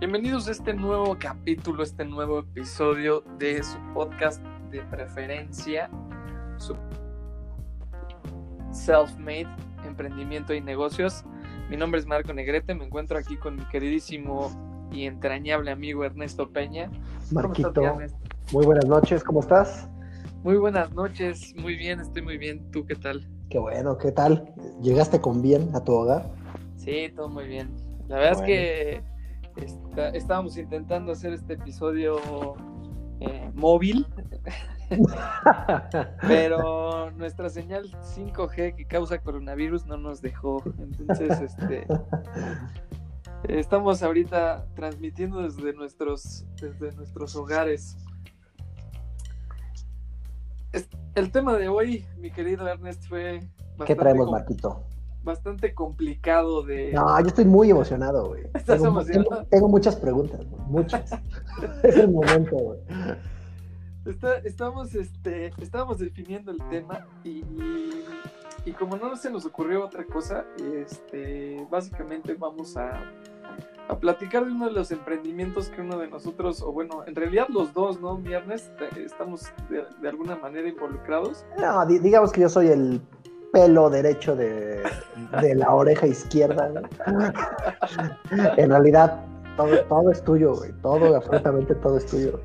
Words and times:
Bienvenidos 0.00 0.46
a 0.46 0.52
este 0.52 0.74
nuevo 0.74 1.16
capítulo, 1.18 1.82
este 1.82 2.04
nuevo 2.04 2.38
episodio 2.38 3.24
de 3.36 3.60
su 3.64 3.76
podcast 3.94 4.40
de 4.70 4.80
preferencia, 4.82 5.90
su 6.56 6.76
Self-Made, 8.70 9.48
Emprendimiento 9.84 10.54
y 10.54 10.60
Negocios. 10.60 11.24
Mi 11.68 11.76
nombre 11.76 11.98
es 11.98 12.06
Marco 12.06 12.32
Negrete, 12.32 12.76
me 12.76 12.84
encuentro 12.84 13.18
aquí 13.18 13.36
con 13.36 13.56
mi 13.56 13.64
queridísimo 13.64 14.52
y 14.92 15.02
entrañable 15.06 15.72
amigo 15.72 16.04
Ernesto 16.04 16.48
Peña. 16.48 16.88
Marquito, 17.32 17.98
muy 18.52 18.66
buenas 18.66 18.84
noches, 18.84 19.24
¿cómo 19.24 19.40
estás? 19.40 19.88
Muy 20.44 20.58
buenas 20.58 20.92
noches, 20.92 21.56
muy 21.56 21.74
bien, 21.74 21.98
estoy 21.98 22.22
muy 22.22 22.38
bien. 22.38 22.70
¿Tú 22.70 22.86
qué 22.86 22.94
tal? 22.94 23.26
Qué 23.50 23.58
bueno, 23.58 23.98
¿qué 23.98 24.12
tal? 24.12 24.54
¿Llegaste 24.80 25.20
con 25.20 25.42
bien 25.42 25.74
a 25.74 25.82
tu 25.82 25.92
hogar? 25.92 26.30
Sí, 26.76 27.12
todo 27.16 27.28
muy 27.28 27.48
bien. 27.48 27.68
La 28.06 28.18
verdad 28.18 28.32
es 28.34 28.42
que 28.42 29.17
estábamos 30.14 30.56
intentando 30.56 31.12
hacer 31.12 31.32
este 31.32 31.54
episodio 31.54 32.18
eh, 33.20 33.50
móvil, 33.54 34.06
pero 36.22 37.10
nuestra 37.12 37.48
señal 37.48 37.90
5G 38.00 38.76
que 38.76 38.84
causa 38.86 39.18
coronavirus 39.18 39.86
no 39.86 39.96
nos 39.96 40.22
dejó. 40.22 40.62
Entonces, 40.78 41.40
este, 41.40 41.86
estamos 43.48 44.02
ahorita 44.02 44.66
transmitiendo 44.74 45.42
desde 45.42 45.72
nuestros, 45.72 46.46
desde 46.60 46.94
nuestros 46.96 47.34
hogares. 47.34 47.96
El 51.14 51.32
tema 51.32 51.56
de 51.56 51.68
hoy, 51.68 52.06
mi 52.18 52.30
querido 52.30 52.68
Ernest, 52.68 53.04
fue... 53.08 53.40
¿Qué 53.84 53.96
traemos, 53.96 54.30
Marquito? 54.30 54.84
Bastante 55.28 55.74
complicado 55.74 56.62
de. 56.62 56.92
No, 56.92 57.20
yo 57.20 57.26
estoy 57.26 57.44
muy 57.44 57.70
emocionado, 57.70 58.28
güey. 58.28 58.44
¿Estás 58.54 58.80
tengo, 58.80 58.86
emocionado? 58.86 59.46
Tengo, 59.50 59.68
muchas 59.68 59.96
preguntas, 59.96 60.44
muchas. 60.66 61.12
es 61.84 61.96
el 61.96 62.10
momento, 62.10 62.56
güey. 62.56 62.78
estamos, 64.44 64.94
este, 64.94 65.52
estábamos 65.60 65.98
definiendo 65.98 66.50
el 66.50 66.58
tema 66.70 67.06
y, 67.22 67.44
y, 68.64 68.72
como 68.72 68.96
no 68.96 69.14
se 69.16 69.30
nos 69.30 69.44
ocurrió 69.44 69.84
otra 69.84 70.04
cosa, 70.04 70.46
este, 70.74 71.66
básicamente 71.70 72.32
vamos 72.32 72.78
a, 72.78 73.02
a 73.88 73.98
platicar 73.98 74.46
de 74.46 74.52
uno 74.52 74.66
de 74.66 74.72
los 74.72 74.90
emprendimientos 74.92 75.68
que 75.68 75.82
uno 75.82 75.98
de 75.98 76.08
nosotros, 76.08 76.62
o 76.62 76.72
bueno, 76.72 77.04
en 77.06 77.14
realidad 77.14 77.48
los 77.50 77.74
dos, 77.74 78.00
¿no? 78.00 78.16
Viernes, 78.16 78.70
estamos 78.96 79.52
de, 79.68 79.84
de 80.00 80.08
alguna 80.08 80.36
manera 80.36 80.66
involucrados. 80.66 81.44
No, 81.58 81.84
digamos 81.84 82.32
que 82.32 82.40
yo 82.40 82.48
soy 82.48 82.68
el 82.68 83.02
pelo 83.52 83.90
derecho 83.90 84.36
de, 84.36 84.82
la 85.54 85.74
oreja 85.74 86.06
izquierda. 86.06 86.70
en 88.56 88.70
realidad, 88.70 89.24
todo, 89.56 90.10
es 90.10 90.22
tuyo. 90.22 90.54
Todo, 90.82 91.16
absolutamente 91.16 91.74
todo 91.76 91.98
es 91.98 92.06
tuyo. 92.06 92.40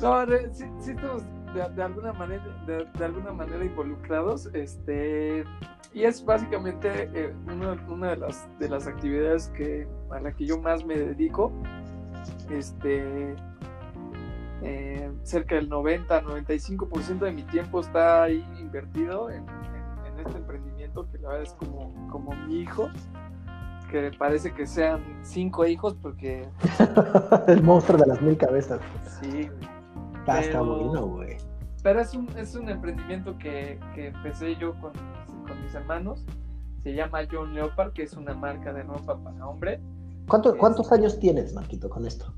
No, 0.00 0.24
sí, 0.52 0.64
sí 0.80 0.90
estamos 0.92 1.22
de, 1.54 1.82
alguna 1.82 2.12
manera, 2.12 2.44
de, 2.66 3.04
alguna 3.04 3.32
manera 3.32 3.64
involucrados. 3.64 4.46
Este, 4.54 5.44
y 5.92 6.04
es 6.04 6.24
básicamente 6.24 7.10
eh, 7.14 7.34
una, 7.46 8.10
de, 8.10 8.16
las, 8.16 8.46
de 8.58 8.68
las 8.68 8.86
actividades 8.86 9.48
que, 9.48 9.88
a 10.10 10.20
la 10.20 10.32
que 10.32 10.46
yo 10.46 10.58
más 10.58 10.84
me 10.84 10.96
dedico. 10.96 11.52
Este, 12.50 13.34
eh, 14.62 15.10
cerca 15.22 15.54
del 15.54 15.70
90-95% 15.70 17.18
de 17.18 17.32
mi 17.32 17.42
tiempo 17.44 17.80
está 17.80 18.24
ahí 18.24 18.44
invertido 18.58 19.30
en, 19.30 19.46
este 20.28 20.38
emprendimiento 20.38 21.10
que 21.10 21.18
la 21.18 21.28
verdad 21.28 21.42
es 21.42 21.54
como, 21.54 22.08
como 22.10 22.32
mi 22.46 22.60
hijo, 22.60 22.88
que 23.90 24.10
parece 24.18 24.52
que 24.52 24.66
sean 24.66 25.02
cinco 25.22 25.66
hijos 25.66 25.96
porque... 26.00 26.48
El 27.48 27.62
monstruo 27.62 27.98
de 27.98 28.06
las 28.06 28.20
mil 28.20 28.36
cabezas. 28.36 28.80
Sí, 29.20 29.50
Está, 30.20 30.40
está 30.40 30.60
bueno, 30.60 31.06
güey. 31.06 31.36
Pero 31.82 32.00
es 32.00 32.14
un, 32.14 32.28
es 32.36 32.54
un 32.54 32.68
emprendimiento 32.68 33.38
que, 33.38 33.80
que 33.94 34.08
empecé 34.08 34.56
yo 34.56 34.78
con, 34.80 34.92
con, 35.46 35.62
mis 35.62 35.74
hermanos. 35.74 36.26
Se 36.82 36.94
llama 36.94 37.20
John 37.30 37.54
Leopard, 37.54 37.92
que 37.92 38.02
es 38.02 38.12
una 38.12 38.34
marca 38.34 38.72
de 38.72 38.82
ropa 38.82 39.16
para 39.22 39.46
hombre. 39.46 39.80
¿Cuántos 40.26 40.92
años 40.92 41.18
tienes, 41.18 41.54
Marquito, 41.54 41.88
con 41.88 42.06
esto? 42.06 42.34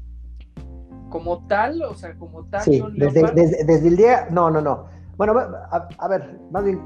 Como 1.08 1.46
tal, 1.48 1.82
o 1.82 1.94
sea, 1.94 2.16
como 2.16 2.44
tal. 2.44 2.62
Sí, 2.62 2.80
desde, 2.92 3.22
desde, 3.32 3.64
desde, 3.64 3.88
el 3.88 3.96
día. 3.96 4.28
No, 4.30 4.50
no, 4.50 4.60
no. 4.60 4.86
Bueno, 5.20 5.38
a, 5.38 5.86
a 5.98 6.08
ver, 6.08 6.40
más 6.50 6.64
bien, 6.64 6.80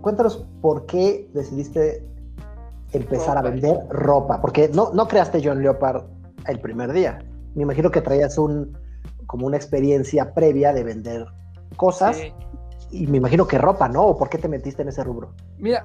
cuéntanos 0.00 0.38
por 0.62 0.86
qué 0.86 1.28
decidiste 1.34 2.02
empezar 2.94 3.36
a 3.36 3.42
vender 3.42 3.86
ropa, 3.90 4.40
porque 4.40 4.70
no, 4.70 4.90
no 4.94 5.06
creaste 5.06 5.42
John 5.44 5.60
Leopard 5.60 6.04
el 6.46 6.60
primer 6.60 6.94
día. 6.94 7.18
Me 7.54 7.64
imagino 7.64 7.90
que 7.90 8.00
traías 8.00 8.38
un 8.38 8.74
como 9.26 9.46
una 9.46 9.58
experiencia 9.58 10.32
previa 10.32 10.72
de 10.72 10.82
vender 10.82 11.26
cosas 11.76 12.18
y 12.90 13.06
me 13.06 13.18
imagino 13.18 13.46
que 13.46 13.58
ropa, 13.58 13.86
¿no? 13.86 14.06
¿O 14.06 14.16
por 14.16 14.30
qué 14.30 14.38
te 14.38 14.48
metiste 14.48 14.80
en 14.80 14.88
ese 14.88 15.04
rubro? 15.04 15.34
Mira, 15.58 15.84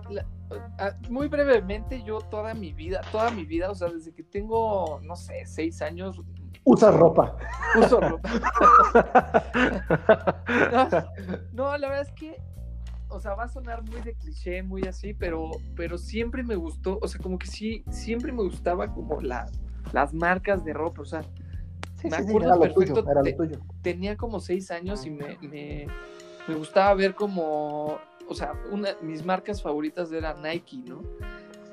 muy 1.10 1.28
brevemente, 1.28 2.02
yo 2.04 2.20
toda 2.20 2.54
mi 2.54 2.72
vida, 2.72 3.02
toda 3.12 3.30
mi 3.30 3.44
vida, 3.44 3.70
o 3.70 3.76
sea, 3.76 3.90
desde 3.90 4.14
que 4.14 4.24
tengo, 4.24 5.02
no 5.04 5.18
sé, 5.18 5.46
seis 5.46 5.82
años. 5.82 6.22
Usas 6.66 6.96
ropa. 6.96 7.38
Uso 7.78 8.00
ropa. 8.02 8.30
no, 11.52 11.78
la 11.78 11.90
verdad 11.90 12.08
es 12.08 12.12
que 12.12 12.38
o 13.14 13.20
sea, 13.20 13.36
va 13.36 13.44
a 13.44 13.48
sonar 13.48 13.84
muy 13.84 14.02
de 14.02 14.16
cliché, 14.16 14.64
muy 14.64 14.82
así, 14.84 15.14
pero, 15.14 15.52
pero 15.76 15.98
siempre 15.98 16.44
me 16.44 16.56
gustó, 16.56 16.98
o 17.02 17.08
sea, 17.08 17.22
como 17.22 17.38
que 17.38 17.46
sí, 17.48 17.84
siempre 17.92 18.32
me 18.32 18.42
gustaba 18.42 18.92
como 18.92 19.22
la, 19.22 19.50
las 19.92 20.14
marcas 20.14 20.66
de 20.66 20.74
ropa, 20.74 21.04
o 21.04 21.06
sea, 21.06 21.22
me 22.04 22.16
acuerdo 22.16 22.60
perfecto, 22.60 23.06
tenía 23.82 24.18
como 24.18 24.40
seis 24.40 24.72
años 24.72 25.06
y 25.06 25.12
me, 25.12 25.38
me, 25.42 25.88
me, 26.48 26.56
gustaba 26.56 26.94
ver 26.96 27.14
como, 27.14 28.00
o 28.28 28.34
sea, 28.34 28.54
una, 28.72 28.90
mis 29.02 29.24
marcas 29.24 29.62
favoritas 29.62 30.12
eran 30.12 30.42
Nike, 30.42 30.84
¿no? 30.86 31.02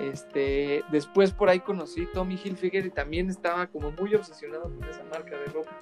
Este, 0.00 0.82
después 0.90 1.32
por 1.32 1.50
ahí 1.50 1.60
conocí 1.60 2.06
Tommy 2.06 2.40
Hilfiger 2.42 2.86
y 2.86 2.90
también 2.90 3.28
estaba 3.28 3.66
como 3.66 3.90
muy 3.92 4.14
obsesionado 4.14 4.62
con 4.62 4.88
esa 4.88 5.04
marca 5.04 5.36
de 5.36 5.46
ropa. 5.46 5.72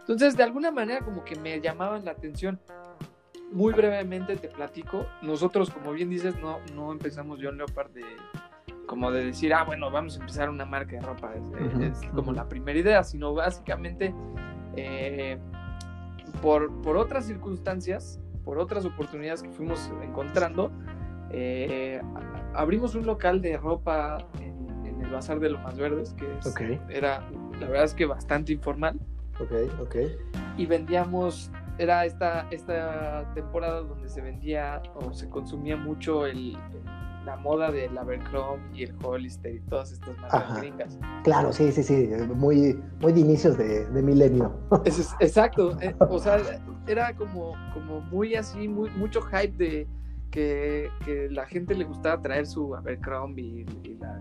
Entonces, 0.00 0.36
de 0.36 0.42
alguna 0.42 0.70
manera 0.70 1.04
como 1.04 1.24
que 1.24 1.36
me 1.36 1.60
llamaban 1.60 2.04
la 2.04 2.10
atención 2.10 2.60
muy 3.52 3.72
brevemente 3.72 4.36
te 4.36 4.48
platico. 4.48 5.06
Nosotros, 5.22 5.70
como 5.70 5.92
bien 5.92 6.10
dices, 6.10 6.34
no, 6.40 6.58
no 6.74 6.92
empezamos 6.92 7.38
John 7.40 7.56
Leopard 7.56 7.90
de 7.92 8.04
como 8.86 9.10
de 9.10 9.26
decir, 9.26 9.54
ah, 9.54 9.64
bueno, 9.64 9.90
vamos 9.90 10.18
a 10.18 10.20
empezar 10.20 10.50
una 10.50 10.66
marca 10.66 10.96
de 10.96 11.00
ropa. 11.00 11.32
Es, 11.80 12.00
como 12.14 12.32
la 12.32 12.48
primera 12.48 12.78
idea, 12.78 13.02
sino 13.02 13.32
básicamente 13.32 14.14
eh, 14.76 15.38
por, 16.42 16.70
por 16.82 16.96
otras 16.96 17.24
circunstancias, 17.24 18.20
por 18.44 18.58
otras 18.58 18.84
oportunidades 18.84 19.42
que 19.42 19.50
fuimos 19.50 19.90
encontrando, 20.02 20.70
eh, 21.30 22.02
abrimos 22.54 22.94
un 22.94 23.06
local 23.06 23.40
de 23.40 23.56
ropa 23.56 24.18
en, 24.40 24.54
el 25.00 25.10
Bazar 25.10 25.38
de 25.38 25.50
Lomas 25.50 25.76
Verdes, 25.76 26.14
que 26.14 26.80
era, 26.88 27.28
la 27.60 27.66
verdad 27.66 27.84
es 27.84 27.94
que 27.94 28.06
bastante 28.06 28.52
informal. 28.52 28.98
Ok, 29.40 29.52
ok. 29.80 29.96
Y 30.56 30.66
vendíamos 30.66 31.50
era 31.78 32.04
esta, 32.04 32.46
esta 32.50 33.32
temporada 33.34 33.80
donde 33.80 34.08
se 34.08 34.20
vendía 34.20 34.80
o 34.94 35.12
se 35.12 35.28
consumía 35.28 35.76
mucho 35.76 36.26
el, 36.26 36.56
la 37.24 37.36
moda 37.36 37.70
del 37.70 37.96
Abercrombie 37.96 38.80
y 38.80 38.84
el 38.84 38.94
Hollister 39.02 39.54
y 39.54 39.60
todas 39.60 39.92
estas 39.92 40.16
marcas 40.18 40.56
gringas. 40.58 40.98
Claro, 41.24 41.52
sí, 41.52 41.72
sí, 41.72 41.82
sí, 41.82 42.08
muy, 42.34 42.78
muy 43.00 43.12
de 43.12 43.20
inicios 43.20 43.58
de, 43.58 43.86
de 43.86 44.02
milenio. 44.02 44.52
exacto, 45.20 45.76
eh, 45.80 45.94
o 45.98 46.18
sea, 46.18 46.40
era 46.86 47.14
como, 47.16 47.54
como 47.72 48.00
muy 48.02 48.34
así, 48.34 48.68
muy, 48.68 48.90
mucho 48.90 49.20
hype 49.22 49.56
de 49.56 49.88
que, 50.34 50.90
que 51.04 51.28
la 51.30 51.46
gente 51.46 51.76
le 51.76 51.84
gustaba 51.84 52.20
traer 52.20 52.44
su 52.44 52.74
Abercrombie 52.74 53.64
y, 53.84 53.94
la, 53.94 54.18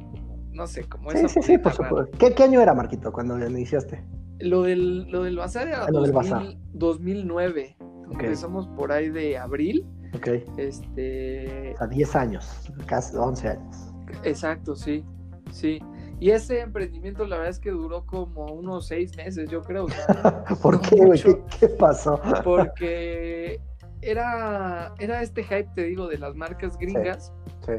no 0.52 0.68
sé, 0.68 0.84
como 0.84 1.12
esa. 1.12 1.28
Sí, 1.28 1.42
sí, 1.42 1.58
por 1.58 1.74
supuesto. 1.74 2.16
¿Qué, 2.20 2.36
¿Qué, 2.36 2.44
año 2.44 2.62
era, 2.62 2.76
Marquito, 2.76 3.12
cuando 3.12 3.36
le 3.36 3.50
iniciaste? 3.50 4.04
Lo 4.38 4.62
del, 4.62 5.10
lo 5.10 5.24
del 5.24 5.38
bazar 5.38 5.70
era 5.70 5.88
2009. 5.88 7.78
Empezamos 8.12 8.68
por 8.68 8.92
ahí 8.92 9.10
de 9.10 9.40
abril. 9.40 9.88
Ok. 10.16 10.28
Este... 10.58 11.74
A 11.80 11.88
10 11.88 12.16
años, 12.16 12.72
casi 12.86 13.18
11 13.18 13.50
años. 13.50 13.76
Exacto, 14.24 14.76
sí. 14.76 15.04
Sí. 15.52 15.80
Y 16.20 16.30
ese 16.30 16.60
emprendimiento 16.60 17.26
la 17.26 17.38
verdad 17.38 17.50
es 17.50 17.60
que 17.60 17.72
duró 17.72 18.06
como 18.06 18.46
unos 18.54 18.86
seis 18.88 19.18
meses, 19.18 19.50
yo 19.50 19.64
creo. 19.64 19.88
¿Por 20.62 20.80
qué, 20.80 20.96
güey? 20.98 21.20
¿Qué, 21.60 21.70
pasó? 21.70 22.22
Porque 22.44 23.60
era, 24.06 24.94
era 25.00 25.22
este 25.22 25.44
hype, 25.44 25.70
te 25.76 25.84
digo, 25.84 26.08
de 26.08 26.18
las 26.18 26.36
marcas 26.36 26.78
gringas. 26.78 27.34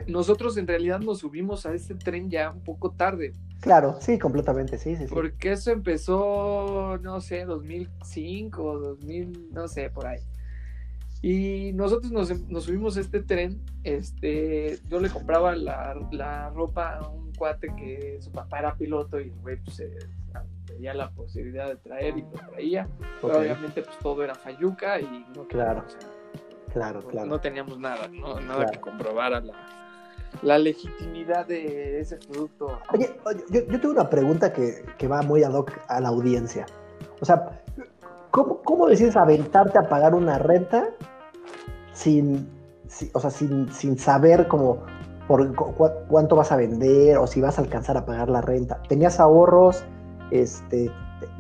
Nosotros 0.07 0.57
en 0.57 0.67
realidad 0.67 1.01
nos 1.01 1.19
subimos 1.19 1.67
a 1.67 1.75
este 1.75 1.95
tren 1.95 2.31
ya 2.31 2.51
un 2.51 2.63
poco 2.63 2.91
tarde. 2.91 3.33
Claro, 3.61 3.97
sí, 4.01 4.19
completamente, 4.19 4.79
sí, 4.79 4.97
sí, 4.97 5.07
Porque 5.09 5.53
eso 5.53 5.71
empezó, 5.71 6.99
no 7.03 7.21
sé, 7.21 7.45
2005, 7.45 8.79
2000, 8.79 9.49
no 9.53 9.69
sé, 9.69 9.91
por 9.91 10.07
ahí. 10.07 10.21
Y 11.23 11.73
nosotros 11.73 12.13
nos, 12.13 12.29
subimos 12.65 12.99
a 12.99 13.01
este 13.01 13.23
tren, 13.23 13.63
este, 13.83 14.79
yo 14.91 15.01
le 15.01 15.09
compraba 15.09 15.57
la, 15.57 16.51
ropa 16.55 16.99
a 16.99 17.09
un 17.09 17.33
cuate 17.33 17.69
que 17.77 18.19
su 18.21 18.31
papá 18.31 18.59
era 18.59 18.77
piloto 18.77 19.19
y 19.19 19.31
güey, 19.43 19.57
pues, 19.65 19.83
veía 20.67 20.95
la 20.95 21.11
posibilidad 21.11 21.69
de 21.69 21.77
traer 21.77 22.19
y 22.19 22.23
lo 22.23 22.31
traía. 22.51 22.89
Pero 23.21 23.39
obviamente 23.39 23.83
pues 23.83 23.99
todo 24.01 24.23
era 24.23 24.35
Fayuca 24.35 25.01
y 25.01 25.25
no 25.35 25.47
claro. 25.49 25.85
Claro, 26.75 27.03
claro. 27.07 27.27
no 27.27 27.41
teníamos 27.41 27.79
nada, 27.79 28.09
¿no? 28.09 28.39
nada 28.41 28.67
que 28.67 28.81
comprobara 28.81 29.41
la, 29.41 29.55
la 30.43 30.59
legitimidad 30.59 31.47
de 31.47 32.01
ese 32.01 32.17
producto. 32.17 32.79
Oye, 32.93 33.15
oye 33.25 33.45
yo, 33.51 33.61
yo, 33.61 33.81
tengo 33.81 33.95
una 33.95 34.11
pregunta 34.11 34.53
que, 34.53 34.85
que, 34.99 35.09
va 35.09 35.23
muy 35.23 35.43
ad 35.43 35.55
hoc 35.55 35.73
a 35.89 36.01
la 36.01 36.09
audiencia. 36.09 36.67
O 37.21 37.25
sea, 37.25 37.63
¿cómo, 38.31 38.61
cómo 38.63 38.87
decides 38.89 39.17
aventarte 39.17 39.79
a 39.79 39.89
pagar 39.89 40.15
una 40.15 40.39
renta 40.39 40.89
sin, 41.93 42.49
sin 42.89 43.11
o 43.15 43.21
sea, 43.21 43.31
sin, 43.31 43.73
sin 43.73 43.97
saber 43.97 44.49
como 44.49 44.83
por 45.29 45.55
cu 45.55 45.75
cuánto 46.09 46.37
vas 46.37 46.53
a 46.53 46.57
vender 46.57 47.17
o 47.17 47.27
si 47.27 47.41
vas 47.41 47.59
a 47.59 47.63
alcanzar 47.63 47.97
a 47.97 48.05
pagar 48.05 48.29
la 48.29 48.41
renta? 48.41 48.83
¿Tenías 48.89 49.21
ahorros? 49.21 49.85
Este, 50.31 50.91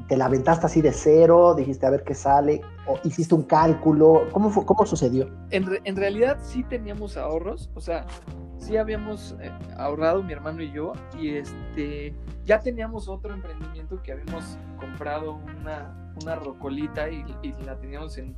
¿Te 0.09 0.17
la 0.17 0.27
aventaste 0.27 0.67
así 0.67 0.83
de 0.83 0.93
cero? 0.93 1.55
¿Dijiste 1.55 1.87
a 1.87 1.91
ver 1.91 2.05
qué 2.05 2.15
sale? 2.15 2.61
¿O 2.87 2.99
hiciste 3.05 3.35
un 3.35 3.45
cálculo? 3.45 4.29
¿Cómo, 4.33 4.51
fue, 4.51 4.67
cómo 4.67 4.85
sucedió? 4.85 5.29
En, 5.51 5.65
re, 5.65 5.81
en 5.85 5.97
realidad 5.97 6.39
sí 6.43 6.62
teníamos 6.65 7.17
ahorros, 7.17 7.71
o 7.75 7.81
sea, 7.81 8.05
sí 8.59 8.77
habíamos 8.77 9.35
eh, 9.41 9.51
ahorrado 9.77 10.23
mi 10.23 10.33
hermano 10.33 10.62
y 10.62 10.73
yo 10.73 10.93
y 11.19 11.37
este 11.37 12.15
ya 12.45 12.61
teníamos 12.61 13.09
otro 13.09 13.33
emprendimiento 13.33 14.03
que 14.03 14.12
habíamos 14.12 14.59
comprado 14.79 15.41
una, 15.61 16.12
una 16.23 16.35
rocolita 16.37 17.09
y, 17.11 17.25
y 17.43 17.53
la 17.65 17.77
teníamos 17.79 18.19
en, 18.19 18.35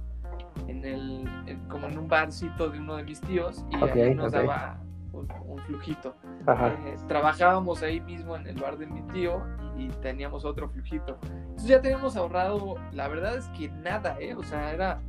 en 0.69 0.85
el 0.85 1.29
en, 1.47 1.61
como 1.69 1.87
en 1.87 1.99
un 1.99 2.09
barcito 2.09 2.69
de 2.69 2.79
uno 2.79 2.97
de 2.97 3.05
mis 3.05 3.21
tíos 3.21 3.65
y 3.71 3.83
okay, 3.83 4.03
ahí 4.03 4.15
nos 4.15 4.29
okay. 4.29 4.47
daba 4.47 4.81
un, 5.17 5.29
un 5.47 5.59
flujito. 5.61 6.17
Eh, 6.25 6.97
trabajábamos 7.09 7.83
ahí 7.83 8.01
mismo 8.01 8.37
en 8.37 8.47
el 8.47 8.57
bar 8.61 8.79
de 8.79 8.87
mi 8.87 9.03
tío 9.13 9.43
y 9.77 9.89
teníamos 10.01 10.45
otro 10.45 10.69
flujito. 10.69 11.19
Entonces 11.23 11.69
ya 11.69 11.81
teníamos 11.81 12.17
ahorrado, 12.17 12.77
la 12.93 13.09
verdad 13.09 13.37
es 13.37 13.47
que 13.49 13.69
nada, 13.69 14.17
¿eh? 14.21 14.35
O 14.35 14.43
sea, 14.43 14.73
era 14.73 15.01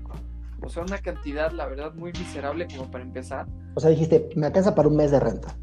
o 0.61 0.69
sea, 0.69 0.83
una 0.83 0.97
cantidad, 0.97 1.51
la 1.51 1.67
verdad, 1.67 1.93
muy 1.93 2.11
miserable 2.13 2.67
como 2.67 2.89
para 2.89 3.03
empezar. 3.03 3.47
O 3.75 3.79
sea, 3.79 3.89
dijiste, 3.89 4.29
me 4.35 4.47
alcanza 4.47 4.73
para 4.73 4.87
un 4.87 4.95
mes 4.95 5.11
de 5.11 5.19
renta. 5.19 5.55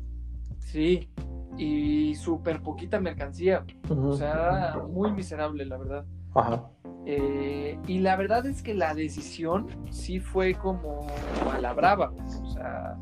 Sí, 0.58 1.10
y 1.56 2.14
súper 2.14 2.62
poquita 2.62 3.00
mercancía. 3.00 3.64
Uh 3.88 3.94
-huh. 3.94 4.08
O 4.10 4.16
sea, 4.16 4.78
muy 4.88 5.12
miserable, 5.12 5.64
la 5.66 5.78
verdad. 5.78 6.04
Ajá. 6.34 6.64
Eh, 7.06 7.78
y 7.86 7.98
la 7.98 8.16
verdad 8.16 8.46
es 8.46 8.62
que 8.62 8.74
la 8.74 8.94
decisión 8.94 9.66
sí 9.90 10.20
fue 10.20 10.54
como 10.54 11.06
a 11.52 11.58
la 11.60 11.72
brava. 11.72 12.12
O 12.42 12.50
sea, 12.50 12.96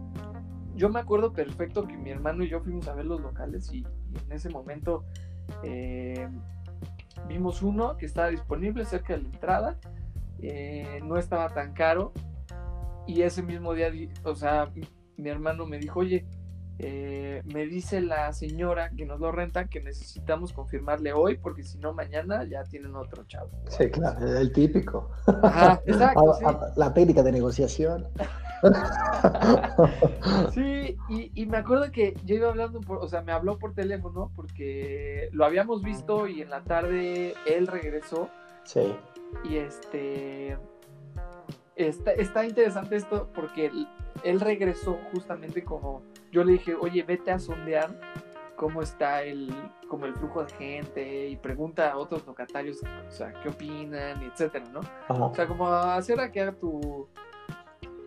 yo 0.82 0.88
me 0.88 0.98
acuerdo 0.98 1.32
perfecto 1.32 1.86
que 1.86 1.96
mi 1.96 2.10
hermano 2.10 2.42
y 2.42 2.48
yo 2.48 2.60
fuimos 2.60 2.88
a 2.88 2.94
ver 2.94 3.04
los 3.04 3.20
locales 3.20 3.72
y, 3.72 3.86
en 4.26 4.32
ese 4.32 4.50
momento 4.50 5.04
eh, 5.62 6.28
vimos 7.28 7.62
uno 7.62 7.96
que 7.96 8.06
estaba 8.06 8.30
disponible 8.30 8.84
cerca 8.84 9.14
de 9.14 9.22
la 9.22 9.28
entrada 9.28 9.78
eh, 10.40 11.00
no 11.04 11.18
estaba 11.18 11.50
tan 11.50 11.72
caro 11.72 12.12
y 13.06 13.22
ese 13.22 13.44
mismo 13.44 13.74
día, 13.74 13.92
o 14.24 14.34
sea, 14.34 14.72
mi 15.16 15.28
hermano 15.28 15.66
me 15.66 15.78
dijo, 15.78 16.00
oye, 16.00 16.26
eh, 16.82 17.42
me 17.44 17.66
dice 17.66 18.00
la 18.00 18.32
señora 18.32 18.90
que 18.90 19.06
nos 19.06 19.20
lo 19.20 19.30
renta 19.30 19.68
que 19.68 19.80
necesitamos 19.80 20.52
confirmarle 20.52 21.12
hoy 21.12 21.38
porque 21.38 21.62
si 21.62 21.78
no 21.78 21.92
mañana 21.92 22.44
ya 22.44 22.64
tienen 22.64 22.96
otro 22.96 23.24
chavo. 23.24 23.50
Sí, 23.68 23.88
claro, 23.90 24.36
el 24.36 24.52
típico. 24.52 25.10
Ajá, 25.42 25.80
exacto. 25.86 26.34
sí. 26.38 26.44
La 26.76 26.92
técnica 26.92 27.22
de 27.22 27.32
negociación. 27.32 28.08
sí, 30.54 30.96
y, 31.08 31.32
y, 31.34 31.46
me 31.46 31.58
acuerdo 31.58 31.90
que 31.90 32.16
yo 32.24 32.36
iba 32.36 32.48
hablando, 32.48 32.80
por, 32.80 32.98
o 32.98 33.08
sea, 33.08 33.22
me 33.22 33.32
habló 33.32 33.58
por 33.58 33.74
teléfono 33.74 34.30
porque 34.36 35.28
lo 35.32 35.44
habíamos 35.44 35.82
visto 35.82 36.28
y 36.28 36.42
en 36.42 36.50
la 36.50 36.62
tarde 36.62 37.34
él 37.46 37.66
regresó. 37.66 38.28
Sí. 38.64 38.94
Y 39.44 39.56
este. 39.56 40.58
Está, 41.74 42.12
está 42.12 42.44
interesante 42.44 42.96
esto 42.96 43.30
porque 43.34 43.66
él, 43.66 43.88
él, 44.24 44.40
regresó 44.40 44.98
justamente 45.12 45.64
como. 45.64 46.02
Yo 46.32 46.42
le 46.42 46.52
dije, 46.52 46.74
oye, 46.74 47.02
vete 47.02 47.30
a 47.30 47.38
sondear 47.38 47.90
cómo 48.56 48.80
está 48.80 49.22
el, 49.22 49.54
como 49.86 50.06
el 50.06 50.14
flujo 50.14 50.44
de 50.44 50.52
gente 50.54 51.28
y 51.28 51.36
pregunta 51.36 51.90
a 51.92 51.98
otros 51.98 52.26
locatarios, 52.26 52.78
o 52.82 53.10
sea, 53.10 53.32
qué 53.42 53.50
opinan, 53.50 54.22
etcétera, 54.22 54.64
¿no? 54.72 54.80
Ajá. 55.08 55.24
O 55.24 55.34
sea, 55.34 55.46
como 55.46 55.68
hacer 55.68 56.18
a 56.20 56.32
que 56.32 56.40
haga 56.40 56.52
tu. 56.52 57.06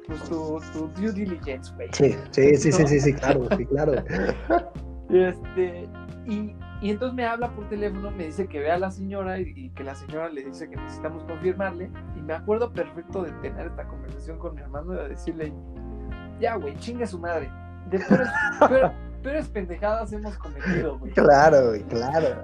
Pues 0.08 0.24
tu, 0.24 0.60
tu 0.74 0.88
due 1.00 1.12
diligence, 1.12 1.72
güey. 1.76 1.90
Sí, 1.92 2.16
sí, 2.32 2.56
sí, 2.58 2.70
¿no? 2.72 2.78
sí, 2.78 2.88
sí, 2.88 3.00
sí, 3.00 3.14
claro, 3.14 3.48
sí, 3.56 3.66
claro. 3.66 3.94
este, 5.10 5.88
y, 6.26 6.56
y 6.82 6.90
entonces 6.90 7.16
me 7.16 7.26
habla 7.26 7.52
por 7.52 7.70
teléfono, 7.70 8.10
me 8.10 8.26
dice 8.26 8.48
que 8.48 8.60
vea 8.60 8.76
a 8.76 8.80
la 8.80 8.92
señora 8.92 9.40
y, 9.40 9.54
y, 9.56 9.70
que 9.72 9.84
la 9.84 9.94
señora 9.94 10.30
le 10.30 10.46
dice 10.46 10.68
que 10.68 10.78
necesitamos 10.78 11.24
confirmarle. 11.26 11.92
Y 12.16 12.22
me 12.22 12.34
acuerdo 12.34 12.72
perfecto 12.72 13.22
de 13.22 13.32
tener 13.34 13.68
esta 13.68 13.88
conversación 13.88 14.40
con 14.40 14.56
mi 14.56 14.62
hermano 14.62 14.94
y 14.94 14.98
de 14.98 15.10
decirle, 15.10 15.54
ya, 16.40 16.56
güey, 16.56 16.76
chingue 16.78 17.06
su 17.06 17.20
madre. 17.20 17.52
De 17.90 18.00
peores, 18.00 18.30
peores, 18.60 18.92
peores 19.24 19.48
pendejadas 19.50 20.14
hemos 20.14 20.38
cometido, 20.38 21.00
güey. 21.00 21.12
Claro, 21.14 21.70
güey, 21.70 21.84
claro. 21.84 22.44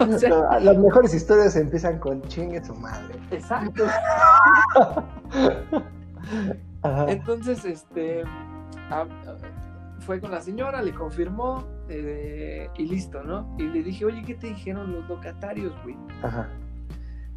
o 0.00 0.18
sea, 0.18 0.60
Las 0.60 0.78
mejores 0.78 1.14
historias 1.14 1.56
empiezan 1.56 1.98
con 1.98 2.22
chingue 2.22 2.64
su 2.64 2.74
madre. 2.74 3.14
Exacto. 3.30 3.84
Entonces, 7.08 7.64
este, 7.64 8.22
a, 8.90 9.02
a, 9.02 9.06
fue 10.00 10.20
con 10.20 10.30
la 10.30 10.40
señora, 10.40 10.82
le 10.82 10.94
confirmó 10.94 11.66
eh, 11.88 12.68
y 12.76 12.86
listo, 12.86 13.22
¿no? 13.22 13.54
Y 13.58 13.64
le 13.64 13.82
dije, 13.82 14.04
oye, 14.04 14.22
¿qué 14.22 14.34
te 14.34 14.48
dijeron 14.48 14.92
los 14.92 15.08
locatarios, 15.08 15.72
güey? 15.82 15.96
Ajá. 16.22 16.48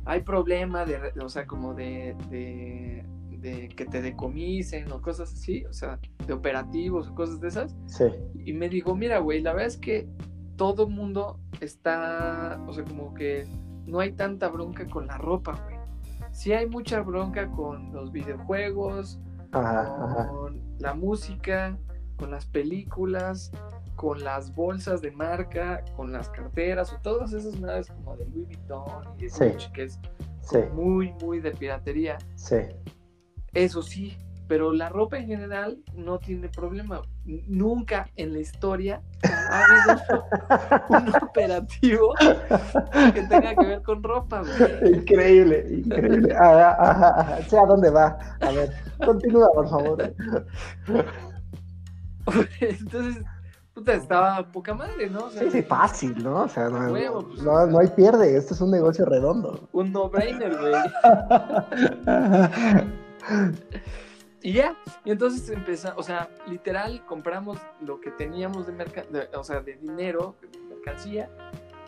Hay 0.06 0.21
problema 0.21 0.86
de, 0.86 1.13
o 1.21 1.30
sea, 1.30 1.45
como 1.45 1.74
de, 1.74 2.16
de, 2.30 3.06
de, 3.44 3.68
que 3.69 3.86
te 3.86 4.01
decomisen 4.01 4.92
o 4.92 5.01
cosas 5.01 5.31
así, 5.34 5.66
o 5.66 5.74
sea, 5.74 6.00
de 6.25 6.34
operativos 6.34 7.10
o 7.10 7.16
cosas 7.16 7.40
de 7.42 7.50
esas. 7.50 7.75
Sí. 7.86 8.06
Y 8.45 8.54
me 8.54 8.69
dijo, 8.69 8.95
mira, 8.95 9.19
güey, 9.19 9.42
la 9.42 9.51
verdad 9.51 9.68
es 9.68 9.78
que 9.78 10.07
todo 10.56 10.88
mundo 10.88 11.40
está, 11.60 12.60
o 12.68 12.74
sea, 12.74 12.84
como 12.86 13.13
que 13.13 13.45
no 13.86 14.00
hay 14.00 14.13
tanta 14.13 14.48
bronca 14.48 14.88
con 14.88 15.07
la 15.07 15.18
ropa, 15.18 15.60
güey. 15.66 15.78
Sí 16.31 16.51
hay 16.54 16.68
mucha 16.68 17.01
bronca 17.01 17.51
con 17.51 17.94
los 17.94 18.12
videojuegos, 18.12 19.19
ajá, 19.51 19.95
con 20.30 20.56
ajá. 20.56 20.66
la 20.80 20.94
música, 20.95 21.78
con 22.18 22.31
las 22.31 22.45
películas, 22.48 23.52
con 23.95 24.23
las 24.23 24.56
bolsas 24.56 25.02
de 25.02 25.12
marca, 25.12 25.83
con 25.95 26.12
las 26.12 26.30
carteras 26.30 26.92
o 26.94 26.97
todas 27.02 27.33
esas 27.33 27.59
madres 27.59 27.88
como 27.88 28.16
de 28.18 28.26
Louis 28.26 28.47
Vuitton 28.47 29.04
y 29.18 29.23
de 29.23 29.30
sí. 29.30 29.69
Que 29.73 29.83
es 29.83 30.00
sí. 30.42 30.57
muy, 30.73 31.14
muy 31.21 31.40
de 31.40 31.52
piratería. 31.52 32.18
Sí. 32.35 32.57
Eso 33.54 33.81
sí, 33.81 34.18
pero 34.48 34.74
la 34.74 34.90
ropa 34.90 35.18
en 35.18 35.28
general 35.28 35.78
no 35.95 36.19
tiene 36.19 36.50
problema. 36.50 37.02
Nunca 37.26 38.10
en 38.16 38.33
la 38.33 38.40
historia 38.40 39.02
ha 39.24 39.64
habido 39.64 40.02
un 40.90 41.16
operativo 41.24 42.14
que 43.14 43.22
tenga 43.24 43.56
que 43.56 43.66
ver 43.66 43.81
con 43.83 44.04
ropa. 44.04 44.42
Güey. 44.42 44.95
Increíble, 44.95 45.66
increíble. 45.69 46.36
Ajá, 46.36 46.76
ajá, 46.80 47.36
a 47.38 47.66
dónde 47.68 47.90
va. 47.90 48.18
A 48.42 48.52
ver, 48.52 48.74
continúa, 49.04 49.48
por 49.54 49.69
favor. 49.69 50.14
Entonces, 52.60 53.24
puta, 53.74 53.94
estaba 53.94 54.52
poca 54.52 54.74
madre, 54.74 55.10
¿no? 55.10 55.26
O 55.26 55.30
sea, 55.30 55.44
sí, 55.44 55.52
sí, 55.52 55.62
fácil, 55.62 56.24
¿no? 56.24 56.44
O 56.44 56.48
sea, 56.48 56.69
no, 56.69 56.92
huevo, 56.92 57.28
pues, 57.28 57.42
no, 57.44 57.66
no, 57.68 57.80
hay 57.80 57.88
pierde, 57.88 58.38
esto 58.38 58.54
es 58.54 58.62
un 58.62 58.72
negocio 58.72 59.06
redondo. 59.06 59.68
Un 59.72 59.92
no-brainer, 59.92 60.57
güey. 60.57 60.74
y 64.42 64.53
ya, 64.53 64.75
y 65.06 65.11
entonces 65.11 65.49
empezamos, 65.49 65.99
o 65.99 66.03
sea, 66.03 66.30
literal, 66.47 67.06
compramos 67.06 67.57
lo 67.81 67.99
que 67.99 68.11
teníamos 68.11 68.68
de, 68.68 68.73
merca 68.73 69.03
de 69.03 69.27
o 69.35 69.44
sea, 69.44 69.61
de 69.61 69.75
dinero, 69.75 70.35
de 70.42 70.75
mercancía, 70.75 71.30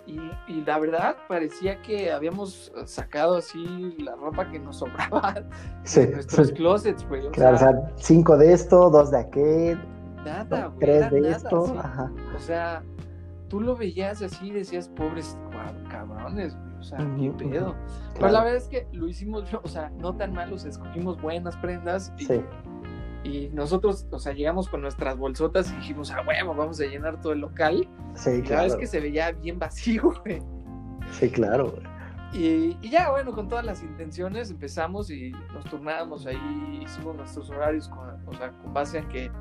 y, 0.08 0.20
y, 0.48 0.64
la 0.64 0.78
verdad 0.78 1.16
parecía 1.28 1.82
que 1.82 2.12
habíamos 2.12 2.72
sacado 2.86 3.38
así 3.38 3.96
la 3.98 4.16
ropa 4.16 4.52
que 4.52 4.60
nos 4.60 4.78
sobraba 4.78 5.34
sí, 5.84 6.02
de 6.02 6.12
nuestros 6.14 6.50
sí. 6.50 6.54
closets, 6.54 7.08
güey. 7.08 7.26
O, 7.26 7.32
claro, 7.32 7.58
sea, 7.58 7.70
o 7.70 7.74
sea, 7.74 7.92
cinco 7.96 8.38
de 8.38 8.54
esto, 8.54 8.92
dos 8.92 9.10
de 9.10 9.18
aquel, 9.18 9.80
nada, 10.24 10.68
güey, 10.68 10.80
tres 10.80 11.10
de 11.10 11.22
nada, 11.22 11.36
esto, 11.38 11.66
sí. 11.66 11.74
ajá. 11.78 12.12
O 12.36 12.40
sea, 12.40 12.84
tú 13.50 13.62
lo 13.62 13.76
veías 13.76 14.22
así 14.22 14.48
y 14.48 14.52
decías, 14.52 14.90
pobres 14.90 15.38
cabrones, 15.90 16.56
güey, 16.56 16.75
sea, 16.86 17.00
uh 17.00 17.04
-huh, 17.04 17.36
qué 17.38 17.46
pedo. 17.46 17.76
Pero 18.14 18.30
la 18.30 18.44
verdad 18.44 18.58
es 18.58 18.68
que 18.68 18.88
lo 18.92 19.08
hicimos, 19.08 19.46
o 19.64 19.68
sea, 19.68 19.90
no 19.90 20.16
tan 20.16 20.34
malos, 20.34 20.66
escogimos 20.66 21.22
buenas 21.22 21.58
prendas 21.58 22.14
y, 22.18 22.26
sí. 22.26 22.42
y 23.24 23.50
nosotros, 23.50 24.08
o 24.12 24.20
sea, 24.20 24.34
llegamos 24.34 24.70
con 24.70 24.82
nuestras 24.82 25.18
bolsotas 25.18 25.72
y 25.72 25.76
dijimos, 25.76 26.12
a 26.12 26.22
huevo, 26.22 26.56
vamos 26.56 26.80
a 26.80 26.86
llenar 26.86 27.20
todo 27.22 27.34
el 27.34 27.40
local. 27.40 27.88
Sí, 28.16 28.30
y 28.30 28.42
claro. 28.42 28.56
La 28.56 28.62
verdad 28.62 28.68
es 28.68 28.76
que 28.76 28.88
se 28.88 29.00
veía 29.00 29.32
bien 29.32 29.60
vacío, 29.60 30.14
güey. 30.26 30.42
Sí, 31.12 31.30
claro, 31.30 31.72
güey. 31.72 31.95
Y, 32.34 32.78
y, 32.82 32.90
ya, 32.90 33.12
bueno, 33.12 33.32
con 33.32 33.48
todas 33.48 33.64
las 33.66 33.82
intenciones 33.82 34.52
empezamos 34.52 35.10
y 35.10 35.32
nos 35.54 35.64
turnábamos 35.66 36.26
ahí, 36.26 36.38
hicimos 36.84 37.16
nuestros 37.16 37.50
horarios 37.50 37.88
con, 37.88 38.10
o 38.28 38.34
sea, 38.34 38.52
con 38.52 38.74
base 38.74 38.98
en 38.98 39.08
que 39.08 39.32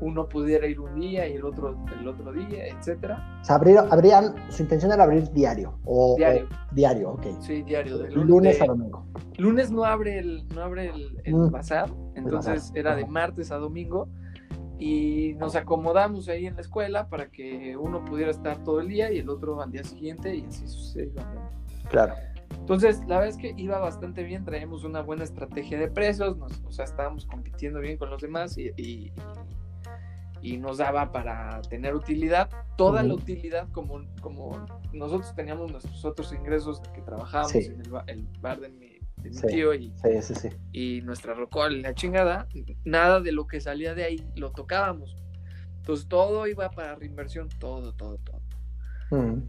uno 0.00 0.28
pudiera 0.28 0.66
ir 0.66 0.80
un 0.80 0.98
día 0.98 1.26
y 1.28 1.34
el 1.34 1.44
otro 1.44 1.76
el 2.00 2.06
otro 2.08 2.32
día, 2.32 2.66
etcétera. 2.68 3.38
O 3.42 3.44
sea, 3.44 3.56
abrir- 3.56 3.78
abrían, 3.90 4.34
su 4.50 4.62
intención 4.62 4.92
era 4.92 5.02
abrir 5.04 5.30
diario. 5.32 5.78
O, 5.84 6.14
Diario. 6.16 6.44
o- 6.46 6.74
diario, 6.74 7.10
ok. 7.10 7.26
Sí, 7.40 7.62
diario. 7.62 7.98
De 7.98 8.10
Lunes 8.10 8.58
de- 8.58 8.64
a 8.64 8.66
domingo. 8.68 9.04
lunes 9.36 9.70
no 9.70 9.84
abre 9.84 10.18
el, 10.18 10.46
no 10.54 10.62
abre 10.62 10.90
el, 10.90 11.18
el 11.24 11.34
Mm. 11.34 11.50
bazar, 11.50 11.90
entonces 12.14 12.54
bazar, 12.70 12.78
era 12.78 12.96
de 12.96 13.06
martes 13.06 13.50
a 13.50 13.56
domingo 13.56 14.08
y 14.78 15.34
nos 15.38 15.54
acomodamos 15.56 16.28
ahí 16.28 16.46
en 16.46 16.54
la 16.54 16.60
escuela 16.62 17.08
para 17.08 17.30
que 17.30 17.76
uno 17.76 18.04
pudiera 18.04 18.30
estar 18.30 18.62
todo 18.64 18.80
el 18.80 18.88
día 18.88 19.10
y 19.12 19.18
el 19.18 19.28
otro 19.28 19.60
al 19.60 19.70
día 19.70 19.84
siguiente 19.84 20.34
y 20.34 20.44
así 20.46 20.66
sucesivamente. 20.68 21.42
Claro. 21.90 22.14
Entonces, 22.58 23.00
la 23.06 23.18
verdad 23.20 23.28
es 23.28 23.36
que 23.36 23.54
iba 23.56 23.78
bastante 23.78 24.22
bien, 24.22 24.44
traíamos 24.44 24.84
una 24.84 25.00
buena 25.02 25.24
estrategia 25.24 25.78
de 25.78 25.88
precios, 25.88 26.36
nos- 26.36 26.62
o 26.64 26.72
sea, 26.72 26.84
estábamos 26.84 27.26
compitiendo 27.26 27.80
bien 27.80 27.98
con 27.98 28.10
los 28.10 28.22
demás 28.22 28.56
y, 28.58 28.70
y- 28.76 29.12
y 30.42 30.58
nos 30.58 30.76
daba 30.78 31.10
para 31.10 31.60
tener 31.62 31.94
utilidad, 31.94 32.50
toda 32.76 33.02
la 33.02 33.14
utilidad 33.14 33.66
como, 33.72 34.02
como 34.20 34.66
nosotros 34.92 35.34
teníamos 35.34 35.70
nuestros 35.72 36.04
otros 36.04 36.32
ingresos 36.34 36.80
que 36.94 37.00
trabajábamos 37.00 37.52
Sí. 37.52 37.58
en 37.66 37.80
el, 37.80 37.90
el 38.08 38.28
bar 38.40 38.60
de 38.60 38.68
mi, 38.68 38.88
de 39.22 39.30
mi 39.30 39.34
Sí. 39.34 39.46
tío 39.46 39.72
y, 39.74 39.92
Sí, 40.22 40.48
y 40.72 41.00
nuestra 41.02 41.32
rocola 41.34 41.74
y 41.74 41.80
la 41.80 41.94
chingada, 41.94 42.46
nada 42.84 43.20
de 43.20 43.32
lo 43.32 43.46
que 43.46 43.60
salía 43.60 43.94
de 43.94 44.04
ahí 44.04 44.16
lo 44.36 44.50
tocábamos. 44.52 45.16
Entonces 45.76 46.08
todo 46.08 46.46
iba 46.46 46.70
para 46.70 46.94
reinversión, 46.94 47.48
todo, 47.58 47.92
todo, 47.94 48.18
todo. 48.18 48.40
Mm. 49.10 49.42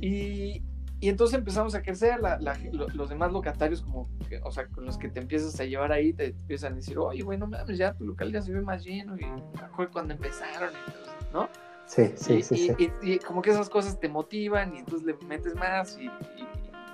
Y, 0.00 0.62
y 1.04 1.10
entonces 1.10 1.36
empezamos 1.38 1.74
a 1.74 1.82
crecer, 1.82 2.18
la- 2.18 2.38
la- 2.40 2.56
lo- 2.72 2.88
los 2.88 3.10
demás 3.10 3.30
locatarios, 3.30 3.82
como, 3.82 4.08
que, 4.26 4.40
o 4.42 4.50
sea, 4.50 4.66
con 4.68 4.86
los 4.86 4.96
que 4.96 5.10
te 5.10 5.20
empiezas 5.20 5.60
a 5.60 5.64
llevar 5.64 5.92
ahí, 5.92 6.14
te 6.14 6.28
empiezan 6.28 6.72
a 6.72 6.76
decir, 6.76 6.96
oye, 6.98 7.22
güey, 7.22 7.36
no 7.38 7.46
mames, 7.46 7.76
ya 7.76 7.92
tu 7.92 8.04
local 8.06 8.32
ya 8.32 8.40
se 8.40 8.50
ve 8.54 8.62
más 8.62 8.82
lleno, 8.82 9.14
y 9.18 9.26
me 9.26 9.60
acuerdo 9.62 9.92
cuando 9.92 10.14
empezaron, 10.14 10.70
entonces, 10.86 11.12
¿no? 11.30 11.50
Sí, 11.84 12.10
sí, 12.16 12.34
y, 12.36 12.42
sí, 12.42 12.54
y- 12.54 12.58
sí. 12.68 12.90
y- 13.02 13.12
y 13.12 13.18
como 13.18 13.42
que 13.42 13.50
esas 13.50 13.68
cosas 13.68 14.00
te 14.00 14.08
motivan, 14.08 14.74
y 14.74 14.78
entonces 14.78 15.06
le 15.06 15.14
metes 15.26 15.54
más, 15.56 15.98
y, 15.98 16.10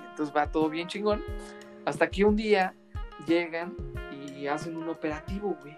entonces 0.09 0.35
va 0.35 0.51
todo 0.51 0.69
bien 0.69 0.89
chingón, 0.89 1.23
hasta 1.85 2.09
que 2.09 2.25
un 2.25 2.35
día 2.35 2.75
llegan 3.25 3.77
y 4.37 4.45
hacen 4.47 4.75
un 4.75 4.89
operativo, 4.89 5.55
güey. 5.61 5.77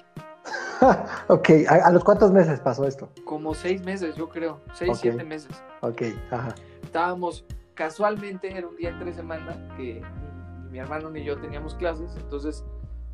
ok, 1.27 1.49
¿A, 1.69 1.75
a 1.87 1.91
los 1.91 2.03
cuántos 2.03 2.31
meses 2.31 2.59
pasó 2.61 2.87
esto? 2.87 3.09
Como 3.25 3.53
seis 3.53 3.83
meses, 3.83 4.15
yo 4.15 4.27
creo, 4.27 4.59
seis, 4.73 4.97
siete 4.99 5.23
meses. 5.23 5.51
Ok, 5.81 6.01
ajá. 6.31 6.55
estábamos 6.83 7.45
casualmente, 7.73 8.55
era 8.55 8.67
un 8.67 8.75
día 8.75 8.89
entre 8.89 9.13
semana 9.13 9.67
que 9.77 10.01
ni 10.63 10.69
mi 10.71 10.79
hermano 10.79 11.09
ni 11.09 11.23
yo 11.23 11.37
teníamos 11.37 11.75
clases, 11.75 12.15
entonces 12.17 12.65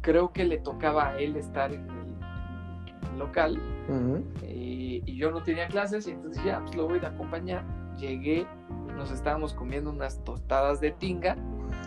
creo 0.01 0.31
que 0.31 0.45
le 0.45 0.59
tocaba 0.59 1.09
a 1.09 1.19
él 1.19 1.35
estar 1.35 1.73
en 1.73 1.87
el 1.89 3.19
local 3.19 3.59
Ujú. 3.89 4.23
y, 4.45 5.03
y 5.05 5.15
yo 5.17 5.31
no 5.31 5.43
tenía 5.43 5.67
clases 5.67 6.07
y 6.07 6.11
entonces 6.11 6.43
ya 6.43 6.61
pues 6.61 6.75
lo 6.75 6.87
voy 6.87 6.99
a 6.99 7.09
acompañar. 7.09 7.63
Llegué, 7.97 8.47
nos 8.95 9.11
estábamos 9.11 9.53
comiendo 9.53 9.89
unas 9.89 10.23
tostadas 10.23 10.79
de 10.79 10.91
tinga. 10.91 11.35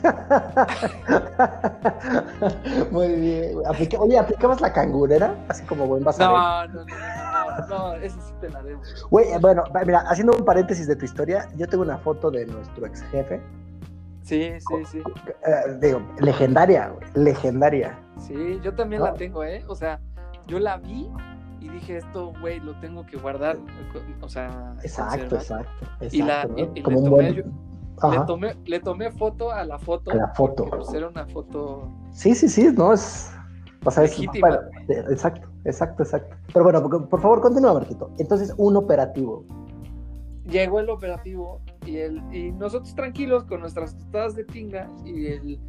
Muy 2.91 3.09
bien. 3.17 3.59
Aplica- 3.67 3.99
Oye, 3.99 4.19
¿aplicabas 4.19 4.61
la 4.61 4.73
cangurera? 4.73 5.35
Así 5.49 5.65
como 5.65 5.87
buen 5.87 6.05
basadero. 6.05 6.37
No, 6.39 6.67
no, 6.67 6.85
no, 6.85 7.59
no, 7.59 7.67
no, 7.69 7.95
eso 7.95 8.19
sí 8.21 8.33
te 8.41 8.51
la 8.51 8.63
debo. 8.63 8.81
Güey, 9.11 9.27
bueno, 9.41 9.65
mira, 9.87 10.01
haciendo 10.09 10.33
un 10.37 10.45
paréntesis 10.45 10.87
de 10.87 10.97
tu 10.97 11.05
historia, 11.05 11.49
yo 11.57 11.67
tengo 11.69 11.83
una 11.85 11.99
foto 11.99 12.31
de 12.31 12.47
nuestro 12.47 12.87
ex 12.87 13.03
jefe. 13.11 13.41
Sí, 14.23 14.53
sí, 14.59 14.85
sí. 14.85 15.03
eh, 15.47 15.79
digo, 15.81 16.01
legendaria, 16.21 16.89
güey, 16.91 17.09
legendaria. 17.15 17.99
Sí, 18.19 18.61
yo 18.63 18.75
también 18.75 19.03
la 19.03 19.15
tengo, 19.15 19.43
¿eh? 19.43 19.65
O 19.67 19.75
sea, 19.75 20.01
yo 20.47 20.61
la 20.61 20.77
vi 20.77 21.11
y 21.61 21.69
dije, 21.69 21.97
esto, 21.99 22.33
güey, 22.41 22.61
lo 22.61 22.79
tengo 22.81 23.05
que 23.05 23.17
guardar. 23.17 23.57
O 24.21 24.29
sea, 24.29 24.75
Exacto, 24.83 25.37
exacto. 25.37 25.71
Y 26.11 26.23
la- 26.23 26.47
y- 26.57 26.63
¿no? 26.67 26.73
le 26.75 26.83
Como 26.83 26.99
un 27.01 27.11
buen. 27.11 27.35
yo- 27.35 27.43
Ajá, 28.03 28.21
Le 28.21 28.27
tomé, 28.27 28.57
le 28.67 28.81
tomé 28.81 29.11
foto 29.11 29.53
a 29.53 29.65
la 29.65 29.79
foto. 29.79 30.11
a 30.11 30.15
la 30.15 30.29
foto. 30.29 30.65
pues, 30.65 30.93
era 30.93 31.09
una 31.09 31.27
foto. 31.27 31.89
Sí, 32.13 32.35
sí, 32.35 32.49
sí, 32.49 32.69
no 32.77 32.93
es. 32.93 33.31
O 33.85 33.91
sea, 33.91 34.05
es. 34.05 34.17
Bueno, 34.41 34.59
exacto, 35.11 35.49
exacto, 35.65 36.03
exacto. 36.03 36.37
Pero 36.53 36.65
bueno, 36.65 36.83
por, 36.83 37.09
por 37.09 37.21
favor, 37.21 37.41
continúa, 37.41 37.75
Marquito. 37.75 38.11
Entonces, 38.19 38.53
un 38.57 38.77
operativo. 38.77 39.45
Llegó 40.45 40.81
el 40.81 40.91
operativo 40.91 41.61
y, 41.87 41.99
el, 41.99 42.21
y 42.35 42.51
nosotros 42.51 42.95
tranquilos 42.97 43.45
con 43.45 43.61
nuestras 43.61 43.97
tostadas 43.97 44.35
de 44.35 44.45
tinga 44.45 44.91
y 45.05 45.27
el, 45.27 45.61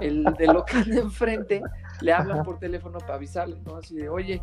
el 0.00 0.24
del 0.24 0.52
local 0.52 0.84
de 0.84 0.98
enfrente 0.98 1.62
le 2.00 2.12
hablan 2.12 2.42
por 2.42 2.58
teléfono 2.58 2.98
para 2.98 3.14
avisarle, 3.14 3.60
¿no? 3.64 3.76
Así 3.76 3.94
de, 3.94 4.08
oye, 4.08 4.42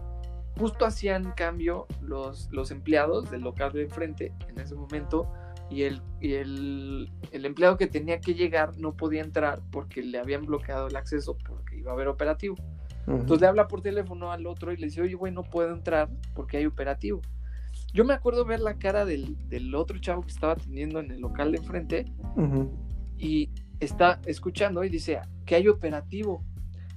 justo 0.58 0.86
hacían 0.86 1.34
cambio 1.36 1.88
los, 2.02 2.50
los 2.52 2.72
empleados 2.72 3.30
del 3.30 3.42
local 3.42 3.74
de 3.74 3.84
enfrente 3.84 4.34
en 4.48 4.60
ese 4.60 4.74
momento 4.74 5.30
y, 5.74 5.84
el, 5.84 6.02
y 6.22 6.34
el, 6.34 7.12
el 7.32 7.46
empleado 7.46 7.78
que 7.78 7.88
tenía 7.88 8.20
que 8.22 8.34
llegar 8.34 8.78
no 8.78 8.96
podía 8.96 9.22
entrar 9.22 9.60
porque 9.72 10.02
le 10.04 10.20
habían 10.20 10.46
bloqueado 10.46 10.88
el 10.88 10.96
acceso 10.96 11.38
porque 11.48 11.78
iba 11.78 11.92
a 11.92 11.94
haber 11.96 12.08
operativo. 12.08 12.56
Ujú. 13.08 13.18
Entonces 13.18 13.42
le 13.42 13.48
habla 13.48 13.68
por 13.68 13.82
teléfono 13.82 14.32
al 14.32 14.46
otro 14.48 14.72
y 14.72 14.78
le 14.78 14.86
dice, 14.86 15.02
oye, 15.02 15.16
güey, 15.16 15.34
no 15.34 15.44
puedo 15.44 15.74
entrar 15.74 16.10
porque 16.34 16.58
hay 16.58 16.66
operativo. 16.66 17.22
Yo 17.94 18.06
me 18.06 18.14
acuerdo 18.14 18.46
ver 18.46 18.60
la 18.60 18.76
cara 18.76 19.04
del, 19.06 19.36
del 19.50 19.74
otro 19.76 19.98
chavo 20.00 20.22
que 20.22 20.32
estaba 20.32 20.54
atendiendo 20.54 21.00
en 21.00 21.12
el 21.12 21.20
local 21.20 21.52
de 21.52 21.58
enfrente 21.58 22.06
Ujú. 22.36 22.72
y 23.18 23.50
está 23.80 24.20
escuchando 24.26 24.84
y 24.84 24.90
dice 24.90 25.20
que 25.46 25.56
hay 25.56 25.68
operativo. 25.68 26.44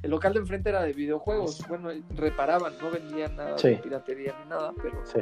El 0.03 0.11
local 0.11 0.35
de 0.35 0.41
enfrente 0.41 0.69
era 0.69 0.83
de 0.83 0.93
videojuegos. 0.93 1.67
Bueno, 1.69 1.89
reparaban, 2.15 2.75
no 2.81 2.91
vendían 2.91 3.35
nada 3.37 3.59
Sí. 3.59 3.69
de 3.71 3.77
piratería 3.79 4.35
ni 4.45 4.49
nada, 4.51 4.73
pero 4.81 5.05
Sí. 5.05 5.19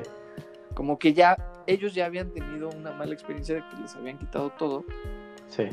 Como 0.74 0.98
que 0.98 1.12
ya 1.14 1.36
ellos 1.66 1.94
ya 1.94 2.06
habían 2.06 2.30
tenido 2.30 2.68
una 2.70 2.92
mala 2.92 3.14
experiencia 3.14 3.54
de 3.56 3.62
que 3.68 3.76
les 3.82 3.94
habían 3.96 4.18
quitado 4.18 4.50
todo. 4.50 4.84
Sí. 5.48 5.68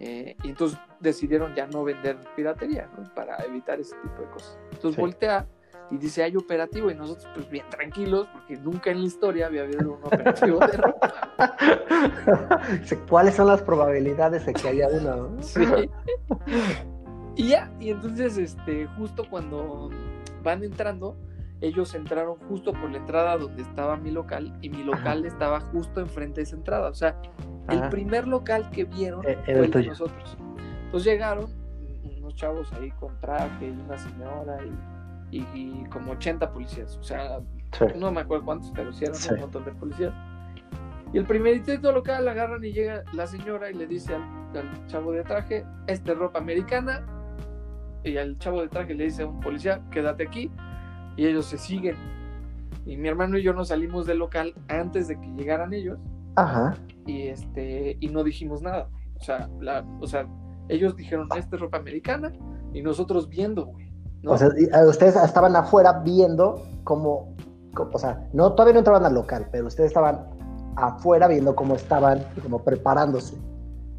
eh, 0.00 0.34
y 0.42 0.48
entonces 0.48 0.78
decidieron 1.00 1.54
ya 1.54 1.66
no 1.68 1.84
vender 1.84 2.16
piratería, 2.34 2.88
¿no? 2.98 3.04
Para 3.14 3.36
evitar 3.44 3.78
ese 3.80 3.94
tipo 4.02 4.20
de 4.22 4.28
cosas. 4.30 4.58
Entonces 4.72 4.96
Sí. 4.96 5.00
voltea 5.00 5.46
y 5.90 5.96
dice, 5.98 6.22
hay 6.24 6.36
operativo, 6.36 6.90
y 6.90 6.94
nosotros 6.94 7.28
pues 7.34 7.48
bien 7.50 7.66
tranquilos, 7.70 8.26
porque 8.32 8.56
nunca 8.56 8.90
en 8.90 9.00
la 9.00 9.06
historia 9.06 9.46
había 9.46 9.62
habido 9.62 9.92
un 9.92 10.04
operativo 10.04 10.58
de 10.58 10.72
ropa. 10.72 11.12
¿Cuáles 13.08 13.34
son 13.34 13.46
las 13.48 13.62
probabilidades 13.62 14.46
de 14.46 14.54
que 14.54 14.68
haya 14.68 14.88
uno? 14.88 15.28
no? 15.30 15.42
Sí. 15.42 15.60
Y 17.36 17.48
ya, 17.48 17.70
y 17.80 17.90
entonces, 17.90 18.36
este, 18.38 18.86
justo 18.98 19.24
cuando 19.28 19.90
van 20.42 20.62
entrando, 20.64 21.16
ellos 21.62 21.94
entraron 21.94 22.36
justo 22.48 22.72
por 22.72 22.90
la 22.90 22.98
entrada 22.98 23.38
donde 23.38 23.62
estaba 23.62 23.96
mi 23.96 24.10
local, 24.10 24.52
y 24.60 24.68
mi 24.68 24.82
local 24.82 25.24
estaba 25.24 25.60
justo 25.60 26.00
enfrente 26.00 26.40
de 26.40 26.42
esa 26.42 26.56
entrada. 26.56 26.90
O 26.90 26.94
sea, 26.94 27.16
el 27.70 27.78
Ajá. 27.78 27.88
primer 27.90 28.26
local 28.28 28.68
que 28.70 28.84
vieron 28.84 29.24
Eh, 29.26 29.38
fue 29.44 29.54
el 29.54 29.64
el 29.64 29.70
de 29.70 29.86
nosotros. 29.86 30.36
Entonces 30.84 31.04
llegaron 31.12 31.46
unos 32.18 32.34
chavos 32.34 32.70
ahí 32.74 32.90
con 32.92 33.18
traje 33.20 33.66
y 33.68 33.70
una 33.70 33.96
señora 33.96 34.58
y, 35.30 35.38
y- 35.38 35.48
y 35.54 35.84
como 35.88 36.12
80 36.12 36.52
policías. 36.52 36.96
O 36.98 37.02
sea, 37.02 37.38
Sí. 37.72 37.84
no 37.96 38.10
me 38.12 38.20
acuerdo 38.20 38.44
cuántos, 38.44 38.70
pero 38.74 38.92
sí 38.92 39.04
eran 39.04 39.14
Sí. 39.16 39.32
un 39.32 39.40
montón 39.40 39.64
de 39.64 39.72
policías. 39.72 40.12
Y 41.12 41.18
el 41.18 41.24
primerito 41.26 41.92
local 41.92 42.26
agarran 42.28 42.64
y 42.64 42.72
llega 42.72 43.04
la 43.12 43.26
señora 43.26 43.70
y 43.70 43.74
le 43.74 43.86
dice 43.86 44.14
al, 44.14 44.22
al 44.56 44.86
chavo 44.88 45.12
de 45.12 45.22
traje, 45.22 45.64
esta 45.86 46.12
es 46.12 46.18
ropa 46.18 46.38
americana. 46.40 47.06
Y 48.04 48.16
al 48.16 48.36
chavo 48.38 48.60
de 48.62 48.68
traje 48.68 48.94
le 48.94 49.04
dice 49.04 49.22
a 49.22 49.26
un 49.28 49.40
policía, 49.40 49.80
quédate 49.90 50.24
aquí. 50.26 50.50
Y 51.16 51.26
ellos 51.26 51.46
se 51.46 51.58
siguen. 51.58 51.96
Y 52.86 52.96
mi 52.96 53.08
hermano 53.08 53.38
y 53.38 53.42
yo 53.42 53.52
nos 53.52 53.68
salimos 53.68 54.06
del 54.06 54.18
local 54.18 54.54
antes 54.68 55.08
de 55.08 55.18
que 55.20 55.26
llegaran 55.36 55.72
ellos 55.72 55.98
Ajá. 56.36 56.74
y 57.06 57.28
este 57.28 57.96
y 58.00 58.08
no 58.08 58.24
dijimos 58.24 58.62
nada. 58.62 58.88
O 59.20 59.22
sea, 59.22 59.48
la, 59.60 59.84
o 60.00 60.06
sea, 60.06 60.26
ellos 60.68 60.96
dijeron, 60.96 61.28
esta 61.36 61.56
es 61.56 61.62
ropa 61.62 61.78
americana 61.78 62.32
y 62.72 62.82
nosotros 62.82 63.28
viendo, 63.28 63.66
güey. 63.66 63.92
¿no? 64.22 64.32
O 64.32 64.38
sea, 64.38 64.48
eh, 64.48 64.86
ustedes 64.88 65.14
estaban 65.16 65.54
afuera 65.54 66.00
viendo 66.04 66.62
cómo, 66.84 67.34
cómo- 67.74 67.90
o 67.92 67.98
sea, 67.98 68.28
no, 68.32 68.52
todavía 68.52 68.74
no 68.74 68.78
entraban 68.80 69.04
al 69.04 69.14
local, 69.14 69.46
pero 69.52 69.66
ustedes 69.66 69.88
estaban 69.88 70.26
afuera 70.76 71.28
viendo 71.28 71.54
cómo 71.54 71.74
estaban, 71.74 72.20
como 72.42 72.58
preparándose. 72.64 73.36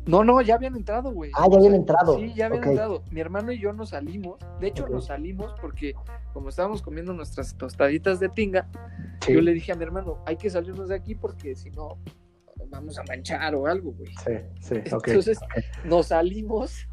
No, 0.05 0.23
no, 0.23 0.41
ya 0.41 0.55
habían 0.55 0.75
entrado, 0.75 1.11
güey. 1.11 1.31
Ah, 1.35 1.47
ya 1.49 1.57
habían 1.57 1.75
entrado. 1.75 2.17
Sí, 2.17 2.33
ya 2.33 2.47
habían 2.47 2.63
entrado. 2.63 3.03
Mi 3.11 3.21
hermano 3.21 3.51
y 3.51 3.59
yo 3.59 3.71
nos 3.73 3.89
salimos. 3.89 4.39
De 4.59 4.67
hecho, 4.67 4.87
nos 4.87 5.05
salimos 5.05 5.53
porque 5.61 5.93
como 6.33 6.49
estábamos 6.49 6.81
comiendo 6.81 7.13
nuestras 7.13 7.55
tostaditas 7.57 8.19
de 8.19 8.29
tinga, 8.29 8.67
Sí, 9.25 9.33
yo 9.33 9.41
le 9.41 9.53
dije 9.53 9.71
a 9.71 9.75
mi 9.75 9.83
hermano, 9.83 10.17
hay 10.25 10.35
que 10.35 10.49
salirnos 10.49 10.89
de 10.89 10.95
aquí 10.95 11.15
porque 11.15 11.55
si 11.55 11.69
no 11.71 11.97
vamos 12.69 12.97
a 12.97 13.03
manchar 13.03 13.55
o 13.55 13.67
algo, 13.67 13.93
güey. 13.93 14.13
sí, 14.25 14.33
sí, 14.59 14.93
ok. 14.93 15.07
Entonces 15.07 15.39
nos 15.85 16.07
salimos 16.07 16.87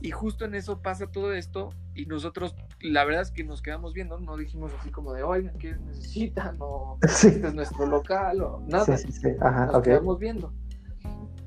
y 0.00 0.10
justo 0.10 0.44
en 0.44 0.54
eso 0.54 0.82
pasa 0.82 1.06
todo 1.06 1.32
esto 1.32 1.70
y 1.94 2.06
nosotros 2.06 2.56
la 2.80 3.04
verdad 3.04 3.22
es 3.22 3.30
que 3.30 3.44
nos 3.44 3.62
quedamos 3.62 3.94
viendo, 3.94 4.18
no 4.18 4.36
dijimos 4.36 4.72
así 4.80 4.90
como 4.90 5.12
de, 5.12 5.22
oigan, 5.22 5.56
¿qué 5.58 5.76
necesitan? 5.76 6.56
O 6.58 6.98
Sí, 7.08 7.28
este 7.28 7.48
es 7.48 7.54
nuestro 7.54 7.86
local 7.86 8.42
o 8.42 8.60
nada. 8.66 8.96
sí, 8.96 9.06
sí, 9.06 9.20
sí, 9.20 9.28
ajá, 9.40 9.66
nos 9.66 9.82
quedamos 9.82 10.18
viendo. 10.18 10.52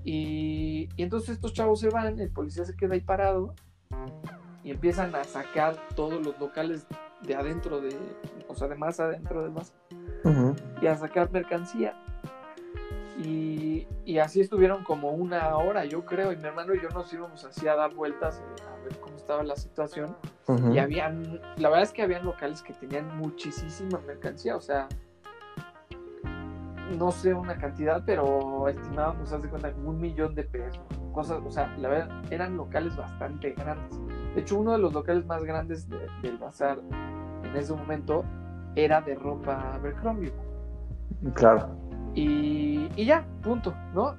Y, 0.09 0.87
y 0.95 1.03
entonces 1.03 1.31
estos 1.31 1.51
chavos 1.51 1.81
se 1.81 1.89
van, 1.89 2.17
el 2.17 2.29
policía 2.29 2.63
se 2.63 2.77
queda 2.77 2.93
ahí 2.93 3.01
parado 3.01 3.53
y 4.63 4.71
empiezan 4.71 5.13
a 5.15 5.25
sacar 5.25 5.75
todos 5.97 6.25
los 6.25 6.39
locales 6.39 6.87
de 7.23 7.35
adentro 7.35 7.81
de, 7.81 7.93
o 8.47 8.55
sea, 8.55 8.69
de 8.69 8.75
más 8.75 9.01
adentro 9.01 9.51
bazar 9.51 9.75
Ujú. 10.23 10.55
y 10.81 10.87
a 10.87 10.95
sacar 10.95 11.29
mercancía. 11.33 11.93
Y, 13.21 13.85
y 14.05 14.19
así 14.19 14.39
estuvieron 14.39 14.85
como 14.85 15.09
una 15.09 15.57
hora, 15.57 15.83
yo 15.83 16.05
creo, 16.05 16.31
y 16.31 16.37
mi 16.37 16.43
hermano 16.45 16.73
y 16.73 16.81
yo 16.81 16.87
nos 16.91 17.11
íbamos 17.11 17.43
así 17.43 17.67
a 17.67 17.75
dar 17.75 17.93
vueltas 17.93 18.39
eh, 18.39 18.63
a 18.65 18.83
ver 18.85 18.97
cómo 19.01 19.17
estaba 19.17 19.43
la 19.43 19.57
situación. 19.57 20.15
Y 20.71 20.77
habían, 20.77 21.41
la 21.57 21.67
verdad 21.67 21.83
es 21.83 21.91
que 21.91 22.03
habían 22.03 22.23
locales 22.23 22.61
que 22.61 22.71
tenían 22.71 23.17
muchísima 23.17 23.99
mercancía, 24.07 24.55
o 24.55 24.61
sea, 24.61 24.87
no 26.97 27.11
sé 27.11 27.33
una 27.33 27.57
cantidad, 27.57 28.03
pero 28.05 28.67
estimábamos, 28.67 29.31
haz 29.33 29.41
de 29.41 29.49
cuenta, 29.49 29.71
como 29.73 29.89
un 29.89 29.99
millón 29.99 30.35
de 30.35 30.43
pesos. 30.43 30.79
Cosas, 31.13 31.39
o 31.45 31.49
sea, 31.51 31.75
la 31.77 31.89
verdad, 31.89 32.21
eran 32.31 32.55
locales 32.57 32.95
bastante 32.95 33.51
grandes. 33.53 33.99
De 34.35 34.41
hecho, 34.41 34.59
uno 34.59 34.73
de 34.73 34.77
los 34.77 34.93
locales 34.93 35.25
más 35.25 35.43
grandes 35.43 35.89
de- 35.89 36.07
del 36.21 36.37
bazar 36.37 36.77
en 37.43 37.55
ese 37.55 37.73
momento 37.73 38.23
era 38.75 39.01
de 39.01 39.15
ropa 39.15 39.73
Abercrombie. 39.73 40.31
Claro. 41.33 41.69
Y, 42.13 42.89
y 42.95 43.05
ya, 43.05 43.25
punto, 43.41 43.73
¿no? 43.93 44.15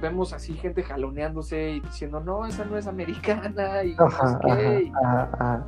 Vemos 0.00 0.32
así 0.32 0.54
gente 0.54 0.82
jaloneándose 0.82 1.72
y 1.72 1.80
diciendo, 1.80 2.20
no, 2.20 2.46
esa 2.46 2.64
no 2.64 2.76
es 2.76 2.86
americana 2.86 3.84
y 3.84 3.94
no 3.94 4.10
sé 4.10 4.36
qué, 4.42 4.82
y- 4.84 4.92
ajá, 5.02 5.22
ajá, 5.22 5.30
ajá. 5.34 5.66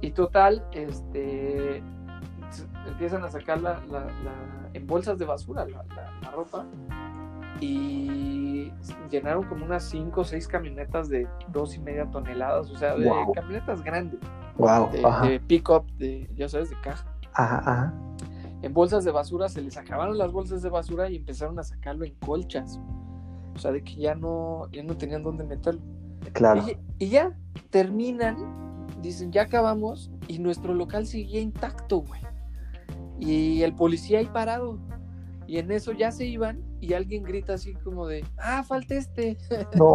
y 0.00 0.10
total, 0.12 0.64
este 0.72 1.82
empiezan 2.86 3.22
a 3.24 3.30
sacar 3.30 3.60
la, 3.60 3.80
la- 3.90 4.04
la- 4.04 4.68
en 4.74 4.86
bolsas 4.86 5.18
de 5.18 5.24
basura 5.24 5.66
la, 5.66 5.84
ropa 6.32 6.64
y 7.60 8.72
llenaron 9.10 9.44
como 9.44 9.64
unas 9.64 9.84
5 9.84 10.20
o 10.20 10.24
6 10.24 10.48
camionetas 10.48 11.08
de 11.08 11.28
dos 11.48 11.74
y 11.76 11.80
media 11.80 12.10
toneladas, 12.10 12.70
o 12.70 12.76
sea, 12.76 12.96
de 12.96 13.08
Wow. 13.08 13.32
camionetas 13.32 13.82
grandes, 13.82 14.18
Wow. 14.56 14.90
de, 14.90 15.28
de 15.30 15.40
pick-up, 15.40 15.84
de, 15.98 16.28
ya 16.34 16.48
sabes, 16.48 16.70
de 16.70 16.76
caja. 16.80 17.06
ajá, 17.34 17.58
ajá. 17.58 17.94
En 18.62 18.72
bolsas 18.72 19.04
de 19.04 19.10
basura 19.10 19.48
se 19.48 19.60
les 19.60 19.76
acabaron 19.76 20.16
las 20.18 20.30
bolsas 20.30 20.62
de 20.62 20.70
basura 20.70 21.10
y 21.10 21.16
empezaron 21.16 21.58
a 21.58 21.64
sacarlo 21.64 22.04
en 22.04 22.14
colchas. 22.24 22.80
O 23.56 23.58
sea, 23.58 23.72
de 23.72 23.82
que 23.82 23.96
ya 23.96 24.14
no, 24.14 24.70
ya 24.70 24.84
no 24.84 24.96
tenían 24.96 25.22
dónde 25.24 25.42
meterlo. 25.44 25.80
Claro. 26.32 26.62
Y, 26.68 27.04
y 27.04 27.08
ya 27.08 27.32
terminan, 27.70 28.36
dicen, 29.02 29.32
ya 29.32 29.42
acabamos, 29.42 30.12
y 30.28 30.38
nuestro 30.38 30.74
local 30.74 31.06
seguía 31.06 31.40
intacto, 31.40 32.02
güey. 32.02 32.20
Y 33.18 33.62
el 33.62 33.74
policía 33.74 34.18
ahí 34.18 34.26
parado. 34.26 34.78
Y 35.46 35.58
en 35.58 35.70
eso 35.70 35.92
ya 35.92 36.10
se 36.12 36.24
iban 36.24 36.62
y 36.80 36.94
alguien 36.94 37.22
grita 37.24 37.54
así 37.54 37.74
como 37.74 38.06
de, 38.06 38.24
ah, 38.38 38.62
falta 38.62 38.94
este. 38.94 39.36
No, 39.76 39.86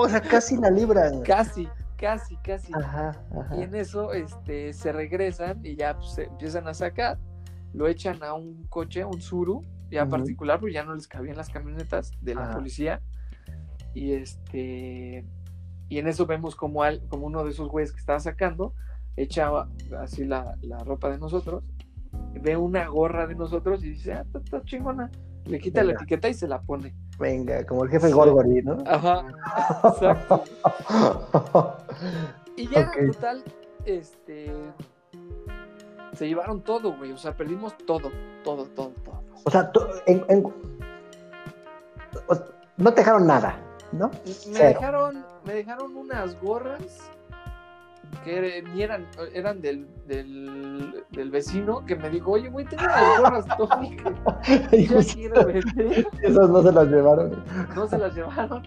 o 0.00 0.08
sea, 0.08 0.20
casi 0.20 0.56
la 0.56 0.70
libran. 0.70 1.22
casi, 1.22 1.68
casi, 1.96 2.36
casi. 2.38 2.72
Ajá, 2.74 3.20
ajá. 3.38 3.56
Y 3.56 3.62
en 3.62 3.74
eso 3.74 4.12
este, 4.12 4.72
se 4.72 4.92
regresan 4.92 5.64
y 5.64 5.76
ya 5.76 5.96
pues, 5.96 6.12
se 6.12 6.24
empiezan 6.24 6.68
a 6.68 6.74
sacar, 6.74 7.18
lo 7.72 7.88
echan 7.88 8.22
a 8.22 8.34
un 8.34 8.66
coche, 8.68 9.04
un 9.04 9.20
Suru, 9.20 9.62
ya 9.90 10.02
Ujú. 10.02 10.10
particular, 10.10 10.60
porque 10.60 10.74
ya 10.74 10.84
no 10.84 10.94
les 10.94 11.08
cabían 11.08 11.36
las 11.36 11.48
camionetas 11.48 12.12
de 12.20 12.34
la 12.34 12.42
Ajá. 12.44 12.54
policía. 12.54 13.00
Y 13.94 14.12
este 14.12 15.24
y 15.88 15.98
en 15.98 16.08
eso 16.08 16.26
vemos 16.26 16.56
como, 16.56 16.82
al, 16.82 17.00
como 17.08 17.26
uno 17.26 17.44
de 17.44 17.50
esos 17.50 17.68
güeyes 17.68 17.92
que 17.92 18.00
estaba 18.00 18.18
sacando 18.18 18.74
echaba 19.16 19.68
así 20.00 20.24
la, 20.24 20.56
la 20.60 20.78
ropa 20.80 21.08
de 21.10 21.18
nosotros, 21.18 21.62
ve 22.38 22.56
una 22.56 22.86
gorra 22.88 23.26
de 23.26 23.34
nosotros 23.34 23.82
y 23.84 23.90
dice, 23.90 24.12
ah, 24.14 24.22
está, 24.22 24.38
está 24.38 24.62
chingona. 24.64 25.10
Le 25.44 25.60
quita 25.60 25.84
la 25.84 25.92
etiqueta 25.92 26.28
y 26.28 26.34
se 26.34 26.48
la 26.48 26.60
pone. 26.60 26.92
Venga, 27.20 27.64
como 27.66 27.84
el 27.84 27.90
jefe 27.90 28.08
Sí. 28.08 28.12
¿no? 28.64 28.78
Ajá, 28.86 29.24
exacto. 29.84 30.42
Y 32.56 32.68
ya, 32.68 32.90
total, 33.12 33.44
este. 33.84 34.52
Se 36.14 36.26
llevaron 36.26 36.62
todo, 36.62 36.96
güey. 36.96 37.12
O 37.12 37.18
sea, 37.18 37.36
perdimos 37.36 37.76
todo, 37.78 38.10
todo, 38.42 38.64
todo, 38.66 38.90
todo. 39.04 39.22
O 39.44 39.50
sea, 39.50 39.70
tú- 39.70 39.86
en- 40.06 40.24
en- 40.28 40.44
o- 40.44 40.52
no 42.78 42.90
te 42.92 43.00
dejaron 43.02 43.26
nada, 43.26 43.58
¿no? 43.92 44.08
Me 44.08 44.16
Cero. 44.32 44.68
dejaron, 44.80 45.24
me 45.44 45.54
dejaron 45.54 45.96
unas 45.96 46.40
gorras 46.40 47.10
que 48.24 48.36
eran, 48.76 49.06
eran 49.34 49.60
del, 49.62 49.86
del, 50.06 51.04
del 51.12 51.30
vecino 51.30 51.84
que 51.86 51.94
me 51.96 52.10
dijo, 52.10 52.32
oye, 52.32 52.48
güey, 52.48 52.66
tengo 52.66 52.82
unas 52.84 53.20
gorras 53.20 53.46
ya 54.72 55.14
quiero 55.14 55.46
vender. 55.46 56.06
Esas 56.22 56.48
no 56.50 56.62
se 56.62 56.72
las 56.72 56.88
llevaron. 56.88 57.44
No 57.74 57.86
se 57.86 57.98
las 57.98 58.14
llevaron. 58.14 58.62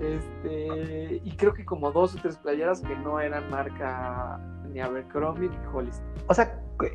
Este, 0.00 1.20
y 1.24 1.32
creo 1.36 1.54
que 1.54 1.64
como 1.64 1.90
dos 1.90 2.14
o 2.14 2.18
tres 2.20 2.36
playeras 2.36 2.80
que 2.80 2.94
no 2.96 3.18
eran 3.20 3.48
marca 3.50 4.38
ni 4.72 4.80
Abercrombie 4.80 5.48
ni 5.48 5.56
Hollister. 5.72 6.04
O 6.28 6.34
sea, 6.34 6.52
cu- 6.78 6.86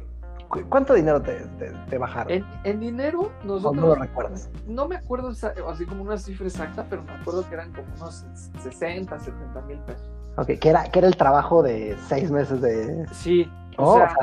cu- 0.49 0.63
¿cuánto 0.69 0.93
dinero 0.93 1.21
te, 1.21 1.33
te- 1.57 1.71
te 1.89 1.97
bajaron? 1.97 2.31
En, 2.31 2.45
en 2.63 2.79
dinero, 2.79 3.21
¿O 3.21 3.31
no 3.45 3.53
lo 3.55 3.55
nosotros 3.55 3.99
recuerdas? 3.99 4.49
no 4.67 4.87
me 4.87 4.95
acuerdo 4.97 5.29
así 5.67 5.85
como 5.85 6.03
una 6.03 6.17
cifra 6.17 6.45
exacta, 6.47 6.85
pero 6.89 7.03
me 7.03 7.11
acuerdo 7.13 7.47
que 7.47 7.55
eran 7.55 7.71
como 7.73 7.87
unos 7.95 8.25
60, 8.61 9.19
70 9.19 9.61
mil 9.61 9.79
pesos. 9.79 10.07
Ok, 10.37 10.51
que 10.59 10.69
era, 10.69 10.83
que 10.85 10.99
era 10.99 11.07
el 11.07 11.15
trabajo 11.17 11.61
de 11.63 11.95
seis 12.07 12.31
meses 12.31 12.61
de... 12.61 13.05
Sí, 13.11 13.49
Oh, 13.77 13.83
o 13.85 13.93
o 13.93 13.97
sea, 13.97 14.15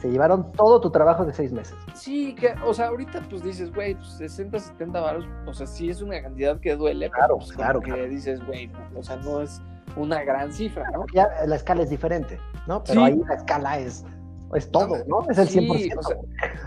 se 0.00 0.10
llevaron 0.10 0.50
todo 0.52 0.80
tu 0.80 0.90
trabajo 0.90 1.24
de 1.26 1.32
seis 1.34 1.52
meses. 1.52 1.76
sí, 1.94 2.34
que, 2.34 2.54
o 2.64 2.72
sea, 2.72 2.88
ahorita 2.88 3.20
pues 3.28 3.42
dices, 3.42 3.72
güey, 3.72 3.94
pues 3.94 4.08
60, 4.14 4.58
70 4.58 5.00
varos, 5.00 5.26
o 5.46 5.52
sea, 5.52 5.66
sí 5.66 5.90
es 5.90 6.00
una 6.00 6.20
cantidad 6.22 6.58
que 6.58 6.74
duele, 6.74 7.10
Claro, 7.10 7.36
pues, 7.36 7.52
claro, 7.52 7.80
que 7.80 7.90
claro. 7.92 8.08
dices, 8.08 8.44
güey, 8.46 8.70
o 8.96 9.02
sea, 9.02 9.16
no 9.16 9.42
es 9.42 9.60
una 9.96 10.24
gran 10.24 10.52
cifra, 10.52 10.90
¿no? 10.90 11.04
Ya 11.14 11.28
la 11.46 11.54
escala 11.56 11.82
es 11.82 11.90
diferente, 11.90 12.38
¿no? 12.66 12.82
Pero 12.82 13.00
Sí. 13.00 13.06
ahí 13.12 13.22
la 13.28 13.34
escala 13.34 13.78
es, 13.78 14.04
es 14.54 14.70
todo, 14.70 14.96
¿no? 15.06 15.20
Es 15.30 15.38
el 15.38 15.48
Sí, 15.48 15.60
100%. 15.60 15.98
o 15.98 16.02
sea, 16.02 16.16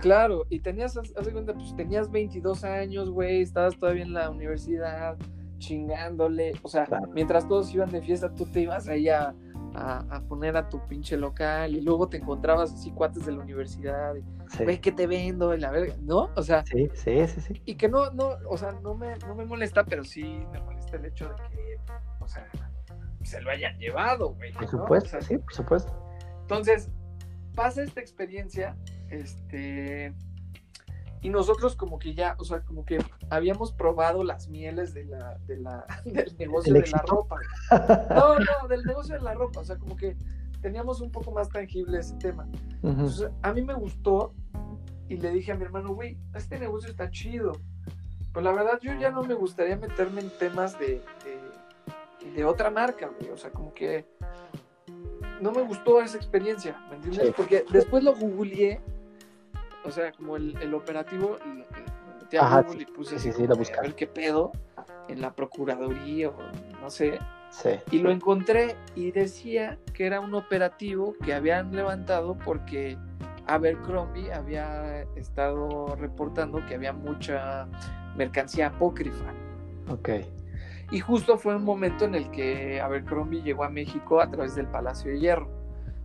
Claro, 0.01 0.43
y 0.49 0.59
tenías, 0.59 0.93
de 0.93 1.31
cuenta, 1.33 1.53
pues 1.53 1.75
tenías 1.75 2.09
22 2.11 2.63
años, 2.63 3.09
güey, 3.09 3.41
estabas 3.41 3.77
todavía 3.77 4.03
en 4.03 4.13
la 4.13 4.29
universidad, 4.29 5.17
chingándole, 5.57 6.53
o 6.63 6.67
sea, 6.69 6.85
Claro. 6.85 7.07
mientras 7.13 7.47
todos 7.47 7.73
iban 7.73 7.89
de 7.91 8.01
fiesta, 8.01 8.33
tú 8.33 8.45
te 8.45 8.61
ibas 8.61 8.87
ahí 8.87 9.09
a, 9.09 9.33
a- 9.75 10.05
a 10.09 10.21
poner 10.21 10.55
a 10.57 10.69
tu 10.69 10.79
pinche 10.87 11.17
local 11.17 11.75
y 11.75 11.81
luego 11.81 12.07
te 12.09 12.17
encontrabas 12.17 12.73
así 12.73 12.91
cuates 12.91 13.25
de 13.25 13.31
la 13.33 13.39
universidad, 13.43 14.15
y, 14.15 14.21
sí. 14.55 14.63
güey, 14.63 14.79
¿qué 14.79 14.91
te 14.91 15.05
vendo? 15.07 15.53
Y 15.53 15.59
la 15.59 15.71
verga, 15.71 15.95
¿no? 16.01 16.29
O 16.35 16.41
sea, 16.43 16.63
sí, 16.65 16.89
sí, 16.93 17.27
sí, 17.27 17.41
sí. 17.41 17.61
y 17.65 17.75
que 17.75 17.87
no, 17.89 18.09
no, 18.11 18.29
o 18.49 18.57
sea, 18.57 18.71
no 18.81 18.95
me, 18.95 19.15
no 19.27 19.35
me 19.35 19.45
molesta, 19.45 19.83
pero 19.85 20.03
sí 20.03 20.23
me 20.51 20.59
molesta 20.61 20.97
el 20.97 21.05
hecho 21.05 21.29
de 21.29 21.35
que, 21.55 21.77
o 22.19 22.27
sea, 22.27 22.47
se 23.23 23.41
lo 23.41 23.51
hayan 23.51 23.77
llevado, 23.77 24.33
güey. 24.35 24.53
Por 24.53 24.61
¿no? 24.63 24.67
supuesto, 24.69 25.07
O 25.07 25.11
sea, 25.11 25.21
sí, 25.21 25.37
por 25.37 25.53
supuesto. 25.53 25.91
entonces, 26.41 26.89
pasa 27.55 27.83
esta 27.83 27.99
experiencia, 27.99 28.75
este, 29.09 30.13
y 31.21 31.29
nosotros 31.29 31.75
como 31.75 31.99
que 31.99 32.13
ya, 32.13 32.35
o 32.39 32.43
sea, 32.43 32.61
como 32.61 32.85
que 32.85 32.99
habíamos 33.29 33.71
probado 33.71 34.23
las 34.23 34.49
mieles 34.49 34.93
de 34.93 35.05
la, 35.05 35.37
de 35.47 35.57
la, 35.57 35.85
del 36.05 36.35
negocio 36.37 36.75
¿El 36.75 36.83
de 36.83 36.89
la 36.91 37.03
ropa. 37.07 37.39
No, 38.09 38.39
no, 38.39 38.67
del 38.67 38.83
negocio 38.83 39.15
de 39.15 39.21
la 39.21 39.33
ropa, 39.33 39.61
o 39.61 39.65
sea, 39.65 39.77
como 39.77 39.95
que 39.95 40.15
teníamos 40.61 41.01
un 41.01 41.11
poco 41.11 41.31
más 41.31 41.49
tangible 41.49 41.99
ese 41.99 42.15
tema. 42.15 42.47
Entonces, 42.83 43.29
a 43.41 43.53
mí 43.53 43.61
me 43.61 43.73
gustó 43.73 44.33
y 45.09 45.17
le 45.17 45.31
dije 45.31 45.51
a 45.51 45.55
mi 45.55 45.63
hermano, 45.63 45.93
güey, 45.93 46.17
este 46.35 46.59
negocio 46.59 46.89
está 46.89 47.09
chido. 47.09 47.53
Pues 48.33 48.43
la 48.43 48.51
verdad, 48.51 48.79
yo 48.81 48.93
ya 48.93 49.09
no 49.09 49.23
me 49.23 49.33
gustaría 49.33 49.77
meterme 49.77 50.21
en 50.21 50.29
temas 50.37 50.77
de, 50.77 51.01
de, 51.23 52.31
de 52.31 52.45
otra 52.45 52.69
marca, 52.69 53.09
güey. 53.19 53.31
O 53.31 53.37
sea, 53.37 53.51
como 53.51 53.73
que 53.73 54.05
no 55.41 55.51
me 55.51 55.61
gustó 55.61 56.01
esa 56.01 56.17
experiencia, 56.17 56.79
¿me 56.89 56.97
entiendes? 56.97 57.27
Sí. 57.27 57.33
Porque 57.35 57.65
después 57.71 58.03
lo 58.03 58.15
googleé, 58.15 58.81
o 59.87 59.91
sea, 59.91 60.11
como 60.11 60.35
el, 60.35 60.55
el 60.61 60.73
operativo, 60.73 61.37
lo- 61.45 61.53
lo 61.55 62.19
metí 62.21 62.37
a 62.37 62.61
Google 62.61 62.83
y 62.83 62.85
puse 62.85 63.17
sí, 63.19 63.29
así 63.29 63.37
sí, 63.41 63.47
lo 63.47 63.53
a 63.53 63.81
ver 63.81 63.95
qué 63.95 64.07
pedo 64.07 64.51
en 65.07 65.21
la 65.21 65.33
procuraduría 65.33 66.29
o 66.29 66.37
no 66.81 66.89
sé. 66.89 67.19
Sí. 67.49 67.69
Y 67.91 67.99
lo 67.99 68.11
encontré 68.11 68.75
y 68.93 69.11
decía 69.11 69.77
que 69.93 70.05
era 70.05 70.19
un 70.19 70.35
operativo 70.35 71.15
que 71.23 71.33
habían 71.33 71.73
levantado 71.73 72.37
porque 72.43 72.97
Abercrombie 73.47 74.33
había 74.33 75.03
estado 75.15 75.95
reportando 75.95 76.63
que 76.67 76.75
había 76.75 76.91
mucha 76.91 77.67
mercancía 78.17 78.67
apócrifa. 78.67 79.23
Ok. 79.89 80.09
Y 80.91 80.99
justo 80.99 81.37
fue 81.37 81.55
un 81.55 81.63
momento 81.63 82.03
en 82.05 82.15
el 82.15 82.29
que 82.31 82.81
Abercrombie 82.81 83.41
llegó 83.41 83.63
a 83.63 83.69
México 83.69 84.19
a 84.19 84.29
través 84.29 84.55
del 84.55 84.67
Palacio 84.67 85.11
de 85.11 85.19
Hierro. 85.19 85.49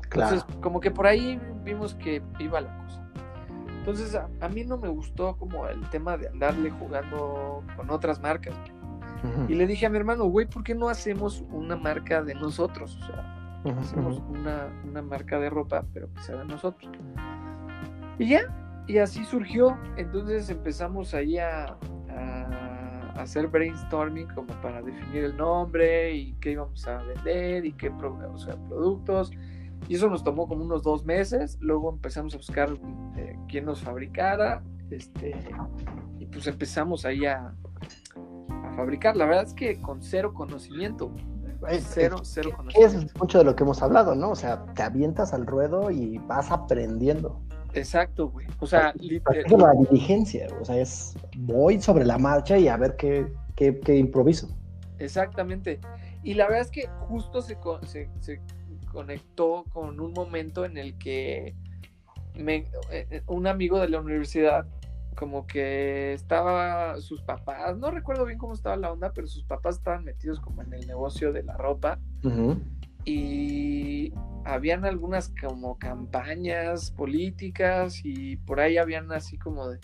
Claro. 0.08 0.34
Entonces, 0.36 0.60
como 0.60 0.80
que 0.80 0.90
por 0.90 1.06
ahí 1.06 1.40
vimos 1.64 1.94
que 1.96 2.22
iba 2.38 2.60
la 2.60 2.76
cosa. 2.78 3.08
Entonces, 3.82 4.14
a, 4.14 4.28
a 4.40 4.48
mí 4.48 4.62
no 4.62 4.78
me 4.78 4.86
gustó 4.86 5.36
como 5.36 5.66
el 5.66 5.80
tema 5.90 6.16
de 6.16 6.28
andarle 6.28 6.70
jugando 6.70 7.64
con 7.76 7.90
otras 7.90 8.20
marcas. 8.20 8.54
Y 9.48 9.54
le 9.56 9.66
dije 9.66 9.86
a 9.86 9.90
mi 9.90 9.96
hermano, 9.96 10.26
güey, 10.26 10.46
¿por 10.46 10.62
qué 10.62 10.72
no 10.72 10.88
hacemos 10.88 11.44
una 11.50 11.74
marca 11.74 12.22
de 12.22 12.34
nosotros? 12.36 12.96
O 13.02 13.06
sea, 13.06 13.74
hacemos 13.80 14.22
una, 14.28 14.68
una 14.84 15.02
marca 15.02 15.40
de 15.40 15.50
ropa, 15.50 15.84
pero 15.92 16.12
que 16.14 16.22
sea 16.22 16.36
de 16.36 16.44
nosotros. 16.44 16.92
Y 18.20 18.28
ya, 18.28 18.84
y 18.86 18.98
así 18.98 19.24
surgió. 19.24 19.76
Entonces 19.96 20.48
empezamos 20.48 21.12
ahí 21.12 21.38
a, 21.38 21.76
a 22.08 23.14
hacer 23.16 23.48
brainstorming 23.48 24.28
como 24.28 24.54
para 24.60 24.80
definir 24.80 25.24
el 25.24 25.36
nombre 25.36 26.12
y 26.14 26.34
qué 26.34 26.52
íbamos 26.52 26.86
a 26.86 27.02
vender 27.02 27.66
y 27.66 27.72
qué 27.72 27.88
o 27.88 28.38
sea, 28.38 28.54
productos. 28.68 29.32
Y 29.88 29.96
eso 29.96 30.08
nos 30.08 30.22
tomó 30.24 30.46
como 30.48 30.64
unos 30.64 30.82
dos 30.82 31.04
meses. 31.04 31.58
Luego 31.60 31.90
empezamos 31.90 32.34
a 32.34 32.36
buscar 32.38 32.70
eh, 33.16 33.36
quién 33.48 33.64
nos 33.66 33.80
fabricara. 33.80 34.62
Este, 34.90 35.34
y 36.18 36.26
pues 36.26 36.46
empezamos 36.46 37.04
ahí 37.04 37.26
a, 37.26 37.54
a 38.64 38.72
fabricar. 38.76 39.16
La 39.16 39.26
verdad 39.26 39.44
es 39.44 39.54
que 39.54 39.80
con 39.80 40.02
cero 40.02 40.32
conocimiento. 40.34 41.12
Es, 41.68 41.84
Cero, 41.94 42.16
es- 42.22 42.28
cero 42.28 42.50
es 42.50 42.56
conocimiento. 42.56 43.18
mucho 43.20 43.38
de 43.38 43.44
lo 43.44 43.54
que 43.54 43.62
hemos 43.62 43.82
hablado, 43.82 44.14
¿no? 44.14 44.30
O 44.30 44.34
sea, 44.36 44.64
te 44.74 44.82
avientas 44.82 45.32
al 45.32 45.46
ruedo 45.46 45.90
y 45.90 46.18
vas 46.18 46.50
aprendiendo. 46.50 47.40
Exacto, 47.74 48.28
güey. 48.30 48.46
O 48.58 48.66
sea, 48.66 48.92
literal. 48.98 49.44
Es 49.46 49.52
la 49.52 49.72
diligencia, 49.72 50.46
o 50.60 50.64
sea, 50.64 50.76
es 50.76 51.14
voy 51.38 51.80
sobre 51.80 52.04
la 52.04 52.18
marcha 52.18 52.58
y 52.58 52.68
a 52.68 52.76
ver 52.76 52.96
qué, 52.96 53.32
qué, 53.56 53.78
qué 53.80 53.96
improviso. 53.96 54.48
Exactamente. 54.98 55.80
Y 56.22 56.34
la 56.34 56.44
verdad 56.46 56.60
es 56.62 56.70
que 56.70 56.88
justo 57.08 57.40
se, 57.42 57.56
co- 57.56 57.80
se, 57.86 58.10
se 58.20 58.40
conectó 58.92 59.64
con 59.72 59.98
un 60.00 60.12
momento 60.12 60.64
en 60.64 60.76
el 60.78 60.96
que 60.98 61.54
me- 62.34 62.70
eh, 62.90 63.22
un 63.26 63.46
amigo 63.46 63.80
de 63.80 63.88
la 63.88 64.00
universidad, 64.00 64.66
como 65.16 65.46
que 65.46 66.14
estaba 66.14 66.98
sus 67.00 67.20
papás, 67.22 67.76
no 67.76 67.90
recuerdo 67.90 68.24
bien 68.24 68.38
cómo 68.38 68.54
estaba 68.54 68.76
la 68.76 68.90
onda, 68.92 69.12
pero 69.12 69.26
sus 69.26 69.44
papás 69.44 69.76
estaban 69.76 70.04
metidos 70.04 70.40
como 70.40 70.62
en 70.62 70.72
el 70.72 70.86
negocio 70.86 71.32
de 71.32 71.42
la 71.42 71.56
ropa 71.56 71.98
y 73.04 74.12
habían 74.44 74.84
algunas 74.84 75.32
como 75.40 75.78
campañas 75.78 76.90
políticas 76.92 78.00
y 78.04 78.36
por 78.38 78.60
ahí 78.60 78.78
habían 78.78 79.10
así 79.12 79.36
como 79.38 79.68
de 79.68 79.80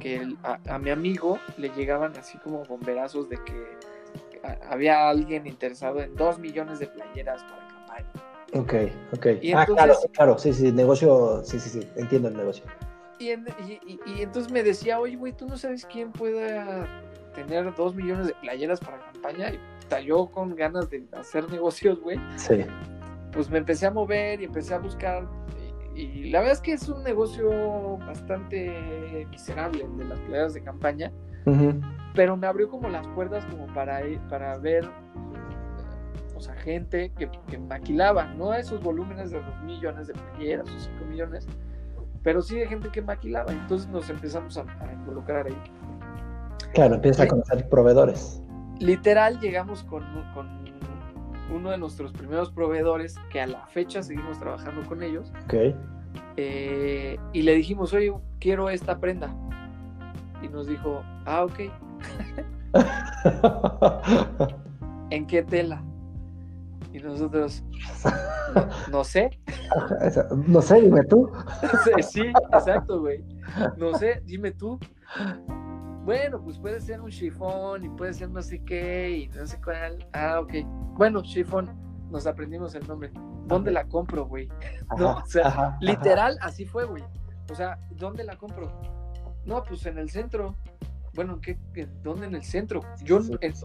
que 0.00 0.16
el- 0.16 0.38
a, 0.42 0.58
a 0.68 0.78
mi 0.78 0.90
amigo 0.90 1.38
le 1.56 1.70
llegaban 1.70 2.16
así 2.16 2.38
como 2.38 2.62
bomberazos 2.64 3.28
de 3.28 3.36
que 3.44 3.76
a- 4.44 4.72
había 4.72 5.08
alguien 5.08 5.46
interesado 5.46 6.00
en 6.00 6.14
dos 6.14 6.38
millones 6.38 6.78
de 6.78 6.86
playeras 6.86 7.42
para 7.44 7.66
campaña. 7.68 8.12
Ok, 8.54 8.74
ok. 9.12 9.26
Y 9.42 9.52
ah, 9.52 9.60
entonces- 9.60 9.66
claro, 9.74 9.94
claro, 10.12 10.38
sí, 10.38 10.52
sí, 10.52 10.72
negocio, 10.72 11.42
sí, 11.44 11.58
sí, 11.60 11.68
sí, 11.80 11.88
entiendo 11.96 12.28
el 12.28 12.36
negocio. 12.36 12.64
Y, 13.18 13.30
en- 13.30 13.46
y- 13.66 13.98
y- 14.06 14.22
entonces 14.22 14.50
me 14.52 14.62
decía, 14.62 14.98
oye, 15.00 15.16
güey, 15.16 15.32
tú 15.32 15.46
no 15.46 15.56
sabes 15.58 15.84
quién 15.86 16.12
pueda 16.12 16.86
tener 17.34 17.74
dos 17.74 17.94
millones 17.94 18.28
de 18.28 18.34
playeras 18.40 18.80
para 18.80 18.98
campaña. 19.12 19.50
Y 19.50 20.04
yo 20.04 20.26
con 20.26 20.54
ganas 20.54 20.88
de 20.90 21.04
hacer 21.12 21.50
negocios, 21.50 22.00
güey, 22.00 22.18
Sí, 22.36 22.64
pues 23.32 23.50
me 23.50 23.58
empecé 23.58 23.86
a 23.86 23.90
mover 23.90 24.40
y 24.40 24.44
empecé 24.44 24.74
a 24.74 24.78
buscar. 24.78 25.26
Y, 25.94 26.02
y 26.02 26.30
la 26.30 26.40
verdad 26.40 26.54
es 26.54 26.60
que 26.60 26.72
es 26.74 26.88
un 26.88 27.02
negocio 27.02 27.96
bastante 28.06 29.26
miserable 29.30 29.82
el 29.84 29.96
de 29.98 30.04
las 30.04 30.18
playeras 30.20 30.54
de 30.54 30.62
campaña, 30.62 31.12
Ujú. 31.44 31.74
pero 32.14 32.36
me 32.36 32.46
abrió 32.46 32.68
como 32.68 32.88
las 32.88 33.06
puertas 33.08 33.44
como 33.46 33.66
para, 33.74 34.02
ir- 34.06 34.20
para 34.28 34.56
ver, 34.58 34.88
o 36.38 36.40
sea, 36.40 36.54
gente 36.54 37.12
que, 37.18 37.28
que 37.48 37.58
maquilaba, 37.58 38.24
no 38.34 38.52
a 38.52 38.58
esos 38.58 38.82
volúmenes 38.82 39.30
de 39.30 39.40
dos 39.42 39.60
millones 39.64 40.06
de 40.06 40.14
playeras 40.14 40.68
o 40.70 40.78
cinco 40.80 41.04
millones, 41.04 41.46
pero 42.22 42.40
sí 42.42 42.58
de 42.58 42.66
gente 42.66 42.88
que 42.90 43.02
maquilaba. 43.02 43.52
Entonces 43.52 43.88
nos 43.88 44.08
empezamos 44.08 44.56
a, 44.56 44.62
a 44.62 44.92
involucrar 44.92 45.46
ahí. 45.46 45.56
claro, 46.74 46.94
empieza 46.96 47.24
a 47.24 47.28
conocer 47.28 47.68
proveedores. 47.68 48.42
Literal 48.80 49.38
llegamos 49.40 49.82
con, 49.84 50.04
con 50.34 50.48
uno 51.54 51.70
de 51.70 51.78
nuestros 51.78 52.12
primeros 52.12 52.50
proveedores, 52.50 53.16
que 53.30 53.40
a 53.40 53.46
la 53.46 53.66
fecha 53.66 54.02
seguimos 54.02 54.38
trabajando 54.38 54.86
con 54.86 55.02
ellos, 55.02 55.32
Ok. 55.44 55.74
eh, 56.36 57.18
y 57.32 57.42
le 57.42 57.54
dijimos, 57.54 57.92
oye, 57.94 58.12
quiero 58.38 58.68
esta 58.70 58.98
prenda. 58.98 59.34
Y 60.42 60.48
nos 60.48 60.66
dijo, 60.68 61.02
ah, 61.24 61.44
ok, 61.44 61.60
¿en 65.10 65.26
qué 65.26 65.42
tela? 65.42 65.82
Y 66.92 66.98
nosotros, 67.00 67.62
no, 68.90 69.04
sé, 69.04 69.30
no 70.46 70.62
sé, 70.62 70.80
dime 70.80 71.04
tú. 71.04 71.30
sí, 72.02 72.22
exacto, 72.52 73.00
güey. 73.00 73.22
No 73.76 73.94
sé, 73.98 74.22
dime 74.24 74.52
tú. 74.52 74.78
Bueno, 76.04 76.40
pues 76.42 76.58
puede 76.58 76.80
ser 76.80 77.02
un 77.02 77.10
chifón 77.10 77.84
y 77.84 77.90
puede 77.90 78.14
ser 78.14 78.30
no 78.30 78.40
sé 78.40 78.62
qué 78.64 79.10
y 79.10 79.28
no 79.28 79.46
sé 79.46 79.60
cuál. 79.62 80.08
Ah, 80.14 80.40
ok. 80.40 80.54
Bueno, 80.96 81.22
chifón, 81.22 81.68
nos 82.10 82.26
aprendimos 82.26 82.74
el 82.74 82.88
nombre. 82.88 83.10
¿Dónde 83.44 83.70
la 83.70 83.84
compro, 83.84 84.26
güey? 84.26 84.48
No, 84.96 85.18
o 85.18 85.26
sea, 85.26 85.48
ajá, 85.48 85.66
ajá. 85.66 85.78
Literal, 85.82 86.38
así 86.40 86.64
fue, 86.64 86.86
güey. 86.86 87.04
O 87.50 87.54
sea, 87.54 87.78
¿dónde 87.90 88.24
la 88.24 88.36
compro? 88.36 88.72
No, 89.44 89.62
pues 89.62 89.84
en 89.86 89.98
el 89.98 90.08
centro. 90.08 90.56
Bueno, 91.18 91.34
¿en 91.34 91.40
qué, 91.40 91.58
en- 91.74 92.00
¿dónde 92.04 92.26
en 92.26 92.36
el 92.36 92.44
centro? 92.44 92.80
Yo, 93.02 93.18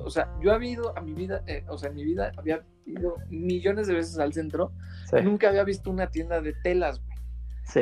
o 0.04 0.10
sea, 0.10 0.28
yo 0.42 0.52
había 0.54 0.72
ido 0.72 0.98
a 0.98 1.02
mi 1.02 1.14
vida, 1.14 1.44
eh, 1.46 1.64
o 1.70 1.78
sea, 1.78 1.90
en 1.90 1.96
mi 1.96 2.04
vida 2.04 2.32
había 2.36 2.64
ido 2.88 3.18
millones 3.30 3.86
de 3.86 3.94
veces 3.94 4.18
al 4.18 4.34
centro. 4.34 4.72
Sí, 5.08 5.18
Nunca 5.24 5.50
había 5.50 5.64
visto 5.64 5.92
una 5.92 6.08
tienda 6.08 6.42
de 6.42 6.54
telas, 6.64 7.00
güey. 7.06 7.16
sí. 7.64 7.82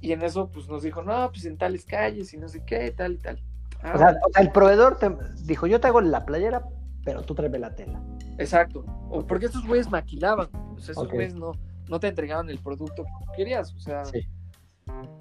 Y 0.00 0.10
en 0.10 0.22
eso, 0.22 0.50
pues 0.50 0.66
nos 0.66 0.82
dijo, 0.82 1.02
no, 1.02 1.30
pues 1.30 1.44
en 1.44 1.56
tales 1.56 1.84
calles 1.84 2.34
y 2.34 2.36
no 2.38 2.48
sé 2.48 2.64
qué, 2.64 2.90
tal 2.90 3.12
y 3.12 3.18
tal. 3.18 3.40
Ah, 3.80 3.92
O 3.94 3.98
sea, 3.98 4.08
o 4.26 4.32
sea, 4.32 4.42
el 4.42 4.50
proveedor 4.50 4.98
te 4.98 5.14
dijo, 5.44 5.68
yo 5.68 5.78
te 5.78 5.86
hago 5.86 6.00
la 6.00 6.24
playera, 6.26 6.64
pero 7.04 7.22
tú 7.22 7.34
tráeme 7.36 7.60
la 7.60 7.76
tela. 7.76 8.02
exacto. 8.38 8.84
O 9.08 9.24
porque 9.24 9.46
estos 9.46 9.64
güeyes 9.66 9.88
maquilaban. 9.88 10.48
O 10.74 10.80
sea, 10.80 10.92
esos 10.92 11.08
güeyes 11.10 11.34
no, 11.34 11.52
no 11.88 12.00
te 12.00 12.08
entregaban 12.08 12.50
el 12.50 12.58
producto 12.58 13.04
que 13.04 13.36
querías. 13.36 13.72
O 13.74 13.78
sea, 13.78 14.04
Sí. 14.04 14.26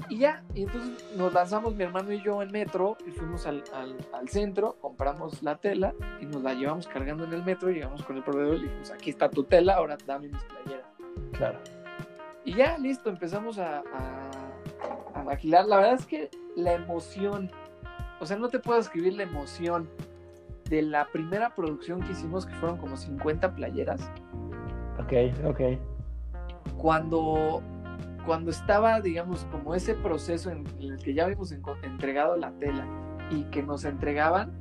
Y 0.09 0.17
ya. 0.19 0.43
Y 0.53 0.63
entonces 0.63 1.15
nos 1.15 1.33
lanzamos 1.33 1.75
mi 1.75 1.83
hermano 1.83 2.11
y 2.11 2.21
yo 2.21 2.41
en 2.41 2.51
metro 2.51 2.97
y 3.05 3.11
fuimos 3.11 3.45
al, 3.45 3.63
al, 3.73 3.95
al 4.13 4.29
centro, 4.29 4.77
compramos 4.81 5.41
la 5.43 5.57
tela 5.57 5.93
y 6.19 6.25
nos 6.25 6.41
la 6.41 6.53
llevamos 6.53 6.87
cargando 6.87 7.23
en 7.25 7.33
el 7.33 7.43
metro. 7.43 7.69
Llegamos 7.69 8.03
con 8.03 8.17
el 8.17 8.23
proveedor 8.23 8.57
y 8.57 8.63
dijimos, 8.63 8.91
aquí 8.91 9.09
está 9.09 9.29
tu 9.29 9.43
tela, 9.43 9.75
ahora 9.75 9.97
dame 10.05 10.29
mis 10.29 10.43
playeras. 10.43 10.87
Claro. 11.33 11.59
Y 12.45 12.53
ya, 12.55 12.77
listo, 12.77 13.09
empezamos 13.09 13.59
a, 13.59 13.79
a, 13.79 14.29
a 15.19 15.23
maquilar. 15.23 15.65
La 15.65 15.77
verdad 15.77 15.93
es 15.93 16.05
que 16.05 16.29
la 16.55 16.73
emoción, 16.73 17.51
o 18.19 18.25
sea, 18.25 18.37
no 18.37 18.49
te 18.49 18.59
puedo 18.59 18.79
escribir 18.79 19.13
la 19.13 19.23
emoción 19.23 19.89
de 20.69 20.81
la 20.83 21.05
primera 21.07 21.53
producción 21.55 21.99
que 22.01 22.11
hicimos, 22.11 22.45
que 22.45 22.53
fueron 22.55 22.77
como 22.77 22.95
50 22.95 23.55
playeras, 23.55 24.01
Ok, 24.99 25.13
ok. 25.45 25.61
cuando, 26.77 27.61
cuando 28.29 28.51
estaba, 28.51 29.01
digamos, 29.01 29.47
como 29.51 29.73
ese 29.73 29.95
proceso 29.95 30.51
en 30.51 30.63
el 30.79 30.97
que 30.99 31.15
ya 31.15 31.23
habíamos 31.23 31.51
enco- 31.51 31.75
entregado 31.81 32.35
la 32.37 32.51
tela 32.59 32.85
y 33.31 33.41
que 33.45 33.63
nos 33.63 33.85
entregaban, 33.85 34.51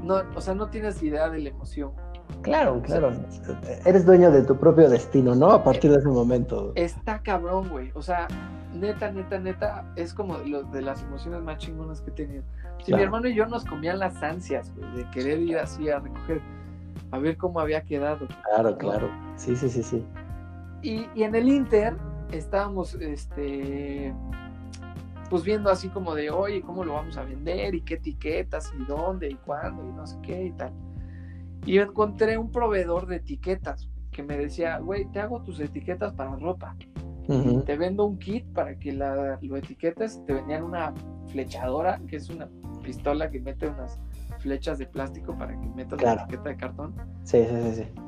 no, 0.00 0.22
o 0.36 0.40
sea, 0.40 0.54
no 0.54 0.68
tienes 0.68 1.02
idea 1.02 1.28
de 1.28 1.40
la 1.40 1.48
emoción. 1.48 1.90
Claro, 2.42 2.80
claro. 2.82 3.10
Eres 3.84 4.06
dueño 4.06 4.30
de 4.30 4.42
tu 4.42 4.56
propio 4.56 4.88
destino, 4.88 5.34
¿no? 5.34 5.50
A 5.50 5.64
partir 5.64 5.90
de 5.90 5.98
ese 5.98 6.06
momento. 6.08 6.70
Está 6.76 7.20
cabrón, 7.20 7.68
güey. 7.68 7.90
O 7.96 8.00
sea, 8.02 8.28
neta, 8.72 9.10
neta, 9.10 9.40
neta, 9.40 9.84
es 9.96 10.14
como 10.14 10.38
de, 10.38 10.46
los- 10.46 10.70
de 10.70 10.82
las 10.82 11.02
emociones 11.02 11.42
más 11.42 11.58
chingonas 11.58 12.02
que 12.02 12.10
he 12.10 12.14
tenido. 12.14 12.44
Si 12.78 12.84
Claro. 12.84 12.98
mi 12.98 13.02
hermano 13.06 13.28
y 13.28 13.34
yo 13.34 13.46
nos 13.46 13.64
comían 13.64 13.98
las 13.98 14.22
ansias, 14.22 14.72
güey, 14.76 14.88
de 14.98 15.10
querer 15.10 15.40
ir 15.40 15.58
así 15.58 15.88
a 15.90 15.98
recoger, 15.98 16.40
a 17.10 17.18
ver 17.18 17.36
cómo 17.36 17.58
había 17.58 17.80
quedado. 17.80 18.28
Claro, 18.54 18.78
claro. 18.78 19.10
Sí, 19.34 19.56
sí, 19.56 19.68
sí, 19.68 19.82
sí. 19.82 20.06
Y, 20.82 21.08
y 21.16 21.24
en 21.24 21.34
el 21.34 21.48
Inter 21.48 21.96
estábamos, 22.32 22.94
este, 22.94 24.12
pues 25.30 25.42
viendo 25.44 25.70
así 25.70 25.88
como 25.88 26.14
de, 26.14 26.30
oye, 26.30 26.60
¿cómo 26.62 26.84
lo 26.84 26.94
vamos 26.94 27.16
a 27.16 27.24
vender? 27.24 27.74
¿Y 27.74 27.82
qué 27.82 27.94
etiquetas? 27.94 28.72
¿Y 28.78 28.84
dónde? 28.84 29.28
¿Y 29.30 29.34
cuándo? 29.34 29.82
Y 29.88 29.92
no 29.92 30.06
sé 30.06 30.16
qué 30.22 30.46
y 30.46 30.50
tal. 30.52 30.72
Y 31.64 31.78
encontré 31.78 32.38
un 32.38 32.50
proveedor 32.52 33.06
de 33.06 33.16
etiquetas 33.16 33.88
que 34.12 34.22
me 34.22 34.36
decía, 34.36 34.78
güey, 34.78 35.04
te 35.06 35.20
hago 35.20 35.42
tus 35.42 35.60
etiquetas 35.60 36.12
para 36.12 36.36
ropa. 36.36 36.76
Te 37.66 37.76
vendo 37.76 38.04
un 38.04 38.18
kit 38.18 38.46
para 38.52 38.78
que 38.78 38.92
la, 38.92 39.36
lo 39.42 39.56
etiquetes. 39.56 40.24
Te 40.26 40.32
venían 40.34 40.62
una 40.62 40.94
flechadora, 41.26 42.00
que 42.06 42.16
es 42.16 42.30
una 42.30 42.48
pistola 42.84 43.28
que 43.30 43.40
mete 43.40 43.66
unas 43.66 43.98
flechas 44.38 44.78
de 44.78 44.86
plástico 44.86 45.36
para 45.36 45.58
que 45.60 45.66
metas 45.70 45.98
Claro. 45.98 46.18
la 46.18 46.22
etiqueta 46.22 46.48
de 46.50 46.56
cartón. 46.56 46.94
Sí, 47.24 47.44
sí, 47.44 47.62
sí, 47.62 47.74
sí. 47.82 48.00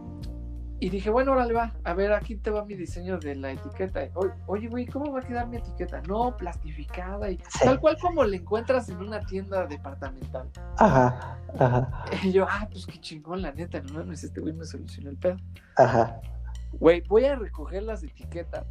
Y 0.80 0.90
dije, 0.90 1.10
bueno, 1.10 1.32
órale, 1.32 1.54
va. 1.54 1.72
A 1.82 1.92
ver, 1.92 2.12
aquí 2.12 2.36
te 2.36 2.50
va 2.50 2.64
mi 2.64 2.74
diseño 2.74 3.18
de 3.18 3.34
la 3.34 3.50
etiqueta. 3.50 4.08
Oye, 4.46 4.68
güey, 4.68 4.86
¿cómo 4.86 5.12
va 5.12 5.18
a 5.18 5.22
quedar 5.22 5.48
mi 5.48 5.56
etiqueta? 5.56 6.00
No, 6.02 6.36
plastificada 6.36 7.28
y 7.30 7.38
Sí. 7.48 7.64
tal 7.64 7.80
cual 7.80 7.96
como 8.00 8.22
la 8.24 8.36
encuentras 8.36 8.88
en 8.88 8.98
una 8.98 9.20
tienda 9.20 9.66
departamental. 9.66 10.48
Ajá, 10.76 11.36
ajá, 11.58 12.04
Y 12.22 12.30
yo, 12.32 12.46
ah, 12.48 12.68
pues 12.70 12.86
qué 12.86 12.98
chingón, 13.00 13.42
la 13.42 13.50
neta, 13.50 13.80
no 13.80 13.94
mames, 13.94 14.22
este 14.22 14.40
güey 14.40 14.52
me 14.54 14.64
solucionó 14.64 15.10
el 15.10 15.16
pedo. 15.16 15.36
ajá. 15.76 16.20
Güey, 16.74 17.00
voy 17.08 17.24
a 17.24 17.34
recoger 17.34 17.82
las 17.82 18.02
etiquetas. 18.04 18.66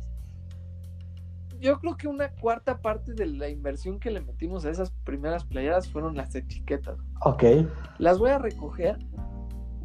Yo 1.60 1.80
creo 1.80 1.98
que 1.98 2.08
una 2.08 2.30
cuarta 2.30 2.78
parte 2.78 3.14
de 3.16 3.26
la 3.26 3.50
inversión 3.50 4.00
que 4.00 4.12
le 4.12 4.22
metimos 4.22 4.64
a 4.66 4.70
esas 4.70 4.92
primeras 5.04 5.44
playeras 5.44 5.90
fueron 5.90 6.16
las 6.16 6.36
etiquetas. 6.36 7.00
Ok. 7.22 7.44
Las 7.98 8.20
voy 8.20 8.30
a 8.30 8.38
recoger 8.38 9.00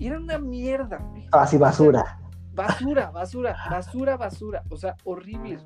y 0.03 0.07
era 0.09 0.19
una 0.19 0.38
mierda, 0.38 0.99
güey. 0.99 1.29
Así 1.33 1.59
basura. 1.59 2.19
Basura, 2.55 3.11
basura, 3.11 3.57
basura, 3.71 4.17
basura. 4.17 4.62
O 4.69 4.77
sea, 4.77 4.97
horribles. 5.05 5.62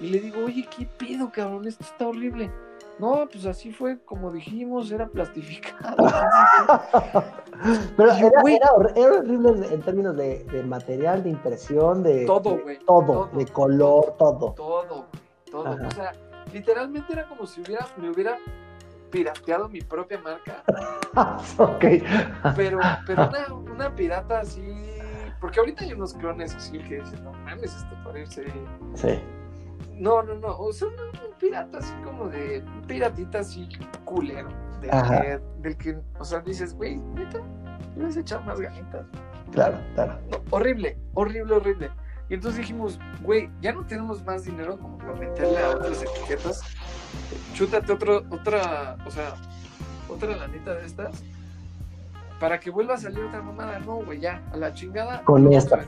Y 0.00 0.08
le 0.08 0.20
digo, 0.20 0.44
oye, 0.44 0.68
¿qué 0.76 0.86
pido, 0.86 1.30
cabrón? 1.32 1.66
Esto 1.66 1.84
está 1.84 2.06
horrible. 2.06 2.50
No, 2.98 3.26
pues 3.32 3.46
así 3.46 3.72
fue 3.72 3.98
como 4.04 4.30
dijimos, 4.30 4.92
era 4.92 5.08
plastificado. 5.08 5.96
Pero 7.96 8.12
era, 8.12 8.42
güey- 8.42 8.56
era 8.56 8.68
hor- 8.72 8.92
era 8.96 9.12
horrible 9.18 9.74
en 9.74 9.82
términos 9.82 10.16
de, 10.16 10.44
de 10.44 10.62
material, 10.62 11.22
de 11.22 11.30
impresión, 11.30 12.02
de 12.02 12.24
Todo, 12.26 12.56
de 12.56 12.62
güey, 12.62 12.78
todo, 12.80 13.06
todo. 13.06 13.30
de 13.38 13.46
color, 13.46 14.14
todo. 14.18 14.52
todo, 14.52 15.06
todo. 15.50 15.66
Ajá. 15.66 15.86
O 15.86 15.90
sea, 15.90 16.12
literalmente 16.52 17.12
era 17.12 17.26
como 17.28 17.46
si 17.46 17.60
hubiera, 17.62 17.86
me 17.96 18.10
hubiera 18.10 18.36
pirateado 19.10 19.68
mi 19.68 19.80
propia 19.80 20.18
marca, 20.20 20.62
ok. 21.58 21.84
pero, 22.56 22.78
pero 23.06 23.28
una, 23.28 23.54
una 23.72 23.94
pirata 23.94 24.40
así. 24.40 24.62
Porque 25.40 25.58
ahorita 25.58 25.84
hay 25.84 25.92
unos 25.94 26.14
clones 26.14 26.54
así 26.54 26.78
que 26.78 27.00
dicen, 27.00 27.24
no 27.24 27.32
mames, 27.32 27.74
esto 27.74 27.96
parece. 28.04 28.44
Sí. 28.94 29.20
No, 29.94 30.22
no, 30.22 30.34
no. 30.34 30.58
O 30.58 30.72
sea, 30.72 30.88
un, 30.88 30.94
un 30.94 31.38
pirata 31.38 31.78
así 31.78 31.92
como 32.04 32.28
de. 32.28 32.60
Un 32.60 32.82
piratita 32.86 33.40
así 33.40 33.68
culero. 34.04 34.48
Del 34.80 34.90
Ajá. 34.90 35.20
que, 35.20 35.40
del 35.60 35.76
que, 35.76 35.98
o 36.18 36.24
sea, 36.24 36.40
dices, 36.40 36.74
güey, 36.74 36.96
neta, 36.96 37.38
le 37.38 37.96
hubieras 37.96 38.16
echado 38.16 38.42
más 38.42 38.60
ganitas. 38.60 39.06
Claro, 39.52 39.78
claro. 39.94 40.18
No, 40.30 40.38
horrible, 40.50 40.96
horrible, 41.14 41.54
horrible. 41.54 41.90
Y 42.30 42.34
entonces 42.34 42.60
dijimos, 42.60 42.98
güey, 43.22 43.50
ya 43.60 43.72
no 43.72 43.84
tenemos 43.84 44.24
más 44.24 44.44
dinero 44.44 44.78
como 44.78 44.96
para 44.98 45.14
meterle 45.14 45.58
a 45.58 45.70
otras 45.70 46.02
etiquetas. 46.02 46.62
Chútate 47.54 47.92
otro, 47.92 48.22
otra, 48.30 48.96
o 49.04 49.10
sea, 49.10 49.34
otra 50.08 50.36
lanita 50.36 50.74
de 50.74 50.86
estas. 50.86 51.24
Para 52.38 52.60
que 52.60 52.70
vuelva 52.70 52.94
a 52.94 52.98
salir 52.98 53.24
otra 53.24 53.42
mamada. 53.42 53.80
No, 53.80 53.96
güey, 53.96 54.20
ya, 54.20 54.42
a 54.52 54.56
la 54.56 54.72
chingada. 54.72 55.22
Con 55.24 55.52
esta. 55.52 55.80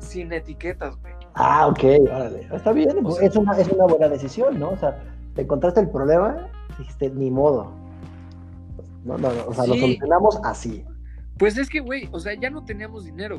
sin 0.00 0.32
etiquetas, 0.32 0.96
güey. 1.00 1.14
Ah, 1.34 1.68
ok, 1.68 1.84
órale. 2.10 2.48
Está 2.52 2.72
bien, 2.72 3.06
O 3.06 3.12
sea- 3.12 3.26
es, 3.26 3.36
una, 3.36 3.56
es 3.56 3.68
una 3.68 3.84
buena 3.86 4.08
decisión, 4.08 4.58
¿no? 4.58 4.70
O 4.70 4.76
sea, 4.78 5.00
te 5.34 5.42
encontraste 5.42 5.80
el 5.80 5.90
problema, 5.90 6.48
dijiste, 6.78 7.10
ni 7.10 7.30
modo. 7.30 7.70
No, 9.04 9.16
no, 9.18 9.32
no, 9.32 9.46
o 9.46 9.54
sea, 9.54 9.66
lo 9.66 9.74
solucionamos 9.76 10.40
así. 10.42 10.84
Pues 11.38 11.56
es 11.58 11.68
que, 11.68 11.78
güey, 11.78 12.08
o 12.10 12.18
sea, 12.18 12.34
ya 12.34 12.50
no 12.50 12.64
teníamos 12.64 13.04
dinero. 13.04 13.38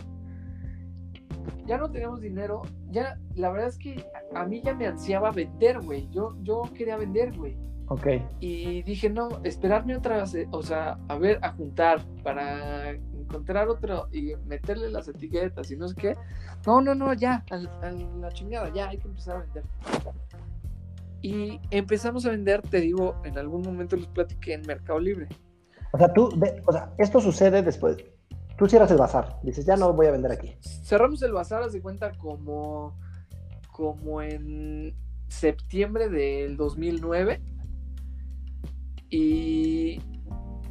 Ya 1.66 1.78
no 1.78 1.90
teníamos 1.92 2.22
dinero. 2.22 2.62
Ya, 2.92 3.20
la 3.36 3.50
verdad 3.52 3.68
es 3.68 3.78
que 3.78 4.06
a, 4.34 4.46
mí 4.46 4.62
ya 4.64 4.74
me 4.74 4.88
ansiaba 4.88 5.32
vender, 5.32 5.80
güey. 5.82 6.10
Yo, 6.12 6.36
yo 6.44 6.64
quería 6.76 6.98
vender, 6.98 7.36
güey. 7.38 7.58
Ok. 7.90 8.08
Y 8.40 8.84
dije, 8.84 9.10
no, 9.10 9.30
esperarme 9.44 9.96
otra 9.96 10.18
vez, 10.18 10.36
eh, 10.36 10.48
o 10.52 10.62
sea, 10.62 10.98
a 11.08 11.18
ver, 11.18 11.40
a 11.42 11.52
juntar 11.54 12.02
para 12.24 12.90
encontrar 12.92 13.70
otro 13.70 14.08
y 14.12 14.34
meterle 14.46 14.90
las 14.90 15.08
etiquetas 15.08 15.72
y 15.72 15.78
no 15.78 15.88
sé 15.88 15.96
qué. 15.96 16.16
No, 16.66 16.82
no, 16.82 16.96
no, 16.96 17.14
ya, 17.14 17.46
a, 17.50 17.56
a 17.86 17.92
la 17.92 18.30
chingada, 18.32 18.72
ya, 18.74 18.90
hay 18.90 18.98
que 18.98 19.08
empezar 19.08 19.38
a 19.38 19.40
vender. 19.40 19.64
Y 21.22 21.60
empezamos 21.72 22.26
a 22.26 22.30
vender, 22.32 22.62
te 22.62 22.80
digo, 22.80 23.16
en 23.24 23.38
algún 23.38 23.62
momento 23.64 23.96
les 23.96 24.08
platiqué 24.08 24.54
en 24.54 24.62
Mercado 24.68 25.00
Libre. 25.00 25.28
O 25.94 25.98
sea, 25.98 26.14
tú, 26.14 26.30
de- 26.38 26.62
o 26.66 26.72
sea, 26.72 26.92
esto 26.98 27.20
sucede 27.20 27.62
después. 27.62 27.98
Tú 28.58 28.68
cierras 28.68 28.90
el 28.92 28.98
bazar, 28.98 29.40
dices, 29.44 29.66
ya 29.66 29.76
no 29.76 29.94
voy 29.94 30.08
a 30.08 30.12
vender 30.12 30.32
aquí. 30.32 30.56
Cerramos 30.84 31.22
el 31.22 31.32
bazar, 31.32 31.62
haz 31.64 31.74
de 31.74 31.82
cuenta, 31.82 32.12
como, 32.18 32.98
como 33.72 34.22
en 34.22 34.96
septiembre 35.28 36.10
del 36.10 36.58
2009. 36.58 37.40
Y 39.10 40.00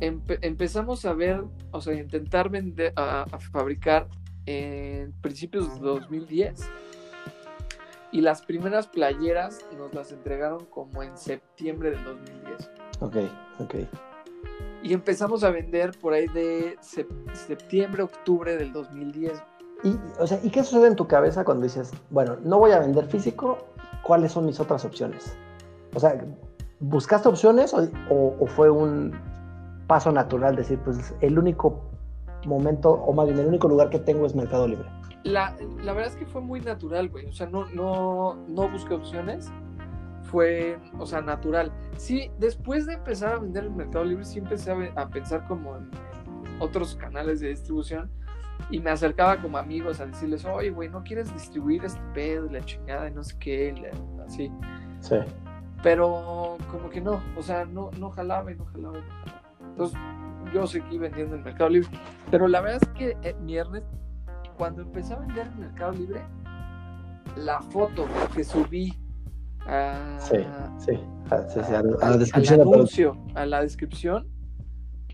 empe- 0.01 0.39
empezamos 0.43 1.05
a 1.05 1.13
ver, 1.15 1.45
o 1.71 1.81
sea, 1.81 1.95
intentar 1.95 2.51
vender, 2.51 2.93
a, 2.97 3.23
a 3.23 3.39
fabricar 3.39 4.09
en 4.47 5.13
principios 5.21 5.73
de 5.75 5.81
2010. 5.87 6.69
Y 8.13 8.21
las 8.21 8.43
primeras 8.43 8.87
playeras 8.87 9.65
nos 9.77 9.93
las 9.95 10.11
entregaron 10.13 10.65
como 10.67 11.03
en 11.03 11.17
septiembre 11.17 11.91
del 11.91 12.05
2010. 12.05 12.71
Ok, 13.01 13.17
ok. 13.61 13.75
Y 14.87 14.93
empezamos 14.93 15.43
a 15.43 15.51
vender 15.51 15.93
por 16.01 16.13
ahí 16.13 16.29
de 16.29 16.77
sep- 16.81 17.33
septiembre, 17.33 18.05
octubre 18.05 18.57
del 18.57 18.73
2010. 18.73 19.43
Y, 19.83 19.97
o 20.21 20.27
sea, 20.27 20.39
¿y 20.45 20.51
qué 20.51 20.63
sucede 20.63 20.87
en 20.87 20.95
tu 20.95 21.09
cabeza 21.09 21.45
cuando 21.45 21.65
dices, 21.65 21.93
bueno, 22.11 22.37
no 22.45 22.59
voy 22.61 22.71
a 22.71 22.79
vender 22.79 23.07
físico, 23.07 23.59
¿cuáles 24.03 24.31
son 24.33 24.47
mis 24.47 24.61
otras 24.61 24.85
opciones? 24.85 25.37
O 25.95 25.99
sea, 26.01 26.25
¿buscaste 26.79 27.29
opciones 27.29 27.75
o, 27.75 27.89
o- 28.11 28.37
o 28.39 28.47
fue 28.47 28.71
un 28.71 29.13
paso 29.89 30.13
natural 30.13 30.55
decir, 30.55 30.79
pues 30.85 31.15
el 31.21 31.37
único 31.37 31.81
momento, 32.47 32.93
o 32.93 33.13
más 33.13 33.27
bien 33.27 33.41
el 33.41 33.47
único 33.47 33.67
lugar 33.67 33.91
que 33.91 33.99
tengo 33.99 34.25
es 34.25 34.37
Mercado 34.37 34.69
Libre? 34.69 34.89
La, 35.25 35.57
la 35.83 35.93
verdad 35.95 36.13
es 36.13 36.17
que 36.17 36.27
fue 36.27 36.41
muy 36.43 36.61
natural, 36.61 37.09
güey. 37.09 37.27
O 37.27 37.33
sea, 37.33 37.49
no, 37.49 37.67
no, 37.71 38.37
no 38.47 38.69
busqué 38.69 38.95
opciones. 38.95 39.51
Fue, 40.31 40.79
o 40.99 41.07
sea, 41.07 41.21
natural. 41.21 41.73
Sí, 41.97 42.31
después 42.39 42.87
de 42.87 42.95
empezar 42.95 43.35
a 43.35 43.39
vender 43.39 43.65
en 43.65 43.77
Mercado 43.77 44.05
Libre, 44.05 44.25
sí 44.25 44.39
empecé 44.39 44.71
a, 44.73 45.01
a 45.01 45.09
pensar 45.09 45.47
como 45.47 45.77
en, 45.77 45.91
otros 46.59 46.97
canales 46.97 47.41
de 47.41 47.49
distribución. 47.49 48.11
Y 48.71 48.81
me 48.81 48.91
acercaba 48.91 49.41
como 49.41 49.59
amigos 49.59 50.01
a 50.01 50.07
decirles, 50.07 50.45
oye, 50.45 50.71
güey, 50.71 50.89
¿no 50.89 51.03
quieres 51.05 51.33
distribuir 51.33 51.85
este 51.85 52.01
pedo 52.15 52.49
la 52.51 52.61
chingada 52.65 53.09
y 53.09 53.13
no 53.13 53.23
sé 53.23 53.37
qué? 53.39 53.75
la- 53.75 54.25
así. 54.25 54.51
Sí. 55.01 55.17
Pero 55.83 56.57
como 56.71 56.89
que 56.89 57.01
no, 57.01 57.21
o 57.37 57.43
sea, 57.43 57.65
no, 57.65 57.91
no 57.99 58.11
jalaba 58.11 58.51
y 58.51 58.57
no 58.57 58.65
jalaba 58.65 58.99
y 58.99 59.03
no 59.03 59.09
jalaba. 59.09 59.47
Entonces 59.69 59.99
yo 60.53 60.67
seguí 60.67 60.99
vendiendo 60.99 61.37
en 61.37 61.43
Mercado 61.43 61.71
Libre. 61.71 61.91
Pero 62.31 62.49
la 62.49 62.61
verdad 62.61 62.81
es 62.83 62.89
que 62.91 63.17
eh, 63.23 63.37
mi 63.43 63.57
Ernest, 63.57 63.87
cuando 64.57 64.83
empecé 64.83 65.13
a 65.13 65.19
vender 65.19 65.47
en 65.49 65.61
Mercado 65.61 65.93
Libre, 65.93 66.23
la 67.37 67.61
foto 67.61 68.07
que 68.35 68.43
subí 68.43 68.99
a, 69.67 70.19
Sí, 70.21 70.37
sí. 70.79 70.93
Ah, 71.31 71.43
sí, 71.49 71.61
sí, 71.67 71.75
a, 71.75 71.79
al- 71.81 71.97
a 71.97 71.99
la 72.01 72.07
al 72.07 72.19
descripción 72.19 72.59
de 72.59 72.65
todo. 72.65 72.75
anuncio, 72.75 73.17
a 73.35 73.47
la 73.47 73.61
descripción, 73.63 74.29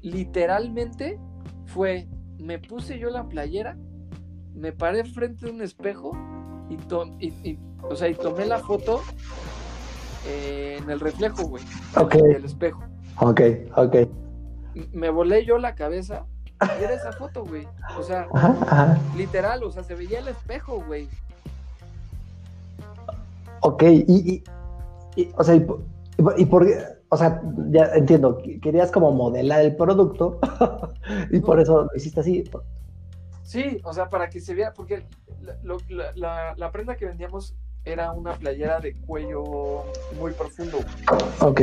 literalmente 0.03 1.19
fue, 1.67 2.09
me 2.39 2.59
puse 2.59 2.99
yo 2.99 3.09
la 3.11 3.25
playera, 3.29 3.77
me 4.55 4.73
paré 4.73 5.05
frente 5.05 5.47
de 5.47 5.53
un 5.53 5.63
espejo 5.63 6.13
y, 6.69 6.77
to- 6.77 7.07
y, 7.19 7.29
y- 7.49 7.59
o 7.83 7.97
sea, 7.97 8.09
y 8.09 8.15
tomé 8.15 8.45
la 8.47 8.59
foto 8.59 9.01
eh, 10.27 10.79
en 10.83 10.91
el 10.91 11.01
reflejo, 11.01 11.45
güey, 11.45 11.65
Ok. 11.97 12.15
del 12.15 12.45
espejo. 12.45 12.83
Ok, 13.21 13.41
ok. 13.77 13.95
M- 14.75 14.89
Me 14.93 15.11
volé 15.11 15.45
yo 15.45 15.59
la 15.59 15.75
cabeza 15.75 16.27
y 16.79 16.85
era 16.85 16.95
esa 16.95 17.13
foto, 17.13 17.45
güey. 17.45 17.67
O 17.99 18.03
sea, 18.03 18.27
Ajá, 18.33 18.57
ajá. 18.63 18.99
literal, 19.17 19.63
o 19.65 19.71
sea, 19.71 19.83
se 19.83 19.95
veía 19.95 20.21
el 20.21 20.29
espejo, 20.29 20.83
güey. 20.87 21.09
Ok, 23.63 23.83
y, 23.85 24.05
y- 24.09 24.45
y, 25.17 25.29
o 25.37 25.45
sea, 25.45 25.55
y, 25.55 25.67
y 26.37 26.47
por- 26.47 26.67
o 27.09 27.17
sea, 27.17 27.41
ya 27.71 27.87
entiendo, 27.95 28.39
que- 28.39 28.61
querías 28.61 28.91
como 28.91 29.13
modelar 29.13 29.61
el 29.61 29.77
producto 29.77 30.39
y 31.31 31.41
por 31.41 31.61
eso 31.61 31.83
lo 31.85 31.91
hiciste 31.97 32.21
así. 32.21 32.45
Sí, 33.43 33.81
o 33.85 33.93
sea, 33.93 34.09
para 34.09 34.29
que 34.31 34.41
se 34.41 34.55
vea, 34.55 34.73
porque 34.73 35.05
la, 35.43 35.57
lo- 35.63 35.79
la- 35.89 36.13
la- 36.15 36.55
la 36.57 36.71
prenda 36.73 36.97
que 36.97 37.07
vendíamos 37.07 37.55
era 37.85 38.13
una 38.13 38.33
playera 38.35 38.79
de 38.81 38.95
cuello 38.97 39.85
muy 40.19 40.33
profundo. 40.33 40.79
Ok. 41.41 41.61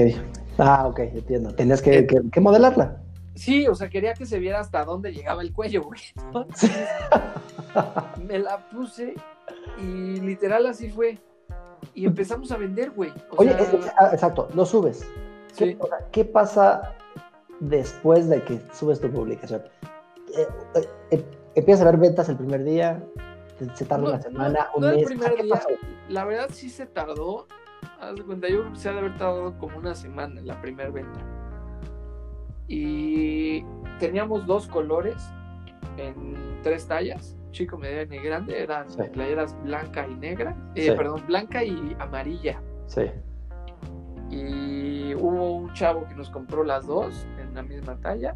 Ah, 0.57 0.85
ok, 0.87 0.99
entiendo. 0.99 1.53
Tenías 1.53 1.81
que, 1.81 2.05
que- 2.05 2.21
que 2.31 2.39
modelarla. 2.41 3.01
Sí, 3.35 3.67
o 3.67 3.75
sea, 3.75 3.89
quería 3.89 4.13
que 4.13 4.25
se 4.25 4.37
viera 4.37 4.59
hasta 4.59 4.83
dónde 4.83 5.13
llegaba 5.13 5.41
el 5.41 5.53
cuello, 5.53 5.83
güey. 5.83 6.01
Entonces, 6.25 6.71
me 8.27 8.39
la 8.39 8.69
puse 8.69 9.15
y 9.81 10.19
literal 10.19 10.65
así 10.65 10.89
fue. 10.89 11.17
Y 11.93 12.05
empezamos 12.05 12.51
a 12.51 12.57
vender, 12.57 12.91
güey. 12.91 13.11
Oye, 13.37 13.53
sea, 13.53 13.93
ah, 13.99 14.09
exacto, 14.13 14.47
lo 14.53 14.65
subes. 14.65 15.07
¿Qué, 15.57 15.65
sí. 15.71 15.77
o 15.79 15.87
sea, 15.87 15.97
¿qué 16.11 16.25
pasa 16.25 16.95
después 17.59 18.29
de 18.29 18.43
que 18.43 18.61
subes 18.73 18.99
tu 18.99 19.09
publicación? 19.11 19.63
Eh, 20.37 20.47
eh, 20.75 20.89
eh, 21.11 21.25
empiezas 21.55 21.85
a 21.85 21.91
ver 21.91 21.99
ventas 21.99 22.29
el 22.29 22.37
primer 22.37 22.63
día, 22.63 23.03
se 23.73 23.85
tarda 23.85 24.03
No, 24.03 24.09
una 24.11 24.21
semana, 24.21 24.67
no, 24.71 24.75
un 24.75 24.81
no 24.81 24.89
el 24.89 24.95
mes. 24.97 25.05
primer 25.05 25.35
¿Qué 25.35 25.43
día. 25.43 25.55
pasó? 25.55 25.69
La 26.07 26.25
verdad 26.25 26.49
sí 26.51 26.69
se 26.69 26.85
tardó. 26.85 27.47
Haz 27.99 28.15
de 28.15 28.23
cuenta, 28.23 28.47
yo 28.47 28.73
se 28.75 28.89
ha 28.89 28.93
de 28.93 28.99
haber 28.99 29.17
tardado 29.17 29.57
como 29.57 29.77
una 29.77 29.95
semana 29.95 30.39
en 30.39 30.47
la 30.47 30.61
primera 30.61 30.89
venta. 30.89 31.19
Y 32.67 33.63
teníamos 33.99 34.45
dos 34.45 34.67
colores 34.67 35.15
en 35.97 36.35
tres 36.61 36.87
tallas, 36.87 37.35
chico, 37.51 37.77
mediano 37.77 38.13
y 38.15 38.19
grande. 38.19 38.61
Eran 38.63 38.89
Sí. 38.89 39.01
playeras 39.11 39.55
blanca 39.63 40.07
y 40.07 40.15
negra. 40.15 40.55
eh, 40.75 40.83
Sí. 40.89 40.91
Perdón, 40.95 41.23
blanca 41.27 41.63
y 41.63 41.95
amarilla. 41.99 42.61
Sí. 42.87 43.03
Y 44.29 45.15
hubo 45.15 45.55
un 45.55 45.73
chavo 45.73 46.07
que 46.07 46.15
nos 46.15 46.29
compró 46.29 46.63
las 46.63 46.85
dos 46.85 47.27
en 47.39 47.53
la 47.53 47.63
misma 47.63 47.95
talla. 47.97 48.35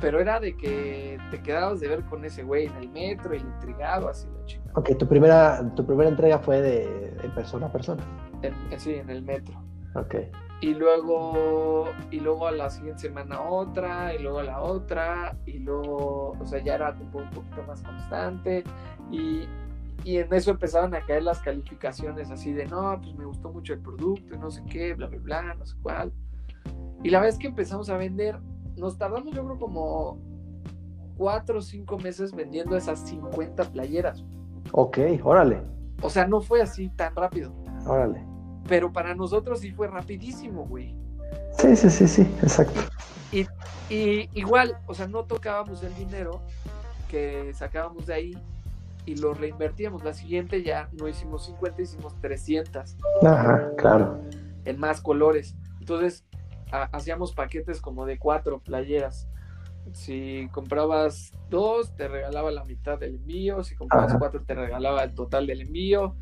Pero 0.00 0.18
era 0.20 0.40
de 0.40 0.56
que 0.56 1.18
te 1.30 1.42
quedabas 1.42 1.78
de 1.80 1.86
ver 1.88 2.02
con 2.04 2.24
ese 2.24 2.42
güey 2.42 2.66
en 2.66 2.76
el 2.76 2.88
metro, 2.88 3.34
el 3.34 3.42
intrigado, 3.42 4.08
así 4.08 4.26
la 4.36 4.44
chica. 4.46 4.62
Ok, 4.74 4.96
tu 4.98 5.06
primera, 5.06 5.62
tu 5.76 5.86
primera 5.86 6.08
entrega 6.08 6.38
fue 6.38 6.60
de, 6.60 7.10
de 7.22 7.28
persona 7.34 7.66
a 7.66 7.72
persona. 7.72 8.02
En, 8.42 8.80
sí, 8.80 8.94
en 8.94 9.10
el 9.10 9.22
metro. 9.22 9.54
Ok. 9.94 10.14
Y 10.62 10.74
luego 10.74 11.86
y 12.10 12.20
luego 12.20 12.46
a 12.46 12.52
la 12.52 12.70
siguiente 12.70 13.02
semana 13.02 13.42
otra 13.42 14.14
y 14.14 14.22
luego 14.22 14.38
a 14.38 14.44
la 14.44 14.62
otra 14.62 15.36
y 15.44 15.58
luego 15.58 16.36
o 16.40 16.46
sea 16.46 16.62
ya 16.62 16.76
era 16.76 16.94
como 16.94 17.18
un 17.18 17.30
poquito 17.30 17.62
más 17.66 17.82
constante 17.82 18.64
y, 19.10 19.42
y 20.04 20.18
en 20.18 20.32
eso 20.32 20.52
empezaban 20.52 20.94
a 20.94 21.04
caer 21.04 21.24
las 21.24 21.40
calificaciones 21.40 22.30
así 22.30 22.52
de 22.52 22.66
no 22.66 22.98
pues 23.02 23.14
me 23.16 23.24
gustó 23.24 23.50
mucho 23.50 23.74
el 23.74 23.80
producto 23.80 24.34
y 24.34 24.38
no 24.38 24.50
sé 24.50 24.62
qué 24.70 24.94
bla 24.94 25.08
bla 25.08 25.18
bla 25.18 25.54
no 25.54 25.66
sé 25.66 25.76
cuál 25.82 26.12
y 27.02 27.10
la 27.10 27.20
vez 27.20 27.38
que 27.38 27.48
empezamos 27.48 27.90
a 27.90 27.96
vender 27.96 28.38
nos 28.76 28.96
tardamos 28.96 29.34
yo 29.34 29.44
creo 29.44 29.58
como 29.58 30.18
cuatro 31.16 31.58
o 31.58 31.62
cinco 31.62 31.98
meses 31.98 32.34
vendiendo 32.34 32.76
esas 32.76 33.00
50 33.00 33.70
playeras. 33.70 34.24
Ok, 34.72 34.98
órale, 35.22 35.62
O 36.00 36.10
sea, 36.10 36.26
no 36.26 36.40
fue 36.40 36.62
así 36.62 36.88
tan 36.90 37.14
rápido. 37.14 37.52
órale. 37.86 38.31
Pero 38.68 38.92
para 38.92 39.14
nosotros 39.14 39.60
sí 39.60 39.70
fue 39.72 39.88
rapidísimo, 39.88 40.64
güey. 40.66 40.94
Sí, 41.58 41.76
sí, 41.76 41.90
sí, 41.90 42.08
sí, 42.08 42.22
exacto. 42.42 42.80
Y 43.88 44.30
igual, 44.32 44.78
o 44.86 44.94
sea, 44.94 45.06
no 45.06 45.24
tocábamos 45.24 45.82
el 45.82 45.94
dinero 45.94 46.40
que 47.08 47.52
sacábamos 47.52 48.06
de 48.06 48.14
ahí 48.14 48.38
y 49.04 49.16
lo 49.16 49.34
reinvertíamos. 49.34 50.02
La 50.02 50.14
siguiente 50.14 50.62
ya 50.62 50.88
no 50.92 51.08
hicimos 51.08 51.44
50, 51.46 51.82
hicimos 51.82 52.18
300 52.20 52.96
Ajá, 53.22 53.70
claro. 53.76 54.18
en 54.64 54.78
más 54.78 55.02
colores. 55.02 55.56
Entonces, 55.78 56.24
ha- 56.70 56.88
hacíamos 56.92 57.32
paquetes 57.34 57.82
como 57.82 58.06
de 58.06 58.18
cuatro 58.18 58.60
playeras. 58.60 59.28
Si 59.92 60.48
comprabas 60.52 61.32
dos, 61.50 61.94
te 61.94 62.08
regalaba 62.08 62.50
la 62.50 62.64
mitad 62.64 62.98
del 62.98 63.16
envío. 63.16 63.62
Si 63.62 63.74
comprabas 63.74 64.10
Ajá. 64.12 64.18
cuatro, 64.18 64.42
te 64.42 64.54
regalaba 64.54 65.02
el 65.04 65.14
total 65.14 65.46
del 65.46 65.60
envío. 65.62 66.16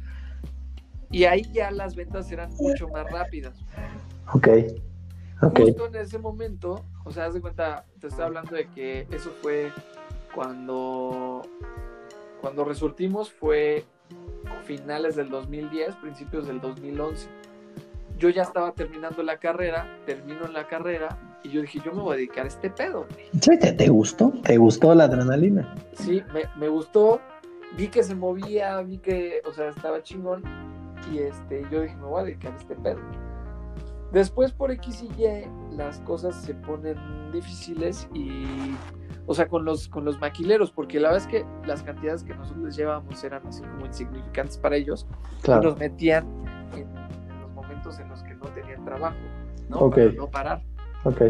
Y 1.10 1.24
ahí 1.24 1.42
ya 1.52 1.70
las 1.70 1.96
ventas 1.96 2.30
eran 2.30 2.50
mucho 2.54 2.88
más 2.88 3.10
rápidas. 3.10 3.58
Ok, 4.32 4.48
ok. 5.42 5.58
Justo 5.58 5.86
en 5.86 5.96
ese 5.96 6.18
momento, 6.18 6.84
o 7.04 7.10
sea, 7.10 7.26
haz 7.26 7.34
de 7.34 7.40
cuenta, 7.40 7.84
te 7.98 8.06
estoy 8.06 8.24
hablando 8.24 8.54
de 8.54 8.68
que 8.68 9.06
eso 9.10 9.32
fue 9.42 9.72
cuando, 10.34 11.42
cuando 12.40 12.64
resurtimos, 12.64 13.30
fue 13.32 13.84
finales 14.64 15.16
del 15.16 15.30
2010, 15.30 15.96
principios 15.96 16.46
del 16.46 16.60
2011. 16.60 17.28
Yo 18.18 18.28
ya 18.28 18.42
estaba 18.42 18.72
terminando 18.72 19.22
la 19.22 19.38
carrera, 19.38 19.98
termino 20.06 20.46
la 20.46 20.68
carrera, 20.68 21.18
y 21.42 21.48
yo 21.50 21.62
dije, 21.62 21.80
yo 21.84 21.92
me 21.92 22.02
voy 22.02 22.12
a 22.12 22.16
dedicar 22.16 22.44
a 22.44 22.48
este 22.48 22.70
pedo. 22.70 23.06
güey. 23.10 23.58
¿te, 23.58 23.72
te 23.72 23.88
gustó? 23.88 24.32
¿Te 24.44 24.58
gustó 24.58 24.94
la 24.94 25.04
adrenalina? 25.04 25.74
Sí, 25.94 26.22
me, 26.32 26.42
me 26.56 26.68
gustó, 26.68 27.20
vi 27.76 27.88
que 27.88 28.02
se 28.02 28.14
movía, 28.14 28.80
vi 28.82 28.98
que, 28.98 29.40
o 29.48 29.52
sea, 29.52 29.70
estaba 29.70 30.02
chingón, 30.02 30.42
y 31.12 31.18
este, 31.18 31.64
yo 31.70 31.82
dije, 31.82 31.96
me 31.96 32.04
voy 32.06 32.20
a 32.20 32.24
dedicar 32.24 32.52
a 32.52 32.56
este 32.56 32.74
pedo. 32.76 33.00
Después 34.12 34.52
por 34.52 34.70
X 34.72 35.02
y 35.04 35.22
Y 35.22 35.46
las 35.76 36.00
cosas 36.00 36.34
se 36.34 36.54
ponen 36.54 36.96
difíciles 37.32 38.08
y, 38.12 38.74
o 39.26 39.34
sea, 39.34 39.46
con 39.46 39.64
los, 39.64 39.88
con 39.88 40.04
los 40.04 40.18
maquileros, 40.20 40.72
porque 40.72 40.98
la 40.98 41.10
verdad 41.12 41.26
es 41.28 41.30
que 41.30 41.46
las 41.66 41.82
cantidades 41.84 42.24
que 42.24 42.34
nosotros 42.34 42.64
les 42.64 42.76
llevábamos 42.76 43.22
eran 43.22 43.46
así 43.46 43.62
como 43.62 43.86
insignificantes 43.86 44.58
para 44.58 44.74
ellos 44.76 45.06
y 45.38 45.42
Claro. 45.42 45.62
nos 45.70 45.78
metían 45.78 46.26
en, 46.74 46.88
en 46.88 47.40
los 47.40 47.50
momentos 47.52 48.00
en 48.00 48.08
los 48.08 48.20
que 48.24 48.34
no 48.34 48.46
tenían 48.48 48.84
trabajo, 48.84 49.16
¿no? 49.68 49.76
Ok. 49.78 49.94
Para 49.94 50.12
no 50.12 50.26
parar. 50.30 50.62
Ok. 51.04 51.22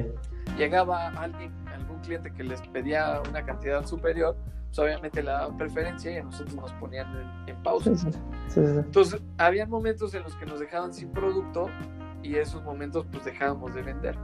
Llegaba 0.56 1.09
alguien, 1.09 1.52
cliente 2.01 2.33
que 2.33 2.43
les 2.45 2.61
pedía 2.63 3.21
una 3.29 3.45
cantidad 3.45 3.85
superior, 3.87 4.37
pues 4.69 4.79
obviamente 4.79 5.23
le 5.23 5.31
daban 5.31 5.57
preferencia 5.57 6.13
y 6.13 6.17
a 6.17 6.23
nosotros 6.25 6.55
nos 6.57 6.73
ponían 6.75 7.07
en, 7.17 7.55
en 7.57 7.63
pausa. 7.63 7.95
Sí, 7.97 8.11
sí. 8.49 8.61
Entonces, 8.63 9.21
había 9.39 9.67
momentos 9.67 10.15
en 10.15 10.23
los 10.23 10.35
que 10.37 10.47
nos 10.47 10.61
dejaban 10.61 10.93
sin 10.93 11.11
producto 11.11 11.67
y 12.23 12.37
esos 12.37 12.63
momentos 12.65 13.07
pues 13.11 13.25
dejábamos 13.25 13.75
de 13.75 13.83
vender. 13.83 14.17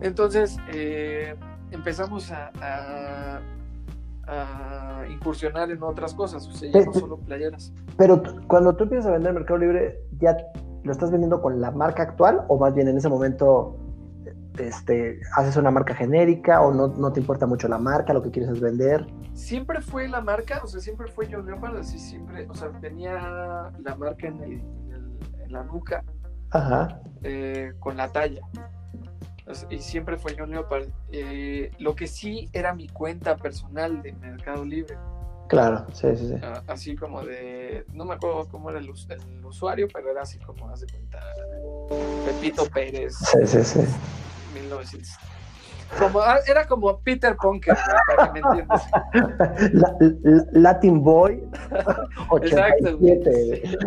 Entonces, 0.00 0.56
eh, 0.72 1.34
empezamos 1.70 2.30
a, 2.30 2.50
a- 2.60 3.40
a 4.30 5.06
incursionar 5.08 5.70
en 5.70 5.82
otras 5.82 6.12
cosas, 6.12 6.46
o 6.46 6.52
sea, 6.52 6.70
ya 6.70 6.84
no 6.84 6.92
solo 6.92 7.16
playeras. 7.16 7.72
Pero 7.96 8.22
cuando 8.46 8.76
tú 8.76 8.84
empiezas 8.84 9.06
a 9.06 9.12
vender 9.12 9.30
en 9.30 9.36
Mercado 9.36 9.58
Libre, 9.58 9.98
¿ya 10.20 10.36
lo 10.84 10.92
estás 10.92 11.10
vendiendo 11.10 11.40
con 11.40 11.60
la 11.62 11.70
marca 11.70 12.02
actual 12.02 12.44
o 12.48 12.58
más 12.58 12.74
bien 12.74 12.88
en 12.88 12.98
ese 12.98 13.08
momento 13.08 13.76
este, 14.60 15.20
haces 15.36 15.56
una 15.56 15.70
marca 15.70 15.94
genérica 15.94 16.60
o 16.60 16.72
no, 16.74 16.88
no 16.88 17.12
te 17.12 17.20
importa 17.20 17.46
mucho 17.46 17.68
la 17.68 17.78
marca, 17.78 18.12
lo 18.12 18.22
que 18.22 18.30
quieres 18.30 18.50
es 18.52 18.60
vender? 18.60 19.06
Siempre 19.34 19.80
fue 19.80 20.08
la 20.08 20.20
marca, 20.20 20.60
o 20.64 20.66
sea, 20.66 20.80
siempre 20.80 21.06
fue 21.08 21.28
John 21.30 21.46
Leopard, 21.46 21.76
así 21.76 21.98
siempre, 21.98 22.46
o 22.48 22.54
sea, 22.54 22.70
tenía 22.80 23.12
la 23.78 23.94
marca 23.96 24.26
en, 24.28 24.42
el- 24.42 24.52
en 24.52 24.92
el- 24.92 25.42
en 25.44 25.52
la 25.52 25.62
nuca 25.64 26.02
Ajá. 26.50 27.00
eh, 27.22 27.72
con 27.78 27.96
la 27.96 28.08
talla. 28.08 28.40
Y 29.70 29.78
siempre 29.78 30.18
fue 30.18 30.34
John 30.38 30.50
Leopard. 30.50 30.88
Eh, 31.10 31.70
lo 31.78 31.94
que 31.94 32.06
sí 32.06 32.50
era 32.52 32.74
mi 32.74 32.86
cuenta 32.86 33.34
personal 33.36 34.02
de 34.02 34.12
Mercado 34.12 34.62
Libre. 34.62 34.94
Claro, 35.48 35.86
sí, 35.94 36.14
sí, 36.16 36.28
sí. 36.28 36.34
Ah, 36.42 36.62
así 36.66 36.94
como 36.94 37.22
de, 37.24 37.86
no 37.94 38.04
me 38.04 38.12
acuerdo 38.12 38.46
cómo 38.50 38.68
era 38.68 38.78
el, 38.78 38.90
us- 38.90 39.08
el 39.08 39.42
usuario, 39.42 39.88
pero 39.90 40.10
era 40.10 40.20
así 40.20 40.38
como, 40.40 40.68
haz 40.68 40.80
de 40.80 40.88
cuenta, 40.88 41.18
Pepito 42.26 42.66
Pérez, 42.66 43.14
Sí, 43.16 43.38
sí, 43.46 43.64
sí. 43.64 43.80
1900. 44.54 45.10
Como, 45.98 46.20
ah, 46.20 46.38
era 46.46 46.66
como 46.66 47.00
Peter 47.00 47.34
Punker, 47.36 47.74
para 48.06 48.30
que 48.32 48.40
me 48.42 48.46
entiendas. 48.46 48.86
La- 49.72 49.96
la- 50.00 50.44
Latin 50.52 51.02
Boy 51.02 51.42
Exacto, 52.42 52.98
güey. 52.98 53.18
87. 53.20 53.78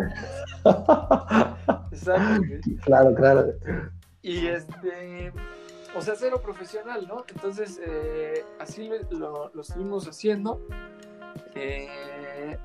Exacto, 1.92 2.42
claro, 2.84 3.14
claro. 3.14 3.52
Y 4.20 4.46
este, 4.48 5.32
o 5.96 6.00
sea, 6.02 6.14
cero 6.16 6.40
profesional, 6.42 7.06
¿no? 7.06 7.24
Entonces, 7.34 7.80
eh, 7.86 8.44
así 8.60 8.88
lo, 9.10 9.18
lo- 9.18 9.50
lo 9.54 9.60
estuvimos 9.62 10.08
haciendo. 10.08 10.60
Eh, 11.54 12.56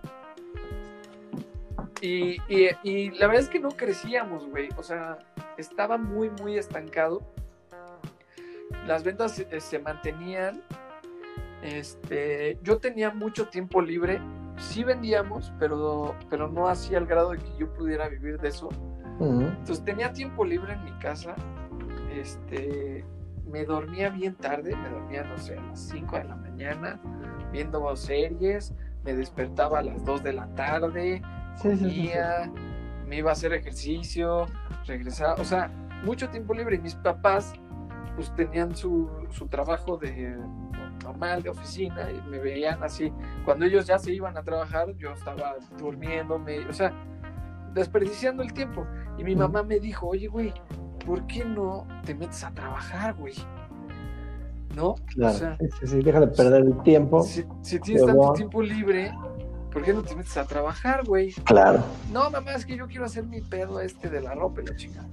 y, 2.01 2.37
y- 2.47 2.69
y 2.83 3.11
la 3.11 3.27
verdad 3.27 3.43
es 3.43 3.49
que 3.49 3.59
no 3.59 3.69
crecíamos, 3.69 4.47
güey. 4.49 4.69
O 4.77 4.83
sea, 4.83 5.17
estaba 5.57 5.97
muy, 5.97 6.29
muy 6.41 6.57
estancado. 6.57 7.21
Las 8.85 9.03
ventas 9.03 9.39
eh, 9.39 9.59
se 9.59 9.79
mantenían. 9.79 10.61
Este, 11.61 12.59
yo 12.63 12.77
tenía 12.77 13.11
mucho 13.11 13.47
tiempo 13.47 13.81
libre. 13.81 14.21
Sí 14.57 14.83
vendíamos, 14.83 15.53
pero, 15.59 16.15
pero 16.29 16.47
no 16.47 16.67
hacía 16.67 16.97
el 16.97 17.05
grado 17.05 17.31
de 17.31 17.37
que 17.37 17.49
yo 17.59 17.71
pudiera 17.73 18.07
vivir 18.09 18.39
de 18.39 18.49
eso. 18.49 18.69
Ujú. 19.19 19.41
Entonces 19.41 19.83
tenía 19.83 20.11
tiempo 20.13 20.43
libre 20.45 20.73
en 20.73 20.83
mi 20.83 20.91
casa. 20.99 21.35
Este, 22.11 23.05
me 23.45 23.65
dormía 23.65 24.09
bien 24.09 24.35
tarde, 24.35 24.75
me 24.75 24.89
dormía, 24.89 25.23
no 25.23 25.37
sé, 25.37 25.57
a 25.57 25.61
las 25.61 25.79
5 25.79 26.17
de 26.17 26.23
la 26.25 26.35
mañana, 26.35 26.99
viendo 27.51 27.95
series, 27.95 28.73
me 29.03 29.13
despertaba 29.13 29.79
a 29.79 29.83
las 29.83 30.03
2 30.03 30.23
de 30.23 30.33
la 30.33 30.47
tarde, 30.55 31.21
Sí, 31.55 31.69
sí, 31.71 31.77
sí, 31.77 31.77
sí. 31.77 31.95
comía, 31.95 32.51
me 33.07 33.17
iba 33.17 33.29
a 33.29 33.33
hacer 33.33 33.53
ejercicio, 33.53 34.45
regresaba, 34.85 35.35
o 35.35 35.45
sea, 35.45 35.67
mucho 36.03 36.29
tiempo 36.29 36.53
libre. 36.53 36.75
Y 36.75 36.79
mis 36.79 36.95
papás, 36.95 37.53
pues 38.17 38.33
tenían 38.35 38.75
su, 38.75 39.07
su 39.29 39.47
trabajo 39.47 39.95
de 39.97 40.35
normal, 41.03 41.43
de 41.43 41.49
oficina, 41.51 42.09
y 42.11 42.19
me 42.27 42.39
veían 42.39 42.83
así. 42.83 43.13
Cuando 43.45 43.65
ellos 43.65 43.85
ya 43.85 43.99
se 43.99 44.11
iban 44.11 44.35
a 44.35 44.43
trabajar, 44.43 44.93
yo 44.97 45.11
estaba 45.13 45.53
durmiéndome, 45.77 46.65
o 46.67 46.73
sea, 46.73 46.91
desperdiciando 47.75 48.41
el 48.41 48.53
tiempo. 48.53 48.87
Y 49.19 49.23
mi 49.23 49.35
mamá 49.35 49.61
me 49.61 49.79
dijo, 49.79 50.07
oye, 50.07 50.27
güey, 50.27 50.51
¿por 51.05 51.27
qué 51.27 51.45
no 51.45 51.85
te 52.05 52.15
metes 52.15 52.43
a 52.43 52.51
trabajar, 52.51 53.13
güey? 53.13 53.35
¿No? 54.75 54.95
Claro. 55.13 55.35
O 55.35 55.37
sea, 55.37 55.57
Sí, 55.59 55.67
sí, 55.79 55.87
sí, 55.87 55.99
deja 56.01 56.19
de 56.19 56.27
perder 56.27 56.63
el 56.63 56.81
tiempo. 56.81 57.21
si, 57.21 57.45
si 57.61 57.79
tienes 57.79 58.03
tanto 58.03 58.33
tiempo 58.33 58.63
libre, 58.63 59.13
¿por 59.71 59.83
qué 59.83 59.93
no 59.93 60.01
te 60.01 60.15
metes 60.15 60.35
a 60.37 60.45
trabajar, 60.45 61.05
güey? 61.05 61.31
Claro. 61.45 61.83
No, 62.11 62.31
mamá, 62.31 62.53
es 62.53 62.65
que 62.65 62.75
yo 62.75 62.87
quiero 62.87 63.05
hacer 63.05 63.25
mi 63.25 63.41
pedo 63.41 63.79
este 63.79 64.09
de 64.09 64.21
la 64.21 64.33
ropa 64.33 64.61
y 64.63 64.65
la 64.65 64.75
chica. 64.75 65.05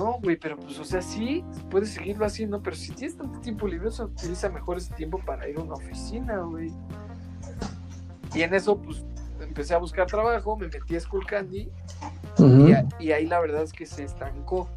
No, 0.00 0.18
güey, 0.22 0.36
pero 0.36 0.56
pues, 0.56 0.78
o 0.78 0.84
sea, 0.84 1.02
sí, 1.02 1.44
puedes 1.70 1.90
seguirlo 1.90 2.24
haciendo, 2.24 2.62
pero 2.62 2.74
si 2.74 2.90
tienes 2.92 3.18
tanto 3.18 3.38
tiempo 3.40 3.68
libre, 3.68 3.88
o 3.88 3.90
sea, 3.90 4.06
utiliza 4.06 4.48
mejor 4.48 4.78
ese 4.78 4.94
tiempo 4.94 5.20
para 5.26 5.46
ir 5.46 5.58
a 5.58 5.60
una 5.60 5.74
oficina, 5.74 6.38
güey. 6.38 6.72
Y 8.34 8.40
en 8.40 8.54
eso, 8.54 8.78
pues, 8.78 9.04
empecé 9.42 9.74
a 9.74 9.78
buscar 9.78 10.06
trabajo, 10.06 10.56
me 10.56 10.68
metí 10.68 10.96
a 10.96 11.00
School 11.00 11.26
Candy 11.26 11.70
y, 12.98 13.12
ahí 13.12 13.26
la 13.26 13.40
verdad 13.40 13.62
es 13.62 13.74
que 13.74 13.84
se 13.84 14.04
estancó. 14.04 14.70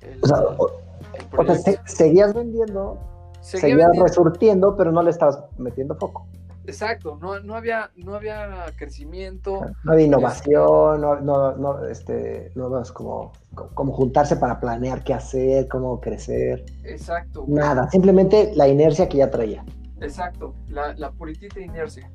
El, 0.00 0.20
O 0.22 0.26
sea, 0.26 0.38
el 0.38 1.50
o 1.50 1.54
seguías 1.84 2.32
vendiendo, 2.32 2.98
Seguía 3.42 3.60
seguías 3.60 3.78
vendiendo. 3.88 4.06
resurtiendo, 4.06 4.74
pero 4.74 4.90
no 4.90 5.02
le 5.02 5.10
estabas 5.10 5.38
metiendo 5.58 5.94
foco. 5.96 6.26
Exacto, 6.66 7.18
no, 7.20 7.40
no, 7.40 7.54
había, 7.54 7.90
no 7.96 8.14
había 8.14 8.64
crecimiento. 8.76 9.60
No 9.84 9.92
había 9.92 10.06
innovación, 10.06 11.00
no, 11.00 11.20
no, 11.20 11.56
no, 11.56 11.86
este, 11.88 12.52
no 12.54 12.70
vas 12.70 12.90
como, 12.90 13.32
como 13.74 13.92
juntarse 13.92 14.36
para 14.36 14.58
planear 14.60 15.04
qué 15.04 15.12
hacer, 15.14 15.68
cómo 15.68 16.00
crecer, 16.00 16.64
Exacto. 16.84 17.44
güey. 17.44 17.62
nada, 17.62 17.88
simplemente 17.90 18.52
la 18.54 18.66
inercia 18.68 19.08
que 19.08 19.18
ya 19.18 19.30
traía. 19.30 19.64
Exacto, 20.00 20.54
la, 20.68 20.94
la 20.94 21.10
puritita 21.12 21.60
inercia. 21.60 22.10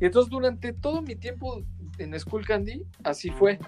Y 0.00 0.06
entonces 0.06 0.30
durante 0.30 0.72
todo 0.72 1.02
mi 1.02 1.16
tiempo 1.16 1.62
en 1.98 2.18
School 2.18 2.46
Candy, 2.46 2.84
así 3.04 3.30
fue. 3.30 3.58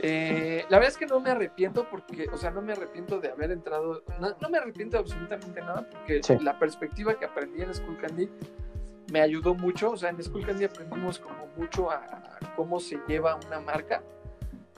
Eh, 0.00 0.64
la 0.68 0.78
verdad 0.78 0.92
es 0.92 0.96
que 0.96 1.06
no 1.06 1.18
me 1.18 1.30
arrepiento 1.30 1.88
porque, 1.90 2.28
o 2.32 2.36
sea, 2.36 2.50
no 2.52 2.62
me 2.62 2.72
arrepiento 2.72 3.18
de 3.20 3.30
haber 3.30 3.50
entrado, 3.50 4.02
no, 4.20 4.28
no 4.40 4.48
me 4.48 4.58
arrepiento 4.58 4.96
de 4.96 5.00
absolutamente 5.00 5.60
nada 5.60 5.88
porque 5.90 6.22
Sí. 6.22 6.36
la 6.40 6.56
perspectiva 6.58 7.18
que 7.18 7.24
aprendí 7.24 7.62
en 7.62 7.74
School 7.74 7.98
Candy 7.98 8.28
me 9.12 9.20
ayudó 9.20 9.54
mucho, 9.54 9.92
o 9.92 9.96
sea, 9.96 10.10
en 10.10 10.22
School 10.22 10.44
Candy 10.46 10.64
aprendimos 10.64 11.18
como 11.18 11.46
mucho 11.56 11.90
a, 11.90 11.96
a 11.96 12.54
cómo 12.56 12.78
se 12.80 12.98
lleva 13.08 13.38
una 13.46 13.60
marca, 13.60 14.02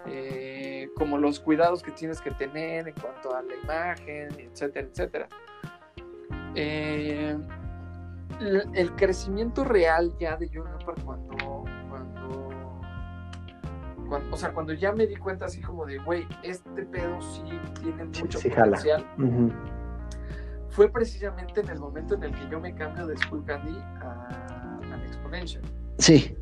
eh, 0.07 0.89
como 0.97 1.19
los 1.19 1.41
cuidados 1.41 1.83
que 1.83 1.91
tienes 1.91 2.21
que 2.21 2.31
tener 2.31 2.89
en 2.89 2.95
cuanto 2.95 3.35
a 3.35 3.43
la 3.43 3.55
imagen, 3.63 4.29
etcétera, 4.39 4.87
etcétera. 4.89 5.29
eh, 6.55 7.37
el, 8.75 8.93
crecimiento 8.97 9.65
real 9.65 10.13
ya 10.19 10.37
de 10.37 10.47
Leopard 10.47 11.03
cuando, 11.05 11.65
cuando, 11.91 12.51
cuando- 14.09 14.35
o 14.35 14.37
sea, 14.39 14.53
cuando 14.53 14.73
ya 14.73 14.93
me 14.93 15.07
di 15.07 15.17
cuenta 15.17 15.45
así 15.47 15.61
como 15.61 15.85
de, 15.85 15.99
güey, 15.99 16.27
este 16.43 16.85
pedo 16.87 17.21
sí 17.21 17.43
tiene 17.83 18.09
Sí, 18.13 18.23
mucho 18.23 18.39
sí 18.39 18.49
jala. 18.51 18.77
potencial, 18.79 19.07
Ujú. 19.19 19.53
Fue 20.81 20.89
precisamente 20.89 21.61
en 21.61 21.69
el 21.69 21.79
momento 21.79 22.15
en 22.15 22.23
el 22.23 22.33
que 22.35 22.49
yo 22.49 22.59
me 22.59 22.75
cambio 22.75 23.07
de 23.07 23.15
Skull 23.19 23.45
Candy 23.45 23.77
a, 24.01 24.79
al 24.91 25.03
Exponential. 25.05 25.63
Sí, 25.99 26.35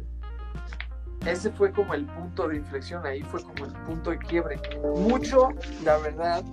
Ese 1.26 1.50
fue 1.50 1.72
como 1.72 1.92
el 1.92 2.06
punto 2.06 2.46
de 2.46 2.58
inflexión, 2.58 3.04
ahí 3.04 3.20
fue 3.22 3.42
como 3.42 3.64
el 3.64 3.72
punto 3.84 4.10
de 4.10 4.18
quiebre. 4.18 4.60
Mucho, 4.94 5.48
la 5.82 5.98
verdad, 5.98 6.44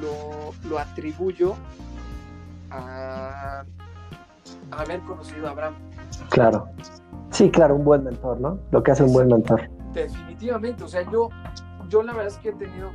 lo, 0.00 0.54
lo 0.70 0.78
atribuyo 0.78 1.54
a, 2.70 3.62
a 4.70 4.80
haber 4.80 5.00
conocido 5.00 5.48
a 5.48 5.50
Abraham. 5.50 5.74
claro. 6.30 6.66
Sí, 7.30 7.50
claro, 7.50 7.74
un 7.74 7.84
buen 7.84 8.04
mentor, 8.04 8.40
¿no? 8.40 8.58
Lo 8.70 8.82
que 8.82 8.92
hace 8.92 9.02
un 9.02 9.12
buen 9.12 9.28
mentor. 9.28 9.68
Definitivamente, 9.92 10.82
o 10.82 10.88
sea, 10.88 11.02
yo, 11.12 11.28
yo 11.90 12.02
la 12.02 12.14
verdad 12.14 12.28
es 12.28 12.38
que 12.38 12.48
he 12.48 12.54
tenido, 12.54 12.90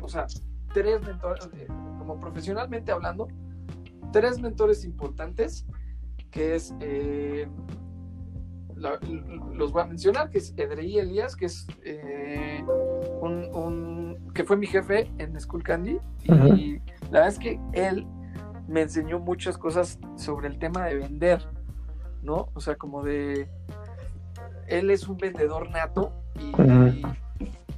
o 0.00 0.08
sea, 0.08 0.26
tres 0.72 1.02
mentores, 1.02 1.50
eh, 1.52 1.68
como 1.98 2.18
profesionalmente 2.18 2.90
hablando, 2.90 3.28
tres 4.12 4.38
mentores 4.40 4.84
importantes, 4.84 5.66
que 6.30 6.54
es, 6.54 6.74
eh, 6.80 7.48
la- 8.76 8.98
los 9.54 9.72
voy 9.72 9.82
a 9.82 9.86
mencionar, 9.86 10.30
que 10.30 10.38
es 10.38 10.54
Edrei 10.56 10.98
Elías, 10.98 11.36
que 11.36 11.46
es 11.46 11.66
eh, 11.84 12.64
un, 13.20 13.44
un- 13.54 14.32
que 14.34 14.44
fue 14.44 14.56
mi 14.56 14.66
jefe 14.66 15.10
en 15.18 15.38
School 15.40 15.62
Candy, 15.62 15.98
y 16.24 16.78
la 17.10 17.20
verdad 17.20 17.28
es 17.28 17.38
que 17.38 17.60
él 17.72 18.06
me 18.68 18.82
enseñó 18.82 19.18
muchas 19.20 19.58
cosas 19.58 19.98
sobre 20.16 20.48
el 20.48 20.58
tema 20.58 20.86
de 20.86 20.96
vender, 20.96 21.46
¿no? 22.22 22.48
O 22.54 22.60
sea, 22.60 22.76
como 22.76 23.02
de, 23.02 23.48
él 24.68 24.90
es 24.90 25.06
un 25.08 25.18
vendedor 25.18 25.70
nato 25.70 26.12
y, 26.38 26.50
Ujú. 26.60 27.12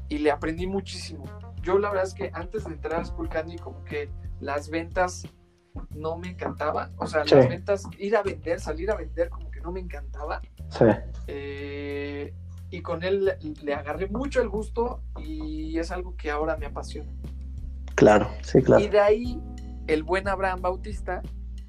y 0.08 0.18
le 0.18 0.30
aprendí 0.30 0.66
muchísimo. 0.66 1.24
Yo 1.62 1.78
la 1.78 1.88
verdad 1.88 2.04
es 2.04 2.14
que 2.14 2.30
antes 2.34 2.64
de 2.66 2.74
entrar 2.74 3.00
a 3.00 3.04
School 3.04 3.28
Candy, 3.28 3.56
como 3.56 3.82
que 3.84 4.08
las 4.40 4.68
ventas 4.70 5.26
no 5.94 6.16
me 6.16 6.28
encantaban. 6.30 6.92
O 6.98 7.06
sea, 7.06 7.24
Sí. 7.24 7.34
las 7.34 7.48
ventas, 7.48 7.84
ir 7.98 8.16
a 8.16 8.22
vender, 8.22 8.60
salir 8.60 8.90
a 8.90 8.96
vender, 8.96 9.28
como 9.28 9.50
que 9.50 9.60
no 9.60 9.72
me 9.72 9.80
encantaba. 9.80 10.40
Sí, 10.70 10.84
Eh, 11.26 12.32
y 12.70 12.80
con 12.82 13.02
él 13.04 13.32
le, 13.62 13.74
agarré 13.74 14.08
mucho 14.08 14.40
el 14.42 14.48
gusto 14.48 15.00
y 15.18 15.78
es 15.78 15.90
algo 15.90 16.16
que 16.16 16.30
ahora 16.30 16.56
me 16.56 16.66
apasiona. 16.66 17.10
claro, 17.94 18.28
sí, 18.42 18.60
claro. 18.62 18.82
Y 18.82 18.88
de 18.88 18.98
ahí 19.00 19.40
el 19.86 20.02
buen 20.02 20.26
Abraham 20.28 20.60
Bautista, 20.62 21.22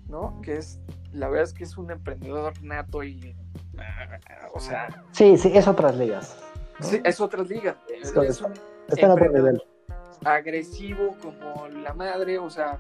¿no? 0.08 0.42
Que 0.42 0.58
es, 0.58 0.80
la 1.12 1.28
verdad 1.30 1.44
es 1.44 1.54
que 1.54 1.64
es 1.64 1.78
un 1.78 1.92
emprendedor 1.92 2.54
nato 2.64 3.04
y, 3.04 3.36
o 4.54 4.60
sea, 4.60 5.04
Sí, 5.12 5.38
sí, 5.38 5.52
es 5.54 5.68
otras 5.68 5.96
ligas. 5.98 6.38
¿no? 6.80 6.86
sí, 6.88 7.02
es 7.04 7.20
otra 7.22 7.44
liga. 7.44 7.78
Es, 7.94 8.08
Está- 8.10 8.24
es 8.26 8.42
un 8.42 8.54
Está 8.88 9.06
en 9.06 9.12
otro 9.12 9.32
nivel. 9.32 9.62
agresivo 10.24 11.16
como 11.22 11.68
la 11.68 11.94
madre, 11.94 12.38
o 12.40 12.50
sea, 12.50 12.80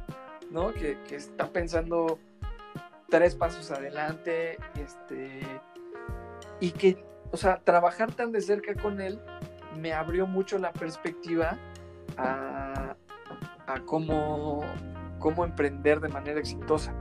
¿no? 0.51 0.73
Que, 0.73 0.97
que 1.07 1.15
está 1.15 1.49
pensando 1.51 2.19
tres 3.09 3.35
pasos 3.35 3.71
adelante, 3.71 4.57
este, 4.75 5.41
y 6.59 6.71
que, 6.71 7.03
o 7.31 7.37
sea, 7.37 7.59
trabajar 7.63 8.11
tan 8.11 8.31
de 8.31 8.41
cerca 8.41 8.73
con 8.75 9.01
él 9.01 9.19
me 9.79 9.93
abrió 9.93 10.25
mucho 10.25 10.57
la 10.57 10.71
perspectiva 10.71 11.57
a, 12.17 12.95
a 13.67 13.79
cómo, 13.85 14.61
cómo 15.19 15.45
emprender 15.45 15.99
de 15.99 16.09
manera 16.09 16.39
exitosa 16.39 16.93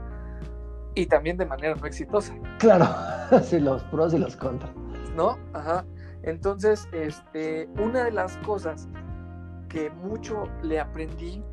y 0.93 1.05
también 1.07 1.37
de 1.37 1.45
manera 1.45 1.75
no 1.75 1.85
exitosa. 1.85 2.33
Claro, 2.59 2.87
sí, 3.43 3.59
los 3.59 3.83
pros 3.83 4.13
y 4.13 4.17
los 4.17 4.35
contras. 4.35 4.71
¿no? 5.15 5.37
Ajá. 5.53 5.85
Entonces, 6.23 6.87
este, 6.91 7.69
una 7.77 8.03
de 8.03 8.11
las 8.11 8.37
cosas 8.37 8.87
que 9.69 9.89
mucho 9.89 10.47
le 10.61 10.79
aprendí 10.79 11.43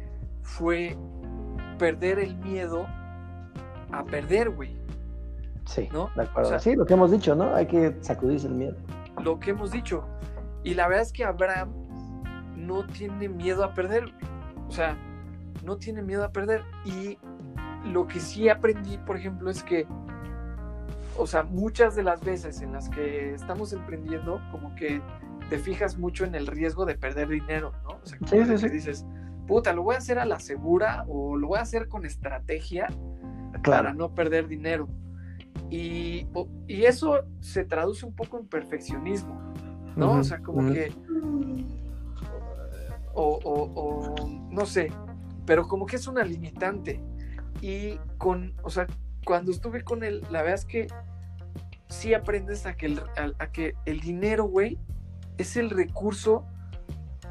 fue 0.43 0.97
perder 1.83 2.21
el 2.21 2.37
miedo 2.37 2.87
a 3.91 4.05
perder, 4.05 4.51
güey. 4.51 4.77
Sí, 5.65 5.89
¿No? 5.93 6.11
de 6.15 6.23
acuerdo. 6.23 6.49
O 6.49 6.51
sea- 6.53 6.61
sí, 6.61 6.77
lo 6.77 6.87
que 6.87 6.95
hemos 6.95 7.11
dicho, 7.11 7.35
¿no? 7.35 7.53
Hay 7.57 7.67
que 7.67 7.97
sacudirse 8.03 8.47
el 8.47 8.55
miedo. 8.55 8.77
Lo 9.21 9.41
que 9.41 9.51
hemos 9.51 9.73
dicho. 9.73 10.05
Y 10.63 10.75
la 10.75 10.87
verdad 10.87 11.03
es 11.03 11.13
que 11.13 11.25
Abraham 11.25 11.73
no 12.57 12.87
tiene 12.87 13.29
miedo 13.29 13.65
a 13.65 13.75
perder. 13.75 14.05
güey. 14.05 14.15
O 14.69 14.71
sea, 14.71 14.97
no 15.65 15.77
tiene 15.77 16.03
miedo 16.03 16.25
a 16.25 16.31
perder. 16.31 16.63
Y 16.85 17.19
lo 17.93 18.07
que 18.07 18.21
sí 18.21 18.49
aprendí, 18.49 18.97
por 18.99 19.17
ejemplo, 19.17 19.51
es 19.51 19.65
que, 19.65 19.85
o 21.19 21.27
sea, 21.27 21.43
muchas 21.43 21.97
de 21.97 22.05
las 22.05 22.21
veces 22.25 22.61
en 22.63 22.73
las 22.75 22.89
que 22.91 23.35
estamos 23.35 23.73
emprendiendo, 23.73 24.41
como 24.53 24.73
que 24.77 25.03
te 25.51 25.59
fijas 25.59 25.99
mucho 25.99 26.25
en 26.25 26.37
el 26.37 26.47
riesgo 26.47 26.87
de 26.87 26.95
perder 26.95 27.27
dinero, 27.29 27.73
¿no? 27.83 27.91
O 28.03 28.07
sea, 28.07 28.19
como 28.19 28.31
Sí, 28.31 28.45
sí, 28.45 28.59
sí. 28.59 28.69
dices, 28.69 29.05
puta, 29.47 29.73
lo 29.73 29.83
voy 29.83 29.95
a 29.95 29.99
hacer 29.99 30.19
a 30.19 30.25
la 30.25 30.39
segura 30.41 31.05
o 31.09 31.37
lo 31.37 31.49
voy 31.49 31.59
a 31.59 31.63
hacer 31.63 31.89
con 31.89 32.05
estrategia 32.07 32.87
para 33.63 33.93
no 33.95 34.15
perder 34.15 34.49
dinero. 34.49 34.89
Y, 35.71 36.27
y 36.67 36.85
eso 36.85 37.21
se 37.41 37.65
traduce 37.65 38.05
un 38.07 38.15
poco 38.15 38.39
en 38.39 38.47
perfeccionismo, 38.47 39.39
¿no? 39.97 40.13
O 40.21 40.25
sea, 40.25 40.39
como 40.41 40.61
que... 40.73 40.93
O, 43.15 43.39
o- 43.45 43.73
o 43.75 44.15
no 44.51 44.65
sé, 44.67 44.91
pero 45.45 45.69
como 45.69 45.85
que 45.87 45.97
es 45.97 46.07
una 46.07 46.25
limitante. 46.25 47.01
Y 47.61 47.99
con, 48.19 48.55
o 48.63 48.71
sea, 48.71 48.87
cuando 49.27 49.51
estuve 49.51 49.83
con 49.85 50.03
él, 50.03 50.23
la 50.31 50.41
verdad 50.43 50.55
es 50.55 50.65
que 50.65 50.87
sí 51.89 52.15
aprendes 52.15 52.65
a 52.67 52.75
que 52.75 52.87
el, 52.87 52.99
a, 53.01 53.33
a 53.45 53.53
que 53.53 53.75
el 53.85 54.01
dinero, 54.01 54.45
güey, 54.45 54.79
es 55.37 55.57
el 55.57 55.71
recurso 55.71 56.47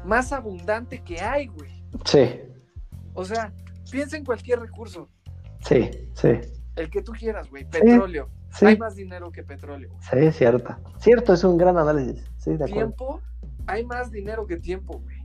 más 0.04 0.32
abundante 0.32 1.02
que 1.02 1.20
hay, 1.20 1.46
güey. 1.48 1.81
Sí, 2.04 2.40
O 3.14 3.24
sea, 3.24 3.52
piensa 3.90 4.16
en 4.16 4.24
cualquier 4.24 4.60
recurso, 4.60 5.08
sí, 5.60 5.90
sí. 6.14 6.28
el 6.76 6.90
que 6.90 7.02
tú 7.02 7.12
quieras, 7.12 7.50
güey, 7.50 7.68
petróleo. 7.68 8.28
Sí, 8.52 8.66
Hay 8.66 8.76
más 8.76 8.96
dinero 8.96 9.30
que 9.32 9.42
petróleo. 9.42 9.90
sí, 10.10 10.30
cierto. 10.32 10.76
Cierto, 10.98 11.32
es 11.32 11.42
un 11.44 11.56
gran 11.56 11.78
análisis. 11.78 12.22
Sí, 12.36 12.50
de 12.50 12.64
acuerdo. 12.64 12.74
Tiempo, 12.74 13.20
hay 13.66 13.84
más 13.86 14.10
dinero 14.10 14.46
que 14.46 14.56
tiempo, 14.58 14.98
güey. 14.98 15.22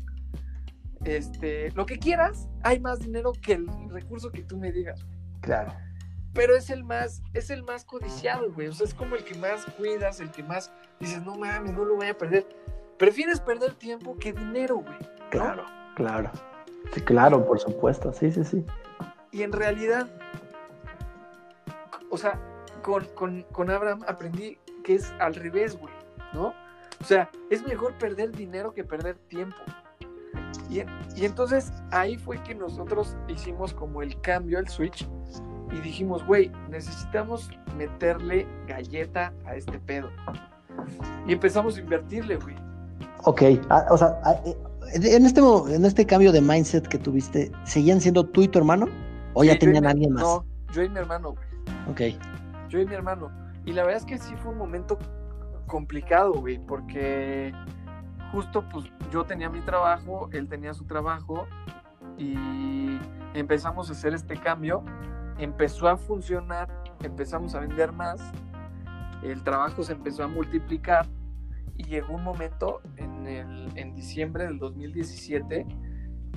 Este, 1.04 1.72
lo 1.72 1.86
que 1.86 2.00
quieras, 2.00 2.48
hay 2.64 2.80
más 2.80 3.00
dinero 3.00 3.32
que 3.34 3.54
el 3.54 3.68
recurso 3.90 4.32
que 4.32 4.44
tú 4.44 4.58
me 4.58 4.72
digas. 4.72 5.06
Claro. 5.42 5.74
Pero 6.34 6.56
es 6.56 6.70
el 6.70 6.84
más, 6.84 7.22
es 7.34 7.50
el 7.50 7.64
más 7.64 7.84
codiciado, 7.84 8.52
güey. 8.52 8.68
O 8.68 8.74
sea, 8.74 8.86
es 8.86 8.94
como 8.94 9.16
el 9.16 9.24
que 9.24 9.36
más 9.36 9.66
cuidas, 9.78 10.20
el 10.20 10.32
que 10.32 10.44
más 10.44 10.72
dices, 11.00 11.22
no 11.24 11.36
mames, 11.36 11.74
no 11.74 11.84
lo 11.84 11.96
voy 11.96 12.08
a 12.08 12.18
perder. 12.18 12.48
Prefieres 12.98 13.40
perder 13.40 13.74
tiempo 13.74 14.18
que 14.18 14.34
dinero, 14.34 14.78
güey. 14.78 15.00
¿no? 15.00 15.30
Claro, 15.32 15.66
claro. 15.96 16.32
Sí, 16.94 17.02
claro, 17.02 17.46
por 17.46 17.60
supuesto. 17.60 18.14
Sí, 18.14 18.32
sí, 18.32 18.44
sí. 18.44 18.66
Y 19.32 19.44
en 19.44 19.52
realidad, 19.52 20.08
o 22.10 22.18
sea, 22.18 22.40
con, 22.82 23.06
con, 23.16 23.44
con 23.52 23.70
Abraham 23.70 24.04
aprendí 24.08 24.58
que 24.84 24.96
es 24.96 25.12
al 25.20 25.36
revés, 25.36 25.78
güey, 25.78 25.94
¿no? 26.34 26.54
O 27.00 27.04
sea, 27.04 27.30
es 27.50 27.66
mejor 27.68 27.94
perder 27.98 28.32
dinero 28.32 28.74
que 28.74 28.84
perder 28.84 29.18
tiempo. 29.28 29.58
Y, 30.70 30.82
y 31.16 31.26
entonces 31.26 31.72
ahí 31.92 32.18
fue 32.18 32.42
que 32.44 32.56
nosotros 32.56 33.16
hicimos 33.28 33.74
como 33.74 34.02
el 34.02 34.20
cambio, 34.22 34.60
el 34.60 34.68
switch, 34.68 35.08
y 35.72 35.80
dijimos, 35.82 36.26
güey, 36.26 36.52
necesitamos 36.70 37.50
meterle 37.76 38.48
galleta 38.68 39.34
a 39.46 39.56
este 39.56 39.80
pedo. 39.80 40.10
Y 41.28 41.34
empezamos 41.34 41.78
a 41.78 41.80
invertirle, 41.80 42.38
güey. 42.38 42.56
Ok, 43.24 43.42
ah, 43.70 43.86
o 43.90 43.98
sea, 43.98 44.20
ah, 44.24 44.36
eh, 44.46 44.58
en 44.94 45.26
este, 45.26 45.42
en 45.42 45.86
este 45.86 46.06
cambio 46.06 46.32
de 46.32 46.42
mindset 46.42 46.88
que 46.88 46.98
tuviste, 46.98 47.52
¿seguían 47.64 48.02
siendo 48.02 48.26
tú 48.26 48.42
y 48.42 48.48
tu 48.48 48.60
hermano? 48.60 48.88
¿O 49.34 49.42
Sí, 49.42 49.48
ya 49.48 49.60
tenían 49.60 49.86
a 49.86 49.92
alguien 49.92 50.14
más? 50.14 50.24
No, 50.24 50.46
yo 50.72 50.84
y 50.84 50.90
mi 50.90 50.98
hermano, 50.98 51.32
güey. 51.34 51.48
Ok, 51.90 52.20
yo 52.70 52.80
y 52.80 52.86
mi 52.86 52.94
hermano. 52.94 53.32
Y 53.66 53.74
la 53.74 53.84
verdad 53.84 54.02
es 54.02 54.06
que 54.06 54.18
sí 54.18 54.34
fue 54.38 54.52
un 54.52 54.58
momento 54.58 54.98
complicado, 55.68 56.34
güey, 56.34 56.58
porque 56.60 57.54
justo 58.32 58.64
pues 58.72 58.86
yo 59.12 59.26
tenía 59.26 59.50
mi 59.50 59.62
trabajo, 59.62 60.30
él 60.32 60.48
tenía 60.48 60.74
su 60.74 60.86
trabajo 60.86 61.46
y 62.18 62.36
empezamos 63.34 63.90
a 63.90 63.94
hacer 63.94 64.14
este 64.14 64.38
cambio. 64.38 64.84
Empezó 65.38 65.88
a 65.88 65.98
funcionar, 65.98 66.68
empezamos 67.04 67.54
a 67.54 67.60
vender 67.60 67.92
más, 67.92 68.20
el 69.22 69.44
trabajo 69.44 69.84
se 69.84 69.94
empezó 69.94 70.24
a 70.24 70.28
multiplicar 70.28 71.06
y 71.78 71.84
llegó 71.84 72.16
un 72.16 72.24
momento 72.24 72.82
en, 72.98 73.28
el, 73.28 73.72
en 73.78 73.94
diciembre 73.96 74.46
del 74.46 74.58
2017 74.60 75.66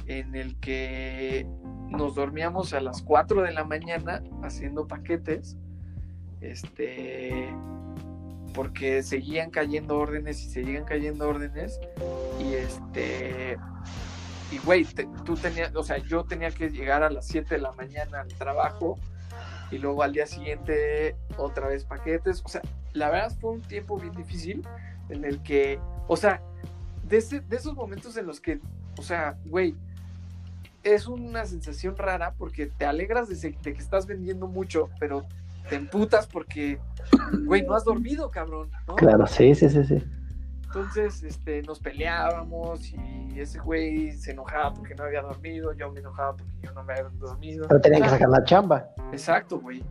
en 0.06 0.34
el 0.34 0.56
que 0.60 1.46
nos 1.88 2.14
dormíamos 2.14 2.72
a 2.74 2.80
las 2.80 3.02
4 3.02 3.42
de 3.42 3.52
la 3.52 3.64
mañana 3.64 4.22
haciendo 4.42 4.86
paquetes 4.86 5.56
este 6.40 7.48
porque 8.54 9.02
seguían 9.02 9.50
cayendo 9.50 9.96
órdenes 9.98 10.42
y 10.44 10.50
seguían 10.50 10.84
cayendo 10.84 11.28
órdenes 11.28 11.78
y 12.40 12.54
este 12.54 13.56
y 14.50 14.58
güey 14.58 14.84
te- 14.84 15.08
tú 15.24 15.34
tenías 15.34 15.74
o 15.76 15.82
sea 15.82 15.98
yo 15.98 16.24
tenía 16.24 16.50
que 16.50 16.70
llegar 16.70 17.02
a 17.02 17.10
las 17.10 17.26
7 17.26 17.54
de 17.56 17.60
la 17.60 17.72
mañana 17.72 18.20
al 18.22 18.28
trabajo 18.28 18.98
y 19.70 19.78
luego 19.78 20.02
al 20.02 20.12
día 20.12 20.26
siguiente 20.26 21.14
otra 21.36 21.68
vez 21.68 21.84
paquetes. 21.84 22.42
O 22.44 22.48
sea, 22.48 22.60
la 22.92 23.08
verdad 23.08 23.30
fue 23.40 23.52
un 23.52 23.60
tiempo 23.60 23.96
bien 24.00 24.12
difícil 24.16 24.66
en 25.10 25.24
el 25.24 25.42
que, 25.42 25.80
o 26.08 26.16
sea, 26.16 26.42
de, 27.08 27.20
de 27.20 27.56
esos 27.56 27.74
momentos 27.74 28.16
en 28.16 28.26
los 28.26 28.40
que, 28.40 28.60
o 28.98 29.02
sea, 29.02 29.36
güey, 29.46 29.74
es 30.82 31.06
una 31.06 31.44
sensación 31.44 31.96
rara 31.96 32.34
porque 32.36 32.66
te 32.66 32.84
alegras 32.84 33.28
de, 33.28 33.52
que 33.54 33.70
estás 33.70 34.06
vendiendo 34.06 34.46
mucho, 34.46 34.88
pero 34.98 35.26
te 35.68 35.76
emputas 35.76 36.26
porque, 36.26 36.78
güey, 37.44 37.62
no 37.62 37.74
has 37.74 37.84
dormido, 37.84 38.30
cabrón. 38.30 38.70
Claro, 38.96 39.26
sí, 39.26 39.54
sí, 39.54 39.68
sí, 39.68 39.84
sí. 39.84 40.02
Entonces, 40.64 41.24
este, 41.24 41.62
nos 41.62 41.80
peleábamos 41.80 42.92
y 42.92 43.40
ese 43.40 43.58
güey 43.58 44.12
se 44.12 44.30
enojaba 44.30 44.72
porque 44.72 44.94
no 44.94 45.02
había 45.04 45.20
dormido, 45.20 45.72
yo 45.72 45.90
me 45.90 45.98
enojaba 45.98 46.36
porque 46.36 46.52
yo 46.62 46.72
no 46.72 46.84
me 46.84 46.92
había 46.92 47.10
dormido. 47.18 47.66
Pero 47.68 47.80
tenían 47.80 48.02
que 48.02 48.08
sacar 48.08 48.28
la 48.28 48.44
chamba. 48.44 48.88
Exacto, 49.12 49.58
güey. 49.58 49.82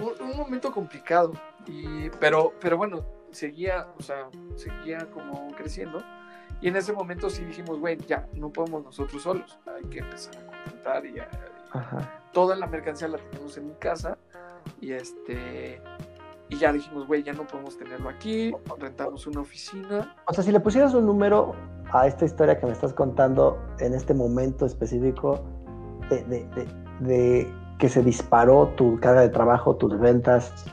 Un, 0.00 0.30
un, 0.30 0.36
momento 0.36 0.72
complicado, 0.72 1.32
y, 1.66 2.08
pero, 2.20 2.54
pero 2.60 2.78
bueno, 2.78 3.04
seguía, 3.30 3.88
o 3.98 4.02
sea, 4.02 4.28
seguía 4.56 5.10
como 5.10 5.48
creciendo. 5.56 6.02
Y 6.60 6.68
en 6.68 6.76
ese 6.76 6.92
momento 6.92 7.28
sí 7.28 7.44
dijimos, 7.44 7.78
güey, 7.78 7.98
ya, 8.06 8.26
no 8.34 8.50
podemos 8.50 8.84
nosotros 8.84 9.22
solos, 9.22 9.58
hay 9.66 9.84
que 9.84 9.98
empezar 9.98 10.34
a 10.36 10.46
contratar 10.46 11.06
y, 11.06 11.16
toda 12.32 12.56
la 12.56 12.66
mercancía 12.66 13.08
la 13.08 13.18
tenemos 13.18 13.56
en 13.58 13.68
mi 13.68 13.74
casa 13.74 14.16
y 14.80 14.92
este 14.92 15.80
y 16.48 16.58
ya 16.58 16.72
dijimos, 16.72 17.06
güey, 17.06 17.22
ya 17.22 17.32
no 17.32 17.46
podemos 17.46 17.76
tenerlo 17.76 18.08
aquí, 18.08 18.54
rentamos 18.78 19.26
una 19.26 19.40
oficina. 19.40 20.14
O 20.26 20.32
sea, 20.32 20.44
si 20.44 20.52
le 20.52 20.60
pusieras 20.60 20.94
un 20.94 21.06
número 21.06 21.54
a 21.92 22.06
esta 22.06 22.24
historia 22.24 22.58
que 22.58 22.66
me 22.66 22.72
estás 22.72 22.92
contando 22.92 23.58
en 23.80 23.94
este 23.94 24.14
momento 24.14 24.64
específico 24.64 25.44
de, 26.08 27.52
que 27.78 27.88
se 27.88 28.02
disparó 28.02 28.68
tu 28.76 28.98
carga 29.00 29.22
de 29.22 29.28
trabajo, 29.28 29.74
tus 29.74 29.98
ventas, 29.98 30.66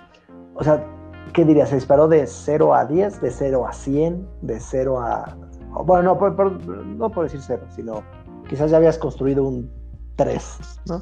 o 0.53 0.63
sea, 0.63 0.85
¿qué 1.31 1.45
dirías? 1.45 1.69
¿Se 1.69 1.75
disparó 1.75 2.07
de 2.07 2.27
0 2.27 2.73
a 2.73 2.85
10, 2.85 3.21
de 3.21 3.31
0 3.31 3.67
a 3.67 3.73
100, 3.73 4.27
de 4.41 4.59
0 4.59 4.99
a... 4.99 5.37
Bueno, 5.85 6.03
no, 6.03 6.49
no 6.83 7.11
por 7.11 7.23
decir 7.23 7.41
0, 7.41 7.65
sino 7.69 8.03
quizás 8.47 8.71
ya 8.71 8.77
habías 8.77 8.97
construido 8.97 9.43
un 9.43 9.71
3, 10.15 10.81
¿no? 10.87 11.01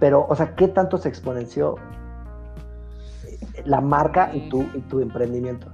Pero, 0.00 0.26
o 0.28 0.34
sea, 0.34 0.54
¿qué 0.54 0.68
tanto 0.68 0.98
se 0.98 1.08
exponenció 1.08 1.76
la 3.64 3.80
marca 3.80 4.30
y 4.34 4.48
tu, 4.48 4.62
y 4.74 4.80
tu 4.82 5.00
emprendimiento? 5.00 5.70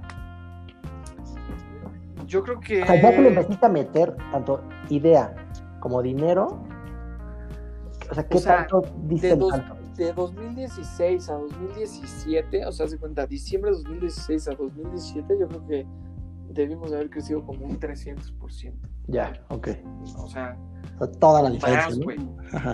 Yo 2.25 2.43
creo 2.43 2.59
que. 2.59 2.83
O 2.83 2.85
sea, 2.85 3.01
ya 3.01 3.11
que 3.11 3.21
le 3.21 3.29
empezaste 3.29 3.65
a 3.65 3.69
meter 3.69 4.15
tanto 4.31 4.61
idea 4.89 5.33
como 5.79 6.01
dinero, 6.01 6.61
o 8.11 8.13
sea, 8.13 8.27
¿qué 8.27 8.39
tanto 8.41 8.81
dice 9.03 9.35
de, 9.35 9.63
de 9.97 10.13
2016 10.13 11.29
a 11.29 11.33
2017, 11.33 12.65
o 12.65 12.71
sea, 12.71 12.87
se 12.87 12.97
cuenta, 12.97 13.25
diciembre 13.25 13.71
de 13.71 13.77
2016 13.77 14.47
a 14.47 14.51
2017, 14.55 15.39
yo 15.39 15.47
creo 15.47 15.67
que 15.67 15.87
debimos 16.49 16.93
haber 16.93 17.09
crecido 17.09 17.43
como 17.43 17.65
un 17.65 17.79
300%. 17.79 18.73
Ya, 19.07 19.33
ok. 19.49 19.69
O 20.17 20.27
sea, 20.27 20.57
toda 21.19 21.41
la 21.43 21.49
diferencia. 21.49 21.89
Más, 21.89 21.99
güey. 21.99 22.17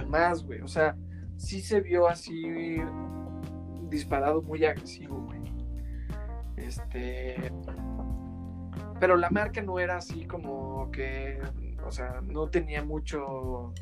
Más, 0.08 0.46
güey. 0.46 0.62
O 0.62 0.68
sea, 0.68 0.96
sí 1.38 1.62
se 1.62 1.82
vio 1.82 2.08
así 2.08 2.78
disparado 3.90 4.42
muy 4.42 4.66
agresivo, 4.66 5.22
güey. 5.22 5.42
Este. 6.58 7.52
Pero 9.00 9.18
la 9.18 9.30
marca 9.30 9.62
no 9.62 9.80
era 9.80 9.98
así 9.98 10.26
como 10.26 10.90
que. 10.92 11.40
O 11.86 11.92
sea, 11.92 12.22
no 12.22 12.50
tenía 12.50 12.84
mucho 12.84 13.74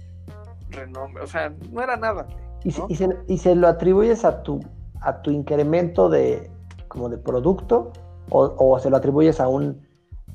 renombre. 0.70 1.24
O 1.24 1.28
sea, 1.28 1.54
no 1.72 1.82
era 1.82 1.96
nada, 1.96 2.28
¿Y, 2.64 2.72
se, 2.72 3.07
¿Y, 3.28 3.38
se, 3.38 3.55
lo 3.55 3.68
atribuyes 3.68 4.24
a 4.24 4.43
tu, 4.43 4.59
a 5.01 5.22
tu 5.22 5.32
incremento 5.32 6.09
de 6.09 6.51
como 6.88 7.09
de 7.09 7.18
producto? 7.18 7.91
O, 8.30 8.53
o 8.57 8.80
se 8.80 8.89
lo 8.89 8.97
atribuyes 8.97 9.39
a 9.39 9.47
una 9.47 9.76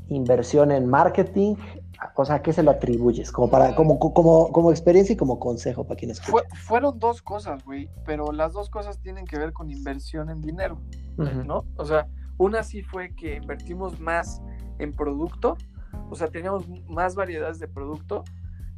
inversión 0.09 0.71
en 0.71 0.89
marketing 0.89 1.55
o 2.15 2.25
sea, 2.25 2.37
¿a 2.37 2.43
qué 2.43 2.53
se 2.53 2.63
lo 2.63 2.71
atribuyes? 2.71 3.33
Como 3.33 3.51
para, 3.51 3.75
como, 3.75 3.99
como, 3.99 4.53
como 4.53 4.71
experiencia 4.71 5.15
y 5.15 5.17
como 5.17 5.39
consejo 5.39 5.85
para 5.85 5.97
quienes 5.97 6.21
fueron 6.55 6.99
dos 6.99 7.23
cosas, 7.23 7.65
güey, 7.65 7.91
pero 8.05 8.33
las 8.33 8.53
dos 8.53 8.71
cosas 8.71 9.01
tienen 9.01 9.25
que 9.25 9.39
ver 9.39 9.53
con 9.53 9.71
inversión 9.71 10.31
en 10.31 10.41
dinero, 10.41 10.81
¿no? 11.17 11.65
O 11.77 11.85
sea, 11.85 12.09
una 12.39 12.63
sí 12.63 12.83
fue 12.83 13.15
que 13.15 13.37
invertimos 13.37 13.99
más 14.01 14.43
en 14.79 14.95
producto, 14.95 15.57
o 16.11 16.15
sea, 16.15 16.29
teníamos 16.29 16.69
más 16.89 17.15
variedades 17.15 17.59
de 17.59 17.69
producto. 17.69 18.25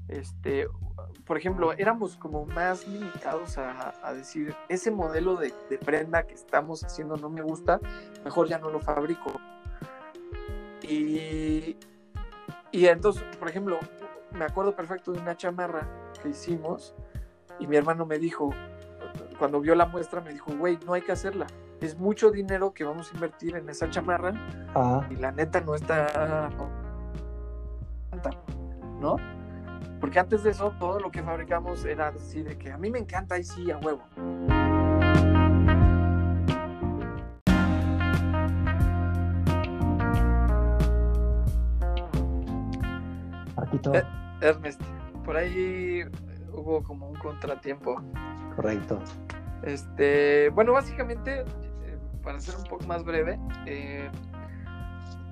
Este, 0.06 0.66
por 1.26 1.36
ejemplo, 1.36 1.72
éramos 1.72 2.16
como 2.16 2.46
más 2.46 2.86
limitados 2.88 3.58
a, 3.58 4.12
decir, 4.14 4.54
ese 4.68 4.90
modelo 4.90 5.36
de, 5.36 5.52
de 5.68 5.78
prenda 5.78 6.22
que 6.22 6.34
estamos 6.34 6.82
haciendo 6.84 7.16
no 7.16 7.28
me 7.28 7.42
gusta, 7.42 7.80
mejor 8.24 8.48
ya 8.48 8.58
no 8.58 8.70
lo 8.70 8.80
fabrico. 8.80 9.32
Y, 10.82 11.76
y 12.72 12.86
entonces, 12.86 13.22
por 13.38 13.48
ejemplo, 13.48 13.78
me 14.32 14.44
acuerdo 14.44 14.74
perfecto 14.74 15.12
de 15.12 15.20
una 15.20 15.36
chamarra 15.36 15.86
que 16.22 16.30
hicimos 16.30 16.94
y 17.58 17.66
mi 17.66 17.76
hermano 17.76 18.06
me 18.06 18.18
dijo, 18.18 18.50
cuando 19.38 19.60
vio 19.60 19.74
la 19.74 19.86
muestra, 19.86 20.20
me 20.20 20.32
dijo, 20.32 20.52
güey, 20.56 20.78
no 20.86 20.94
hay 20.94 21.02
que 21.02 21.12
hacerla. 21.12 21.46
Es 21.80 21.98
mucho 21.98 22.30
dinero 22.30 22.72
que 22.72 22.84
vamos 22.84 23.10
a 23.12 23.14
invertir 23.14 23.56
en 23.56 23.68
esa 23.68 23.88
chamarra 23.90 24.32
ah. 24.74 25.06
y 25.10 25.16
la 25.16 25.32
neta 25.32 25.60
no 25.60 25.74
está... 25.74 26.50
¿No? 29.00 29.16
Porque 30.00 30.18
antes 30.18 30.42
de 30.44 30.50
eso, 30.50 30.72
todo 30.78 31.00
lo 31.00 31.10
que 31.10 31.22
fabricamos 31.22 31.84
era 31.84 32.08
así 32.08 32.42
de 32.42 32.56
que 32.56 32.70
a 32.70 32.78
mí 32.78 32.90
me 32.90 32.98
encanta 32.98 33.38
y 33.38 33.44
sí, 33.44 33.70
a 33.70 33.78
huevo. 33.78 34.02
Eh, 43.92 44.02
Ernest, 44.40 44.80
por 45.24 45.36
ahí 45.36 46.02
hubo 46.52 46.82
como 46.82 47.08
un 47.10 47.16
contratiempo. 47.16 48.02
Correcto. 48.56 49.00
Este, 49.62 50.50
bueno, 50.50 50.72
básicamente, 50.72 51.40
eh, 51.40 51.98
para 52.22 52.40
ser 52.40 52.56
un 52.56 52.64
poco 52.64 52.86
más 52.86 53.04
breve, 53.04 53.38
eh, 53.66 54.10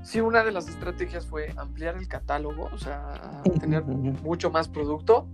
sí, 0.06 0.20
una 0.20 0.44
de 0.44 0.52
las 0.52 0.68
estrategias 0.68 1.26
fue 1.26 1.52
ampliar 1.56 1.96
el 1.96 2.06
catálogo, 2.08 2.70
o 2.72 2.78
sea, 2.78 3.42
tener 3.60 3.84
mucho 3.84 4.50
más 4.50 4.68
producto. 4.68 5.26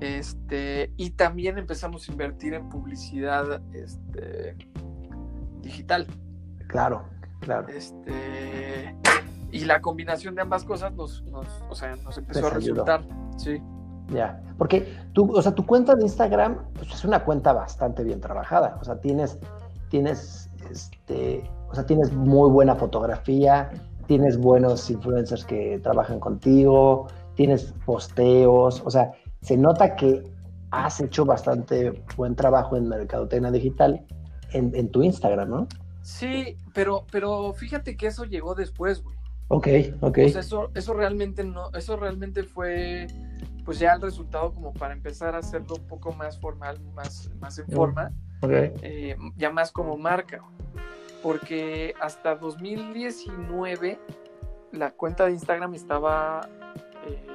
Este, 0.00 0.92
y 0.96 1.10
también 1.10 1.58
empezamos 1.58 2.08
a 2.08 2.12
invertir 2.12 2.54
en 2.54 2.68
publicidad 2.68 3.60
este, 3.74 4.56
digital. 5.60 6.06
Claro, 6.68 7.04
claro. 7.40 7.68
Este, 7.68 8.94
y 9.52 9.64
la 9.64 9.80
combinación 9.80 10.34
de 10.34 10.42
ambas 10.42 10.64
cosas 10.64 10.92
nos, 10.94 11.22
nos, 11.24 11.46
o 11.68 11.74
sea, 11.74 11.96
nos 11.96 12.16
empezó 12.16 12.46
a 12.46 12.50
resultar. 12.50 13.02
Sí. 13.36 13.60
Ya, 14.08 14.42
porque 14.58 14.92
tú, 15.12 15.30
o 15.36 15.42
sea, 15.42 15.54
tu 15.54 15.64
cuenta 15.64 15.94
de 15.94 16.02
Instagram 16.02 16.58
pues, 16.74 16.92
es 16.92 17.04
una 17.04 17.22
cuenta 17.24 17.52
bastante 17.52 18.02
bien 18.02 18.20
trabajada. 18.20 18.78
O 18.80 18.84
sea, 18.84 19.00
tienes, 19.00 19.38
tienes, 19.88 20.50
este, 20.70 21.48
o 21.70 21.74
sea, 21.74 21.84
tienes 21.84 22.12
muy 22.12 22.50
buena 22.50 22.74
fotografía, 22.74 23.70
tienes 24.10 24.38
buenos 24.38 24.90
influencers 24.90 25.44
que 25.44 25.78
trabajan 25.84 26.18
contigo, 26.18 27.06
tienes 27.36 27.72
posteos, 27.86 28.82
o 28.84 28.90
sea, 28.90 29.12
se 29.40 29.56
nota 29.56 29.94
que 29.94 30.24
has 30.72 31.00
hecho 31.00 31.24
bastante 31.24 32.02
buen 32.16 32.34
trabajo 32.34 32.76
en 32.76 32.88
mercadotecnia 32.88 33.52
digital 33.52 34.04
en, 34.50 34.74
en 34.74 34.90
tu 34.90 35.04
Instagram, 35.04 35.48
¿no? 35.48 35.68
Sí, 36.02 36.56
pero, 36.74 37.06
pero 37.12 37.52
fíjate 37.52 37.96
que 37.96 38.08
eso 38.08 38.24
llegó 38.24 38.56
después, 38.56 39.00
güey. 39.00 39.14
Ok, 39.46 39.68
ok. 40.00 40.18
Pues 40.22 40.34
eso, 40.34 40.72
eso 40.74 40.92
realmente 40.92 41.44
no, 41.44 41.70
eso 41.74 41.96
realmente 41.96 42.42
fue 42.42 43.06
pues 43.64 43.78
ya 43.78 43.92
el 43.92 44.00
resultado 44.00 44.52
como 44.52 44.72
para 44.72 44.92
empezar 44.92 45.36
a 45.36 45.38
hacerlo 45.38 45.76
un 45.76 45.86
poco 45.86 46.12
más 46.14 46.36
formal, 46.40 46.80
más, 46.96 47.30
más 47.38 47.60
en 47.60 47.68
forma, 47.68 48.10
eh, 48.42 49.16
ya 49.36 49.50
más 49.50 49.70
como 49.70 49.96
marca. 49.96 50.42
Porque 51.22 51.94
hasta 52.00 52.34
2019 52.36 53.98
la 54.72 54.90
cuenta 54.92 55.26
de 55.26 55.32
Instagram 55.32 55.74
estaba 55.74 56.48
eh, 57.06 57.26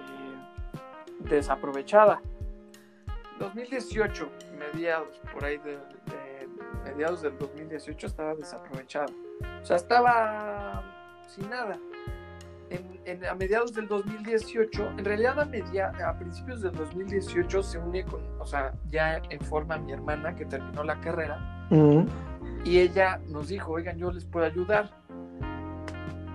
desaprovechada. 1.20 2.22
2018, 3.40 4.30
mediados, 4.58 5.22
por 5.34 5.44
ahí 5.44 5.58
de, 5.58 5.78
mediados 6.86 7.22
del 7.22 7.38
2018 7.38 8.08
estaba 8.08 8.36
desaprovechada. 8.36 9.12
O 9.62 9.66
sea, 9.66 9.76
estaba 9.76 10.84
sin 11.28 11.50
nada 11.50 11.78
a 13.30 13.36
mediados 13.36 13.74
del 13.74 13.88
2018, 13.88 14.94
en 14.98 15.06
realidad 15.06 15.40
a, 15.40 15.46
media, 15.46 15.92
a 16.06 16.18
principios 16.18 16.62
del 16.62 16.74
2018 16.74 17.64
se 17.64 17.78
une 17.78 18.04
con, 18.04 18.22
o 18.40 18.46
sea, 18.46 18.74
ya 18.90 19.22
en 19.30 19.40
forma 19.42 19.78
mi 19.78 19.94
hermana 19.94 20.36
que 20.36 20.46
terminó 20.46 20.84
la 20.84 21.00
carrera 21.00 21.68
y 22.66 22.80
ella 22.80 23.22
nos 23.28 23.48
dijo, 23.48 23.74
oigan, 23.74 23.98
yo 23.98 24.12
les 24.12 24.26
puedo 24.26 24.46
ayudar. 24.46 24.90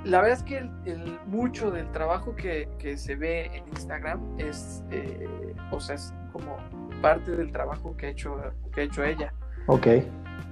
La 0.04 0.22
verdad 0.22 0.38
es 0.38 0.42
que 0.44 0.58
el, 0.58 1.18
mucho 1.26 1.70
del 1.70 1.90
trabajo 1.90 2.34
que, 2.34 2.68
que, 2.78 2.96
se 2.96 3.16
ve 3.16 3.50
en 3.52 3.68
Instagram 3.68 4.36
es, 4.38 4.82
eh, 4.90 5.54
o 5.72 5.80
sea, 5.80 5.96
es 5.96 6.14
como 6.32 6.56
parte 7.02 7.32
del 7.32 7.52
trabajo 7.52 7.94
que 7.96 8.06
ha 8.06 8.08
hecho, 8.10 8.40
que 8.72 8.80
ha 8.80 8.84
hecho 8.84 9.04
ella. 9.04 9.34
Ok. 9.66 9.88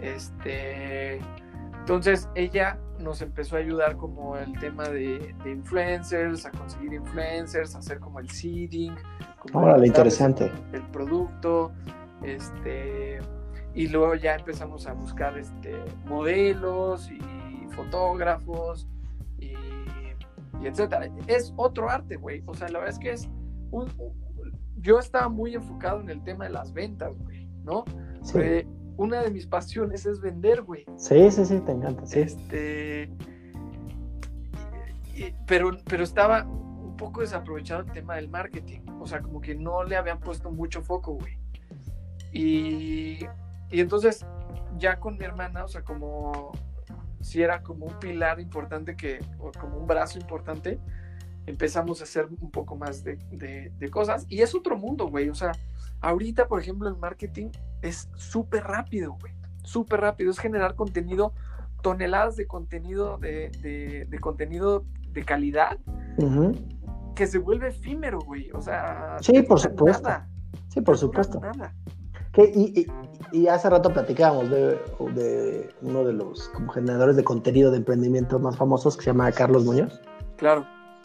Este, 0.02 1.20
entonces 1.78 2.28
ella 2.34 2.76
nos 2.98 3.22
empezó 3.22 3.56
a 3.56 3.60
ayudar 3.60 3.96
como 3.96 4.36
el 4.36 4.58
tema 4.58 4.88
de, 4.88 5.34
de 5.44 5.50
influencers, 5.50 6.44
a 6.44 6.50
conseguir 6.50 6.92
influencers, 6.92 7.74
a 7.76 7.78
hacer 7.78 8.00
como 8.00 8.18
el 8.18 8.28
seeding. 8.28 8.96
Como 9.40 9.64
Órale, 9.64 9.86
interesante. 9.86 10.50
El 10.72 10.82
producto, 10.88 11.72
este, 12.22 13.20
y 13.74 13.88
luego 13.88 14.14
ya 14.14 14.34
empezamos 14.34 14.86
a 14.86 14.92
buscar 14.92 15.38
este, 15.38 15.74
modelos 16.06 17.10
y 17.10 17.18
fotógrafos 17.74 18.88
y, 19.38 19.52
y 20.60 20.66
etcétera. 20.66 21.08
Es 21.26 21.52
otro 21.56 21.88
arte, 21.88 22.16
güey. 22.16 22.42
O 22.46 22.54
sea, 22.54 22.68
la 22.68 22.78
verdad 22.80 22.94
es 22.94 22.98
que 22.98 23.10
es 23.12 23.28
un, 23.70 23.90
un- 23.98 24.28
yo 24.80 24.98
estaba 24.98 25.28
muy 25.28 25.54
enfocado 25.54 26.00
en 26.00 26.08
el 26.08 26.22
tema 26.22 26.44
de 26.44 26.50
las 26.50 26.72
ventas, 26.72 27.12
güey, 27.18 27.46
¿no? 27.64 27.84
Sí. 28.22 28.38
Eh, 28.40 28.66
una 28.96 29.22
de 29.22 29.30
mis 29.30 29.46
pasiones 29.46 30.06
es 30.06 30.20
vender, 30.20 30.62
güey. 30.62 30.84
sí, 30.96 31.30
sí, 31.30 31.44
sí, 31.44 31.60
te 31.60 31.72
encanta. 31.72 32.04
Sí. 32.06 32.20
Este. 32.20 33.08
pero, 35.46 35.70
pero 35.84 36.02
estaba 36.04 36.44
un 36.44 36.96
poco 36.96 37.20
desaprovechado 37.20 37.82
el 37.82 37.92
tema 37.92 38.16
del 38.16 38.28
marketing. 38.28 38.80
O 39.00 39.06
sea, 39.06 39.20
como 39.20 39.40
que 39.40 39.54
no 39.54 39.84
le 39.84 39.96
habían 39.96 40.18
puesto 40.20 40.50
mucho 40.50 40.82
foco, 40.82 41.14
güey. 41.14 41.38
Y, 42.32 43.20
y 43.70 43.80
entonces, 43.80 44.24
ya 44.78 44.98
con 45.00 45.16
mi 45.18 45.24
hermana, 45.24 45.64
o 45.64 45.68
sea, 45.68 45.82
como 45.82 46.52
si 47.20 47.42
era 47.42 47.62
como 47.62 47.86
un 47.86 47.98
pilar 47.98 48.40
importante 48.40 48.96
que, 48.96 49.18
o 49.38 49.50
como 49.52 49.76
un 49.78 49.86
brazo 49.86 50.18
importante, 50.18 50.78
empezamos 51.46 52.00
a 52.00 52.04
hacer 52.04 52.28
un 52.40 52.50
poco 52.50 52.76
más 52.76 53.02
de, 53.04 53.16
de- 53.32 53.72
de 53.78 53.90
cosas. 53.90 54.26
Y 54.28 54.42
es 54.42 54.54
otro 54.54 54.76
mundo, 54.76 55.08
güey. 55.08 55.28
O 55.28 55.34
sea, 55.34 55.52
ahorita, 56.00 56.46
por 56.46 56.60
ejemplo, 56.60 56.88
el 56.88 56.96
marketing 56.96 57.48
es 57.82 58.08
súper 58.16 58.64
rápido, 58.64 59.16
güey. 59.20 59.32
Súper 59.64 60.00
rápido. 60.00 60.30
Es 60.30 60.38
generar 60.38 60.74
contenido, 60.76 61.32
toneladas 61.82 62.36
de 62.36 62.46
contenido, 62.46 63.18
de, 63.18 63.50
de- 64.08 64.18
contenido 64.20 64.84
de 65.10 65.24
calidad 65.24 65.78
que 67.14 67.26
se 67.26 67.38
vuelve 67.38 67.68
efímero, 67.68 68.20
güey. 68.20 68.50
O 68.52 68.60
sea, 68.60 69.16
Sí, 69.20 69.42
por 69.42 69.58
supuesto. 69.58 70.02
nada, 70.08 70.28
Sí, 70.68 70.80
por 70.82 70.96
supuesto. 70.98 71.40
Nada. 71.40 71.74
Que- 72.38 72.52
y, 72.54 72.80
y- 72.80 72.86
y 73.40 73.46
hace 73.48 73.68
rato 73.68 73.92
platicábamos 73.92 74.48
de, 74.48 74.78
de 75.14 75.68
uno 75.82 76.04
de 76.04 76.12
los 76.14 76.48
como 76.50 76.72
generadores 76.72 77.16
de 77.16 77.24
contenido 77.24 77.70
de 77.70 77.78
emprendimiento 77.78 78.38
más 78.38 78.56
famosos 78.56 78.96
que 78.96 79.02
se 79.04 79.10
llama 79.10 79.30
Carlos 79.32 79.64
Muñoz. 79.64 80.00
Claro. 80.36 80.64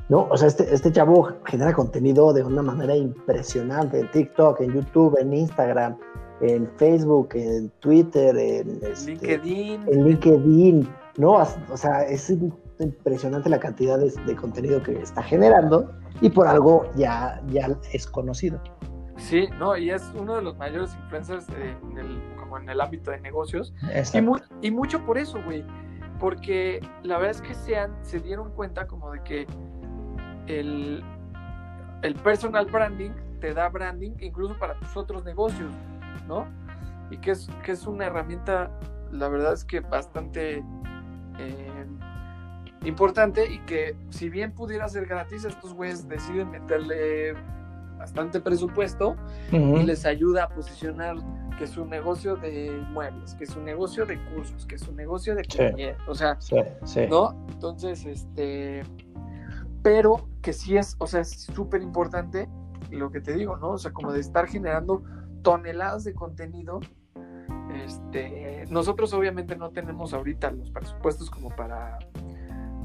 ¿no? 0.09 0.27
O 0.29 0.38
sea, 0.38 0.47
este, 0.47 0.73
este 0.73 0.91
chavo 0.91 1.29
genera 1.45 1.73
contenido 1.73 2.31
de 2.34 2.43
una 2.43 2.61
manera 2.61 2.95
impresionante 2.95 3.99
en 4.01 4.11
TikTok, 4.11 4.61
en 4.61 4.73
YouTube, 4.73 5.17
en 5.19 5.34
Instagram, 5.34 5.97
en 6.41 6.69
Facebook, 6.77 7.29
en 7.34 7.69
Twitter, 7.79 8.38
en, 8.38 8.79
este, 8.84 9.11
LinkedIn. 9.11 9.81
en 9.88 10.05
LinkedIn, 10.05 10.89
¿no? 11.17 11.38
O 11.71 11.77
sea, 11.77 12.03
es 12.03 12.31
impresionante 12.79 13.49
la 13.49 13.59
cantidad 13.59 13.97
de, 13.97 14.11
de 14.25 14.36
contenido 14.36 14.84
que 14.84 14.93
está 15.01 15.23
generando 15.23 15.89
y 16.21 16.29
por 16.29 16.47
algo 16.47 16.86
ya, 16.95 17.41
ya 17.47 17.69
es 17.93 18.05
conocido. 18.05 18.61
Sí, 19.24 19.47
no, 19.57 19.78
y 19.78 19.89
es 19.89 20.11
uno 20.15 20.36
de 20.36 20.41
los 20.41 20.57
mayores 20.57 20.95
influencers 20.95 21.47
en 21.49 21.97
el, 21.97 22.21
como 22.38 22.57
en 22.57 22.67
el 22.69 22.82
ámbito 22.82 23.11
de 23.11 23.19
negocios. 23.21 23.74
Y, 23.82 23.86
Exacto. 23.97 24.21
mu- 24.32 24.39
y 24.61 24.69
mucho 24.71 25.03
por 25.05 25.17
eso, 25.17 25.41
güey. 25.43 25.63
Porque 26.19 26.80
la 27.03 27.17
verdad 27.17 27.32
es 27.32 27.41
que 27.41 27.53
se, 27.53 27.78
han- 27.78 27.95
se 28.03 28.19
dieron 28.19 28.51
cuenta 28.51 28.86
como 28.88 29.11
de 29.11 29.24
que 29.24 29.47
el, 30.47 31.03
el 32.01 32.15
personal 32.15 32.65
branding 32.65 33.11
te 33.39 33.53
da 33.53 33.69
branding 33.69 34.11
incluso 34.19 34.57
para 34.59 34.78
tus 34.80 34.95
otros 34.97 35.24
negocios, 35.24 35.71
¿no? 36.28 36.45
Y 37.09 37.17
que 37.17 37.32
es, 37.32 37.49
que 37.63 37.71
es 37.74 37.86
una 37.88 38.05
herramienta, 38.05 38.71
la 39.11 39.28
verdad 39.30 39.53
es 39.53 39.63
que 39.65 39.80
bastante 39.82 40.63
eh, 41.39 41.86
importante 42.86 43.51
y 43.51 43.59
que 43.59 43.95
si 44.09 44.30
bien 44.30 44.51
pudiera 44.53 44.88
ser 44.89 45.05
gratis, 45.05 45.45
estos 45.45 45.74
güeyes 45.74 46.07
deciden 46.07 46.51
meterle 46.51 47.36
bastante 48.04 48.41
presupuesto 48.41 49.16
Ujú. 49.54 49.78
y 49.78 49.84
les 49.84 50.06
ayuda 50.06 50.43
a 50.43 50.49
posicionar 50.49 51.16
que 51.58 51.64
es 51.64 51.78
un 51.78 51.89
negocio 51.89 52.36
de 52.36 52.70
muebles, 52.91 53.34
que 53.36 53.45
es 53.45 53.56
un 53.56 53.64
negocio 53.64 54.06
de 54.06 54.20
cursos, 54.34 54.66
que 54.66 54.76
es 54.76 54.86
un 54.89 54.97
negocio 54.97 55.36
de 55.36 55.43
Sí. 55.47 55.58
compañía, 55.58 55.97
o 56.08 56.14
sea, 56.14 56.36
Sí, 56.41 56.58
sí. 56.84 57.08
¿no? 57.10 57.45
Entonces, 57.49 58.06
este, 58.06 58.84
pero 59.82 60.28
que 60.41 60.51
sí 60.51 60.76
es, 60.76 60.95
o 60.99 61.08
sea, 61.08 61.22
es 61.22 61.30
súper 61.43 61.82
importante 61.82 62.49
lo 62.91 63.10
que 63.10 63.22
te 63.22 63.34
digo, 63.34 63.56
¿no? 63.58 63.70
O 63.72 63.78
sea, 63.78 63.91
como 63.93 64.12
de 64.12 64.20
estar 64.20 64.47
generando 64.47 65.01
toneladas 65.41 66.04
de 66.04 66.14
contenido. 66.14 66.82
Este, 67.86 68.66
nosotros 68.70 69.14
obviamente 69.14 69.56
no 69.56 69.70
tenemos 69.72 70.14
ahorita 70.14 70.51
los 70.51 70.70
presupuestos 70.72 71.30
como 71.30 71.49
para, 71.56 71.97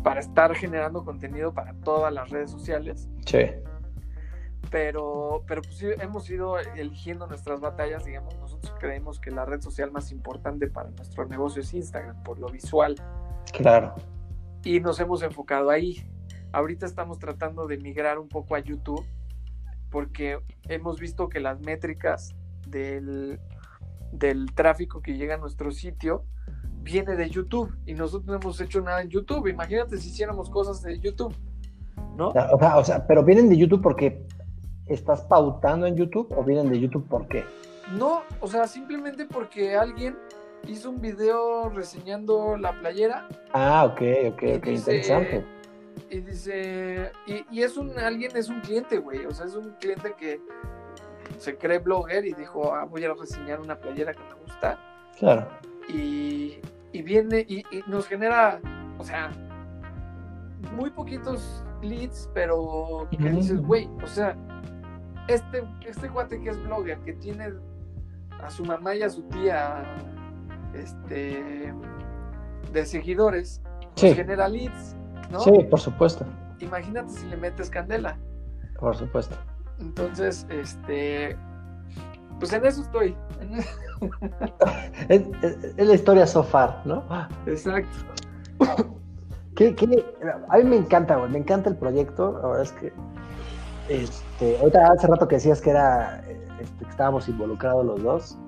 para 0.03 0.21
estar 0.21 0.55
generando 0.55 1.05
contenido 1.05 1.53
para 1.53 1.75
todas 1.85 2.13
las 2.13 2.31
redes 2.31 2.51
sociales 2.51 3.09
Sí. 3.27 3.39
Pero, 4.71 5.45
pero 5.47 5.63
pues 5.63 5.77
sí, 5.77 5.87
hemos 6.01 6.29
ido 6.29 6.59
eligiendo 6.59 7.27
nuestras 7.27 7.61
batallas, 7.61 8.05
digamos, 8.05 8.37
nosotros 8.39 8.75
creemos 8.79 9.19
que 9.19 9.31
la 9.31 9.45
red 9.45 9.61
social 9.61 9.91
más 9.91 10.13
importante 10.13 10.69
para 10.69 10.91
nuestro 10.91 11.25
negocio 11.27 11.63
es 11.63 11.73
Instagram, 11.73 12.23
por 12.23 12.39
lo 12.39 12.49
visual, 12.49 12.95
Claro. 13.53 13.95
y 14.65 14.81
nos 14.81 15.01
hemos 15.01 15.23
enfocado 15.23 15.71
ahí. 15.71 16.07
Ahorita 16.53 16.87
estamos 16.87 17.19
tratando 17.19 17.67
de 17.67 17.79
migrar 17.79 18.19
un 18.19 18.29
poco 18.29 18.55
a 18.55 18.59
YouTube, 18.59 19.05
porque 19.91 20.39
hemos 20.69 21.01
visto 21.01 21.29
que 21.29 21.41
las 21.41 21.61
métricas 21.61 22.35
del, 22.67 23.41
del 24.13 24.53
tráfico 24.55 25.01
que 25.01 25.15
llega 25.17 25.35
a 25.37 25.39
nuestro 25.39 25.71
sitio 25.71 26.25
viene 26.83 27.17
de 27.17 27.29
YouTube, 27.31 27.75
y 27.87 27.95
nosotros 27.95 28.27
no 28.27 28.35
hemos 28.35 28.61
hecho 28.61 28.81
nada 28.81 29.03
en 29.03 29.09
YouTube. 29.09 29.47
Imagínate 29.49 29.99
si 29.99 30.09
hiciéramos 30.09 30.49
cosas 30.51 30.83
de 30.83 30.99
YouTube, 30.99 31.35
¿no? 32.17 32.29
O 32.29 32.59
sea, 32.59 32.77
o 32.79 32.85
sea, 32.85 33.07
pero 33.07 33.23
vienen 33.25 33.49
de 33.49 33.57
YouTube 33.57 33.83
porque 33.83 34.27
estás 34.89 35.23
pautando 35.23 35.87
en 35.87 35.97
YouTube 35.97 36.33
o 36.37 36.43
vienen 36.45 36.71
de 36.71 36.81
YouTube 36.81 37.07
por 37.09 37.27
qué? 37.29 37.45
No, 37.97 38.23
o 38.41 38.47
sea, 38.49 38.67
simplemente 38.67 39.25
porque 39.27 39.77
alguien 39.77 40.17
hizo 40.67 40.91
un 40.91 41.01
video 41.01 41.69
reseñando 41.71 42.57
la 42.57 42.73
playera 42.81 43.27
Ah, 43.53 43.85
ok, 43.87 44.01
ok, 44.33 44.43
ok, 44.59 44.65
dice- 44.65 44.71
interesante. 44.97 45.45
y 46.11 46.21
dice, 46.21 47.13
y, 47.27 47.45
y 47.51 47.63
es 47.63 47.77
un, 47.77 47.99
alguien 47.99 48.37
es 48.37 48.49
un 48.49 48.61
cliente, 48.61 48.99
güey, 48.99 49.25
o 49.27 49.31
sea, 49.31 49.47
es 49.47 49.55
un 49.55 49.71
cliente 49.81 50.15
que 50.19 50.41
se 51.39 51.57
cree 51.57 51.79
blogger 51.79 52.25
y 52.27 52.33
dijo, 52.35 52.75
ah, 52.75 52.85
voy 52.85 53.05
a 53.05 53.15
reseñar 53.15 53.61
una 53.61 53.77
playera 53.77 54.13
que 54.13 54.21
me 54.21 54.35
gusta 54.45 54.79
Claro. 55.19 55.47
y, 55.89 56.59
y 56.93 57.03
viene 57.03 57.45
y, 57.49 57.59
y 57.71 57.83
nos 57.87 58.07
genera, 58.07 58.61
o 58.99 59.05
sea, 59.05 59.31
muy 60.75 60.91
poquitos 60.91 61.63
leads, 61.83 62.29
pero 62.35 63.07
que 63.11 63.31
dices, 63.31 63.61
güey, 63.63 63.89
o 64.03 64.07
sea, 64.07 64.37
este, 65.29 65.63
este 65.87 66.09
cuate 66.11 66.41
que 66.41 66.51
es 66.51 66.63
blogger, 66.65 66.99
que 67.01 67.13
tiene 67.15 67.53
a 68.43 68.51
su 68.51 68.65
mamá 68.65 68.95
y 68.95 69.03
a 69.03 69.11
su 69.11 69.23
tía 69.25 69.85
este 70.75 71.73
de 72.73 72.87
seguidores, 72.87 73.63
pues 73.81 74.13
Sí. 74.13 74.15
genera 74.15 74.49
leads, 74.49 74.97
¿no? 75.31 75.41
Sí, 75.41 75.51
por 75.71 75.81
supuesto, 75.81 76.25
Imagínate 76.61 77.11
si 77.13 77.27
le 77.27 77.37
metes 77.37 77.71
candela. 77.71 78.17
por 78.79 78.97
supuesto. 78.97 79.37
Entonces, 79.81 80.47
este 80.51 81.37
pues 82.41 82.53
en 82.53 82.65
eso 82.67 82.83
estoy. 82.83 83.17
En- 83.41 83.65
Es, 85.09 85.23
es- 85.43 85.75
es 85.77 85.87
la 85.89 85.95
historia 85.95 86.27
so 86.27 86.43
far, 86.45 86.83
¿no? 86.85 87.03
Exacto. 87.47 87.89
¿Qué- 89.57 89.75
qué? 89.75 90.05
A 90.49 90.57
mí 90.59 90.65
me 90.65 90.77
encanta, 90.77 91.17
güey, 91.17 91.31
me 91.31 91.39
encanta 91.39 91.69
el 91.71 91.77
proyecto. 91.77 92.39
La 92.43 92.49
verdad 92.49 92.63
es 92.63 92.73
que, 92.73 92.93
este, 93.89 94.59
ahorita 94.59 94.93
hace 94.93 95.07
rato 95.07 95.27
que 95.29 95.37
decías 95.37 95.61
que 95.61 95.71
era, 95.71 96.23
este, 96.61 96.85
que 96.85 96.91
estábamos 96.91 97.29
involucrados 97.29 97.85
los 97.85 98.03
dos. 98.03 98.39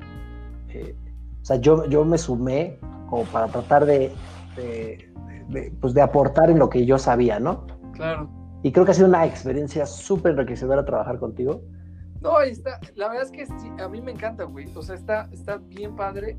eh, 0.69 0.95
o 1.43 1.45
sea, 1.45 1.57
yo, 1.57 1.87
yo 1.87 2.05
me 2.05 2.19
sumé 2.19 2.79
como 3.09 3.25
para 3.25 3.47
tratar 3.49 3.85
de, 3.87 4.13
de- 4.57 5.11
de, 5.49 5.73
pues, 5.81 5.95
de 5.95 6.03
aportar 6.03 6.49
en 6.51 6.59
lo 6.61 6.69
que 6.69 6.87
yo 6.87 6.97
sabía, 6.99 7.41
¿no? 7.41 7.67
Claro. 7.95 8.29
Y 8.63 8.71
creo 8.71 8.85
que 8.85 8.93
ha 8.93 8.95
sido 8.95 9.09
una 9.09 9.25
experiencia 9.27 9.85
súper 9.87 10.33
enriquecedora 10.33 10.85
trabajar 10.85 11.19
contigo. 11.19 11.63
No, 12.21 12.37
ahí 12.37 12.51
está. 12.51 12.79
La 12.95 13.09
verdad 13.09 13.25
es 13.25 13.31
que 13.33 13.47
sí, 13.47 13.73
a 13.83 13.89
mí 13.89 14.01
me 14.01 14.13
encanta, 14.13 14.45
güey. 14.45 14.71
O 14.77 14.83
sea, 14.83 14.95
está, 14.95 15.29
está 15.33 15.57
bien 15.57 15.97
padre. 15.97 16.37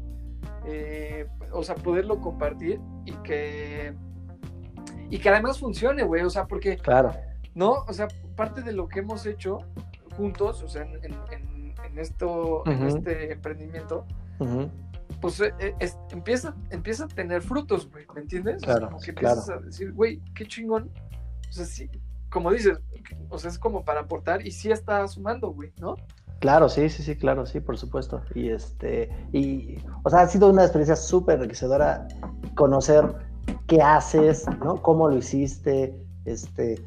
eh, 0.66 1.28
o 1.52 1.62
sea, 1.64 1.76
poderlo 1.76 2.22
compartir 2.22 2.80
y 3.06 3.12
que. 3.24 3.94
Y 5.10 5.18
que 5.18 5.30
además 5.30 5.60
funcione, 5.60 6.04
güey. 6.04 6.22
O 6.24 6.30
sea, 6.30 6.46
porque, 6.46 6.78
Claro. 6.78 7.12
¿no? 7.54 7.72
O 7.88 7.92
sea, 7.94 8.08
parte 8.42 8.62
de 8.64 8.72
lo 8.74 8.88
que 8.88 9.00
hemos 9.02 9.26
hecho 9.28 9.60
juntos, 10.18 10.64
o 10.64 10.68
sea, 10.68 10.82
en, 10.82 10.96
en- 11.06 11.20
en- 11.32 11.74
en 11.86 12.00
esto, 12.00 12.64
en 12.66 12.84
este 12.88 13.34
emprendimiento, 13.34 14.06
pues 15.22 15.40
eh, 15.42 15.54
eh, 15.60 15.76
es- 15.80 15.98
empieza, 16.12 16.56
empieza 16.72 17.04
a 17.06 17.08
tener 17.08 17.42
frutos, 17.44 17.88
güey. 17.92 18.06
¿Me 18.16 18.22
entiendes? 18.22 18.56
O 18.58 18.60
sea, 18.66 18.68
Claro, 18.78 18.88
como 18.88 19.00
que 19.00 19.14
claro. 19.14 19.36
empiezas 19.40 19.50
a 19.58 19.62
decir, 19.64 19.92
güey, 19.94 20.20
qué 20.34 20.46
chingón. 20.48 20.90
O 21.50 21.54
sea, 21.54 21.66
sí, 21.66 21.88
como 22.32 22.52
dices, 22.52 22.80
o 23.30 23.38
sea, 23.38 23.52
es 23.52 23.60
como 23.60 23.84
para 23.86 24.00
aportar 24.02 24.46
y 24.46 24.52
sí 24.52 24.72
está 24.72 25.08
sumando, 25.08 25.52
güey, 25.52 25.72
¿no? 25.80 25.98
Claro, 26.40 26.68
sí, 26.70 26.90
sí, 26.90 27.04
sí, 27.04 27.16
claro, 27.16 27.46
sí, 27.46 27.60
por 27.60 27.78
supuesto. 27.78 28.24
Y 28.34 28.50
este, 28.50 29.10
y, 29.32 29.78
o 30.04 30.10
sea, 30.10 30.22
ha 30.22 30.28
sido 30.28 30.50
una 30.50 30.64
experiencia 30.64 30.96
súper 30.96 31.36
enriquecedora 31.36 32.08
conocer 32.56 33.04
qué 33.68 33.82
haces, 33.84 34.46
¿no? 34.64 34.82
Cómo 34.82 35.08
lo 35.10 35.18
hiciste, 35.18 35.94
este, 36.26 36.84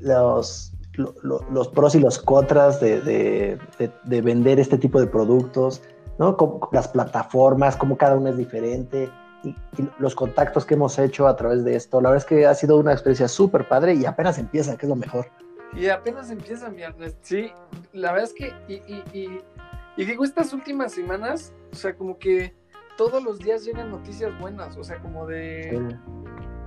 los, 0.00 0.72
los 0.96 1.68
pros 1.68 1.94
y 1.94 2.00
los 2.00 2.18
contras 2.18 2.80
de, 2.80 3.58
vender 4.04 4.60
este 4.60 4.78
tipo 4.78 5.00
de 5.00 5.06
productos, 5.06 5.82
¿no? 6.18 6.36
las 6.72 6.88
plataformas, 6.88 7.76
cómo 7.76 7.96
cada 7.96 8.16
una 8.16 8.30
es 8.30 8.36
diferente. 8.36 9.10
Y, 9.42 9.54
los 9.98 10.14
contactos 10.14 10.64
que 10.64 10.74
hemos 10.74 10.98
hecho 10.98 11.26
a 11.26 11.36
través 11.36 11.64
de 11.64 11.76
esto. 11.76 12.00
La 12.00 12.10
verdad 12.10 12.24
es 12.24 12.28
que 12.28 12.46
ha 12.46 12.54
sido 12.54 12.78
una 12.78 12.92
experiencia 12.92 13.28
súper 13.28 13.68
padre 13.68 13.94
y 13.94 14.06
apenas 14.06 14.38
empieza, 14.38 14.76
que 14.76 14.86
es 14.86 14.90
lo 14.90 14.96
mejor. 14.96 15.26
Y 15.74 15.88
apenas 15.88 16.30
empieza, 16.30 16.70
mi 16.70 16.82
Ernest. 16.82 17.18
Sí, 17.22 17.52
la 17.92 18.12
verdad 18.12 18.30
es 18.30 18.34
que, 18.34 18.52
y, 18.68 18.74
y, 18.90 19.42
y, 19.96 20.04
digo, 20.04 20.24
estas 20.24 20.52
últimas 20.52 20.92
semanas, 20.92 21.52
o 21.72 21.76
sea, 21.76 21.94
como 21.94 22.18
que 22.18 22.54
todos 22.96 23.22
los 23.22 23.38
días 23.38 23.64
llegan 23.64 23.90
noticias 23.90 24.38
buenas, 24.40 24.76
o 24.76 24.84
sea, 24.84 24.98
como 25.00 25.26
de 25.26 25.98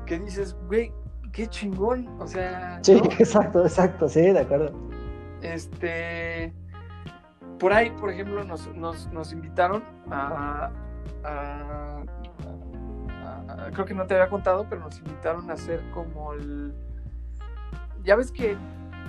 que 0.06 0.20
dices, 0.20 0.56
güey, 0.68 0.92
qué 1.38 1.48
chingón, 1.48 2.10
o 2.20 2.26
sea. 2.26 2.80
Sí, 2.82 2.94
exacto, 3.20 3.62
exacto, 3.62 4.10
sí, 4.10 4.22
de 4.22 4.40
acuerdo. 4.40 4.74
Este, 5.44 6.52
por 7.60 7.72
ahí, 7.72 7.92
por 7.92 8.10
ejemplo, 8.10 8.44
nos, 8.44 8.68
nos, 8.76 9.08
nos 9.14 9.32
invitaron 9.32 9.84
a, 10.10 10.72
a, 11.24 12.04
creo 13.72 13.86
que 13.86 13.94
no 13.94 14.08
te 14.08 14.16
había 14.16 14.30
contado, 14.30 14.66
pero 14.68 14.82
nos 14.82 14.98
invitaron 14.98 15.48
a 15.52 15.54
hacer 15.54 15.80
como 15.92 16.34
el, 16.34 16.74
ya 18.04 18.16
ves 18.16 18.32
que 18.32 18.58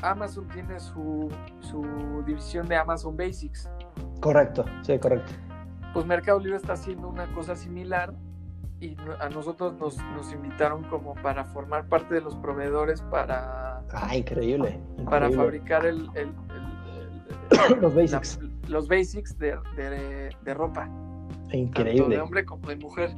Amazon 0.03 0.47
tiene 0.49 0.79
su, 0.81 1.31
su 1.61 2.23
división 2.27 2.69
de 2.69 2.77
Amazon 2.77 3.17
Basics. 3.17 3.71
Correcto, 4.21 4.67
sí, 4.83 4.99
correcto. 4.99 5.33
Pues 5.95 6.05
Mercado 6.05 6.39
Libre 6.39 6.59
está 6.59 6.75
haciendo 6.75 7.09
una 7.09 7.27
cosa 7.33 7.57
similar 7.57 8.13
y 8.81 8.97
a 9.21 9.29
nosotros 9.29 9.75
nos, 9.79 9.97
nos 10.15 10.33
invitaron 10.33 10.85
como 10.85 11.15
para 11.15 11.45
formar 11.47 11.89
parte 11.89 12.15
de 12.15 12.21
los 12.21 12.37
proveedores 12.37 13.03
para... 13.03 13.83
Ah, 13.93 14.17
increíble. 14.17 14.79
Para 15.05 15.31
fabricar 15.31 15.85
el, 15.87 16.09
los 17.81 17.95
basics. 17.95 18.39
los 18.69 18.89
basics 18.89 19.37
de, 19.39 19.59
de, 20.45 20.55
ropa. 20.55 20.89
Increíble. 21.53 22.01
Tanto 22.01 22.09
de 22.11 22.21
hombre 22.21 22.45
como 22.45 22.69
de 22.69 22.77
mujer. 22.77 23.17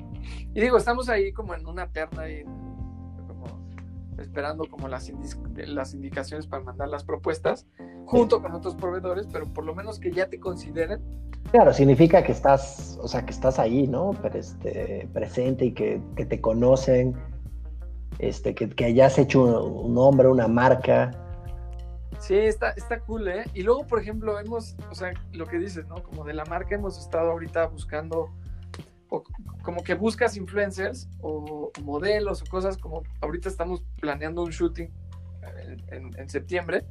Y 0.55 0.61
digo, 0.61 0.79
estamos 0.79 1.09
ahí 1.09 1.33
como 1.33 1.55
en 1.55 1.67
una 1.67 1.89
terna 1.89 2.29
y 2.29 2.45
esperando 4.21 4.65
como 4.65 4.89
las, 4.89 5.11
las 5.57 5.95
indicaciones 5.95 6.47
para 6.47 6.63
mandar 6.63 6.89
las 6.89 7.05
propuestas 7.05 7.67
junto 8.07 8.43
con 8.43 8.53
otros 8.53 8.75
proveedores, 8.75 9.27
pero 9.33 9.47
por 9.53 9.65
lo 9.65 9.75
menos 9.75 9.99
que 9.99 10.13
ya 10.13 10.29
te 10.29 10.41
consideren. 10.41 11.01
Claro, 11.51 11.73
significa 11.73 12.23
que 12.23 12.33
estás, 12.33 12.99
o 13.03 13.09
sea, 13.09 13.25
que 13.25 13.33
estás 13.33 13.59
ahí, 13.59 13.87
¿no? 13.87 14.13
Pero 14.23 14.39
este, 14.39 15.09
presente 15.13 15.67
y 15.67 15.73
que, 15.73 16.01
te 16.17 16.41
conocen, 16.41 17.15
este, 18.19 18.55
que, 18.55 18.69
que 18.69 18.85
hayas 18.85 19.19
hecho 19.19 19.65
un, 19.65 19.95
nombre, 19.95 20.29
una 20.29 20.49
marca. 20.49 21.11
Sí, 22.19 22.37
está, 22.37 22.71
está 22.71 23.01
cool, 23.01 23.29
¿eh? 23.29 23.45
Y 23.55 23.63
luego, 23.63 23.87
por 23.87 24.01
ejemplo, 24.01 24.39
hemos, 24.39 24.77
o 24.91 24.95
sea, 24.95 25.13
lo 25.33 25.47
que 25.47 25.59
dices, 25.59 25.87
¿no? 25.89 26.03
Como 26.03 26.25
de 26.25 26.35
la 26.35 26.45
marca 26.45 26.75
hemos 26.75 26.99
estado 26.99 27.31
ahorita 27.31 27.67
buscando 27.67 28.31
o 29.11 29.25
como 29.63 29.83
que 29.83 29.95
buscas 29.95 30.37
influencers 30.37 31.09
o, 31.21 31.71
modelos 31.83 32.43
o 32.43 32.47
cosas 32.47 32.79
como 32.79 33.03
ahorita 33.21 33.49
estamos 33.49 33.83
planeando 34.01 34.43
un 34.43 34.51
shooting 34.51 34.91
en, 35.89 36.29
septiembre 36.29 36.85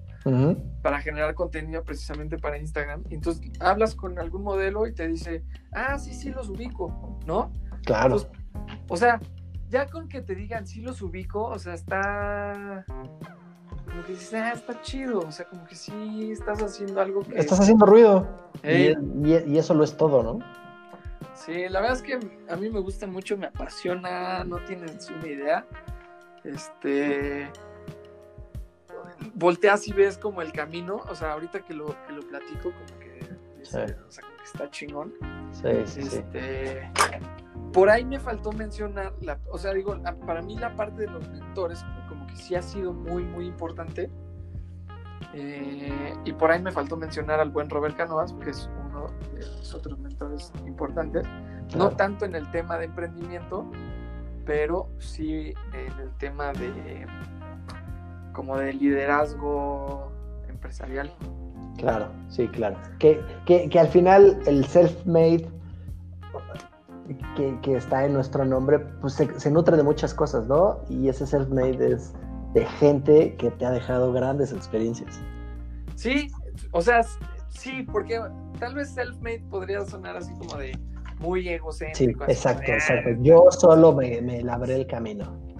para 0.81 0.99
generar 0.99 1.33
contenido 1.33 1.83
precisamente 1.83 2.37
para 2.37 2.57
Instagram. 2.57 3.03
Y 3.09 3.15
entonces 3.15 3.49
hablas 3.59 3.95
con 3.95 4.19
algún 4.19 4.43
modelo 4.43 4.85
y 4.85 4.93
te 4.93 5.07
dice, 5.07 5.43
ah, 5.71 5.97
sí, 5.97 6.13
sí, 6.13 6.29
los 6.29 6.49
ubico, 6.49 7.19
¿no? 7.25 7.51
Claro. 7.85 8.17
o 8.89 8.97
sea, 8.97 9.19
ya 9.69 9.87
con 9.87 10.09
que 10.09 10.21
te 10.21 10.35
digan, 10.35 10.67
sí, 10.67 10.81
los 10.81 11.01
ubico, 11.01 11.45
o 11.45 11.57
sea, 11.57 11.73
está... 11.73 12.85
Como 13.85 14.03
que 14.03 14.11
dices, 14.11 14.33
ah, 14.33 14.51
está 14.51 14.81
chido, 14.81 15.19
o 15.19 15.31
sea, 15.31 15.47
como 15.47 15.65
que 15.65 15.75
sí 15.75 16.31
estás 16.31 16.61
haciendo 16.61 16.99
algo 16.99 17.21
que... 17.21 17.39
Estás 17.39 17.61
haciendo 17.61 17.85
ruido. 17.85 18.27
y, 18.63 19.51
y 19.51 19.57
eso 19.57 19.73
lo 19.73 19.83
es 19.83 19.95
todo, 19.95 20.21
¿no? 20.21 20.39
Sí, 21.45 21.69
la 21.69 21.79
verdad 21.79 21.97
es 21.97 22.03
que 22.03 22.19
a 22.49 22.55
mí 22.57 22.69
me 22.69 22.79
gusta 22.79 23.07
mucho, 23.07 23.37
me 23.37 23.47
apasiona, 23.47 24.43
no 24.43 24.57
tienes 24.65 25.09
una 25.09 25.27
idea. 25.27 25.65
Este. 26.43 27.49
Volteas 29.35 29.87
y 29.87 29.93
ves 29.93 30.17
como 30.17 30.41
el 30.41 30.51
camino, 30.51 30.97
o 31.09 31.15
sea, 31.15 31.33
ahorita 31.33 31.61
que 31.61 31.73
lo, 31.73 31.95
que 32.05 32.13
lo 32.13 32.21
platico, 32.27 32.71
como 32.71 32.99
que, 32.99 33.19
o 33.61 33.65
sea, 33.65 33.85
como 33.85 34.37
que 34.37 34.43
está 34.43 34.69
chingón. 34.69 35.13
Sí, 35.51 35.69
sí, 35.85 36.01
este, 36.01 36.91
Por 37.71 37.89
ahí 37.89 38.03
me 38.03 38.19
faltó 38.19 38.51
mencionar, 38.51 39.13
la, 39.21 39.39
o 39.49 39.57
sea, 39.57 39.73
digo, 39.73 39.97
para 40.25 40.41
mí 40.41 40.57
la 40.57 40.75
parte 40.75 41.03
de 41.03 41.07
los 41.07 41.27
mentores, 41.29 41.83
como 42.09 42.27
que 42.27 42.35
sí 42.35 42.55
ha 42.55 42.61
sido 42.61 42.93
muy, 42.93 43.23
muy 43.23 43.45
importante. 43.45 44.09
Eh, 45.33 46.13
y 46.25 46.33
por 46.33 46.51
ahí 46.51 46.61
me 46.61 46.71
faltó 46.71 46.97
mencionar 46.97 47.39
al 47.39 47.49
buen 47.49 47.69
Robert 47.69 47.95
Canoas, 47.95 48.33
que 48.33 48.49
es 48.49 48.69
uno 48.87 49.07
de 49.33 49.39
los 49.39 49.73
otros 49.73 49.99
mentores 49.99 50.51
importantes, 50.65 51.23
no 51.75 51.91
tanto 51.91 52.25
en 52.25 52.35
el 52.35 52.49
tema 52.51 52.77
de 52.77 52.85
emprendimiento, 52.85 53.65
pero 54.45 54.89
sí 54.97 55.53
en 55.73 55.99
el 55.99 56.11
tema 56.17 56.51
de 56.53 57.05
como 58.33 58.57
de 58.57 58.73
liderazgo 58.73 60.11
empresarial. 60.47 61.11
Claro, 61.77 62.07
sí, 62.29 62.47
claro. 62.47 62.77
Que, 62.99 63.21
que, 63.45 63.79
al 63.79 63.87
final 63.87 64.39
el 64.45 64.65
self-made 64.65 65.47
que, 67.35 67.57
que, 67.61 67.75
está 67.77 68.05
en 68.05 68.13
nuestro 68.13 68.45
nombre, 68.45 68.79
pues 68.79 69.13
se, 69.13 69.39
se, 69.39 69.49
nutre 69.51 69.77
de 69.77 69.83
muchas 69.83 70.13
cosas, 70.13 70.47
¿no? 70.47 70.79
Y 70.89 71.07
ese 71.07 71.25
self-made 71.25 71.93
es 71.93 72.13
de 72.53 72.65
gente 72.65 73.35
que 73.35 73.51
te 73.51 73.65
ha 73.65 73.71
dejado 73.71 74.11
grandes 74.11 74.51
experiencias. 74.51 75.19
Sí, 75.95 76.27
o 76.71 76.81
sea, 76.81 77.01
sí, 77.49 77.83
porque 77.91 78.19
tal 78.59 78.75
vez 78.75 78.95
self-made 78.95 79.43
podría 79.49 79.85
sonar 79.85 80.17
así 80.17 80.33
como 80.33 80.55
de 80.57 80.77
muy 81.19 81.47
egocéntrico. 81.49 82.25
Sí, 82.25 82.31
exacto, 82.31 82.71
exacto. 82.71 83.09
Yo 83.21 83.45
solo 83.51 83.93
me, 83.93 84.21
me 84.21 84.41
labré 84.41 84.75
el 84.75 84.87
camino. 84.87 85.37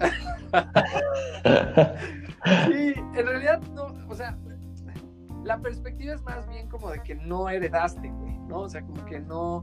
sí, 2.66 2.94
en 2.96 3.26
realidad 3.26 3.60
no, 3.74 3.94
o 4.08 4.14
sea, 4.14 4.36
la 5.44 5.58
perspectiva 5.58 6.14
es 6.14 6.22
más 6.22 6.48
bien 6.48 6.68
como 6.68 6.90
de 6.90 7.02
que 7.02 7.14
no 7.14 7.48
heredaste, 7.48 8.08
güey, 8.08 8.38
¿no? 8.48 8.60
O 8.60 8.68
sea, 8.68 8.82
como 8.82 9.04
que 9.04 9.20
no, 9.20 9.62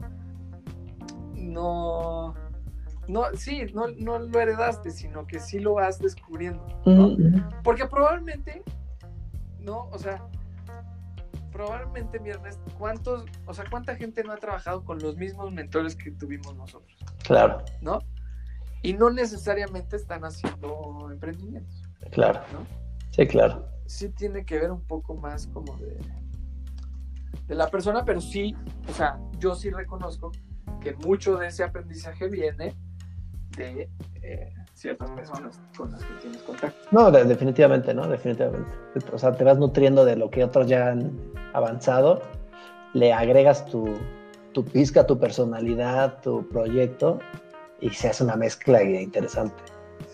no, 1.34 2.34
no, 3.08 3.24
sí, 3.34 3.62
no, 3.74 3.88
no 3.88 4.18
lo 4.18 4.38
heredaste, 4.38 4.90
sino 4.90 5.26
que 5.26 5.40
sí 5.40 5.58
lo 5.58 5.74
vas 5.74 5.98
descubriendo, 5.98 6.64
¿no? 6.84 7.16
Porque 7.64 7.86
probablemente, 7.86 8.62
¿no? 9.60 9.88
O 9.90 9.98
sea, 9.98 10.22
probablemente, 11.50 12.18
viernes, 12.18 12.60
¿cuántos, 12.78 13.24
o 13.46 13.54
sea, 13.54 13.64
cuánta 13.70 13.96
gente 13.96 14.22
no 14.22 14.32
ha 14.32 14.36
trabajado 14.36 14.84
con 14.84 14.98
los 14.98 15.16
mismos 15.16 15.52
mentores 15.52 15.96
que 15.96 16.10
tuvimos 16.10 16.54
nosotros? 16.54 16.98
Claro. 17.24 17.64
¿No? 17.80 18.00
Y 18.82 18.92
no 18.92 19.10
necesariamente 19.10 19.96
están 19.96 20.24
haciendo 20.24 21.08
emprendimientos. 21.10 21.82
Claro. 22.12 22.40
¿no? 22.52 22.66
Sí, 23.10 23.26
claro. 23.26 23.66
Sí 23.86 24.10
tiene 24.10 24.44
que 24.44 24.58
ver 24.58 24.70
un 24.70 24.82
poco 24.82 25.14
más 25.16 25.46
como 25.46 25.76
de, 25.78 25.98
de 27.46 27.54
la 27.54 27.68
persona, 27.68 28.04
pero 28.04 28.20
sí, 28.20 28.54
o 28.86 28.92
sea, 28.92 29.18
yo 29.38 29.54
sí 29.54 29.70
reconozco 29.70 30.30
que 30.80 30.94
mucho 30.94 31.38
de 31.38 31.48
ese 31.48 31.64
aprendizaje 31.64 32.28
viene 32.28 32.76
de 33.56 33.88
eh, 34.22 34.52
ciertas 34.74 35.10
personas 35.10 35.60
con 35.76 35.90
las 35.90 36.04
que 36.04 36.14
tienes 36.22 36.42
contacto. 36.42 36.78
No, 36.90 37.10
definitivamente, 37.10 37.92
¿no? 37.94 38.06
Definitivamente. 38.06 38.70
O 39.12 39.18
sea, 39.18 39.32
te 39.32 39.44
vas 39.44 39.58
nutriendo 39.58 40.04
de 40.04 40.16
lo 40.16 40.30
que 40.30 40.44
otros 40.44 40.66
ya 40.66 40.88
han 40.88 41.12
avanzado, 41.52 42.22
le 42.94 43.12
agregas 43.12 43.66
tu, 43.66 43.96
tu 44.52 44.64
pizca, 44.64 45.06
tu 45.06 45.18
personalidad, 45.18 46.20
tu 46.20 46.48
proyecto 46.48 47.18
y 47.80 47.90
se 47.90 48.08
hace 48.08 48.24
una 48.24 48.36
mezcla 48.36 48.82
interesante. 48.82 49.62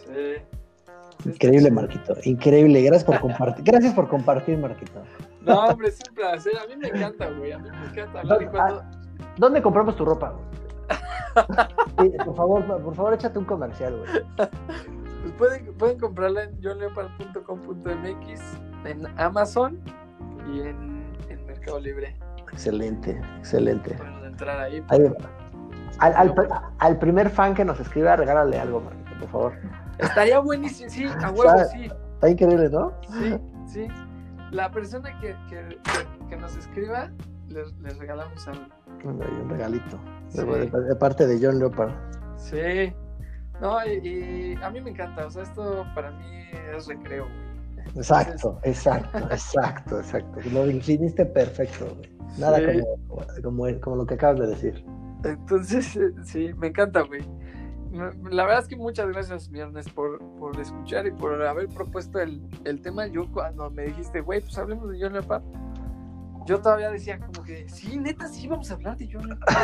Sí. 0.07 1.29
Increíble, 1.29 1.71
Marquito. 1.71 2.15
Increíble. 2.25 2.83
Gracias 2.83 3.05
por 3.05 3.21
compartir. 3.21 3.65
Gracias 3.65 3.95
por 3.95 4.09
compartir, 4.09 4.59
Marquito. 4.59 5.03
No, 5.41 5.67
hombre, 5.67 5.89
es 5.89 5.99
un 6.09 6.15
placer. 6.15 6.53
A 6.59 6.67
mí 6.67 6.77
me 6.77 6.89
encanta, 6.89 7.31
güey. 7.31 7.53
A 7.53 7.59
mí 7.59 7.71
me 7.71 7.87
encanta 7.87 8.21
hablar. 8.21 8.51
Cuando... 8.51 8.85
¿Dónde 9.39 9.63
compramos 9.63 9.97
tu 9.97 10.05
ropa, 10.05 10.31
güey? 10.31 10.64
por 12.25 12.37
favor, 12.37 12.83
por 12.83 12.95
favor, 12.95 13.15
échate 13.15 13.39
un 13.39 13.45
comercial, 13.45 13.97
güey. 13.97 14.11
Pues 14.37 15.33
pueden, 15.39 15.75
pueden 15.75 15.99
comprarla 15.99 16.45
en 16.45 16.63
johnleopard.com.mx, 16.63 18.41
en 18.85 19.07
Amazon 19.19 19.81
y 20.53 20.61
en, 20.61 21.07
en, 21.29 21.47
Mercado 21.47 21.81
Libre. 21.81 22.17
Excelente, 22.53 23.21
excelente. 23.39 23.97
Entrar 24.25 24.61
ahí. 24.61 24.85
al, 25.99 26.35
al, 26.79 26.99
primer 26.99 27.31
fan 27.31 27.55
que 27.55 27.65
nos 27.65 27.81
escriba, 27.81 28.17
regálale 28.17 28.59
algo, 28.59 28.81
Marquito, 28.81 29.19
por 29.21 29.29
favor. 29.29 29.55
Estaría 29.99 30.39
buenísimo, 30.41 30.91
sí, 30.91 31.07
a 31.07 31.31
huevo, 31.31 31.65
sí. 31.73 31.91
Está 32.15 32.31
increíble, 32.31 32.69
¿no? 32.69 32.93
Sí, 33.11 33.39
sí. 33.67 33.89
La 34.51 34.71
persona 34.71 35.19
que, 35.21 35.35
que, 35.49 35.79
que 36.29 36.37
nos 36.37 36.57
escriba 36.57 37.11
les, 37.49 37.73
les 37.79 37.99
regalamos 37.99 38.47
algo. 38.47 38.67
Un 39.05 39.49
regalito. 39.49 39.99
Sí. 40.29 40.43
De, 40.45 40.97
parte 40.97 41.27
de 41.27 41.39
John 41.45 41.59
Leopard. 41.59 41.93
Sí. 42.37 42.93
No, 43.61 43.85
y, 43.87 44.09
y 44.09 44.55
a 44.63 44.71
mí 44.71 44.81
me 44.81 44.91
encanta. 44.91 45.27
O 45.27 45.31
sea, 45.31 45.43
esto 45.43 45.85
para 45.95 46.11
mí 46.13 46.27
es 46.77 46.87
recreo, 46.87 47.25
güey. 47.27 47.45
Exacto, 47.97 48.59
exacto, 48.65 49.19
exacto, 49.31 49.99
exacto. 50.01 50.41
Lo 50.53 50.67
definiste 50.67 51.25
perfecto, 51.27 51.87
güey. 51.95 52.11
Nada 52.39 52.59
Sí. 52.59 52.81
como, 53.43 53.67
como, 53.67 53.81
como 53.81 53.97
lo 53.97 54.07
que 54.07 54.15
acabas 54.15 54.41
de 54.41 54.47
decir. 54.49 54.85
Entonces, 55.25 55.97
eh, 55.97 56.13
sí, 56.25 56.51
me 56.55 56.69
encanta, 56.69 57.03
güey. 57.03 57.23
La 58.29 58.43
verdad 58.45 58.59
es 58.63 58.69
que 58.69 58.77
muchas 58.77 59.07
gracias, 59.09 59.49
viernes, 59.49 59.89
por, 59.89 60.19
por 60.41 60.59
escuchar 60.61 61.07
y 61.07 61.13
por 61.13 61.41
haber 61.41 61.69
propuesto 61.69 62.19
el, 62.19 62.43
el 62.65 62.83
tema. 62.83 63.07
Yo 63.07 63.31
cuando 63.31 63.71
me 63.71 63.85
dijiste, 63.85 64.21
güey, 64.21 64.41
pues 64.41 64.59
hablemos 64.59 64.91
de 64.91 64.99
John 65.01 65.13
Leopard, 65.13 65.45
yo 66.47 66.61
todavía 66.61 66.91
decía 66.91 67.19
como 67.19 67.43
que, 67.43 67.69
sí, 67.69 67.97
neta, 67.97 68.29
sí 68.29 68.47
vamos 68.47 68.71
a 68.71 68.75
hablar 68.75 68.97
de 68.99 69.09
John 69.11 69.29
Leopard. 69.29 69.55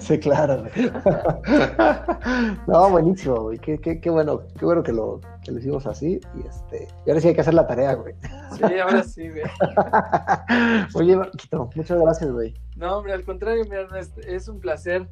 sí, 0.00 0.18
claro. 0.18 0.64
No, 2.66 2.90
buenísimo, 2.90 3.36
güey. 3.42 3.58
Qué, 3.58 3.78
qué, 3.78 4.00
qué 4.00 4.10
bueno, 4.10 4.42
qué 4.58 4.64
bueno 4.64 4.82
que 4.82 4.92
lo, 4.92 5.20
que 5.42 5.52
lo 5.52 5.58
hicimos 5.58 5.86
así. 5.86 6.20
Y 6.34 6.46
este, 6.46 6.88
y 7.06 7.10
ahora 7.10 7.20
sí 7.20 7.28
hay 7.28 7.34
que 7.34 7.40
hacer 7.40 7.54
la 7.54 7.66
tarea, 7.66 7.94
güey. 7.94 8.14
Sí, 8.56 8.78
ahora 8.78 9.02
sí, 9.02 9.28
güey. 9.28 9.42
Oye, 10.94 11.16
Marquito, 11.16 11.70
muchas 11.74 12.00
gracias, 12.00 12.30
güey. 12.30 12.54
No, 12.76 12.98
hombre, 12.98 13.14
al 13.14 13.24
contrario, 13.24 13.64
mi 13.64 13.76
Ernest, 13.76 14.18
es 14.18 14.48
un 14.48 14.60
placer. 14.60 15.08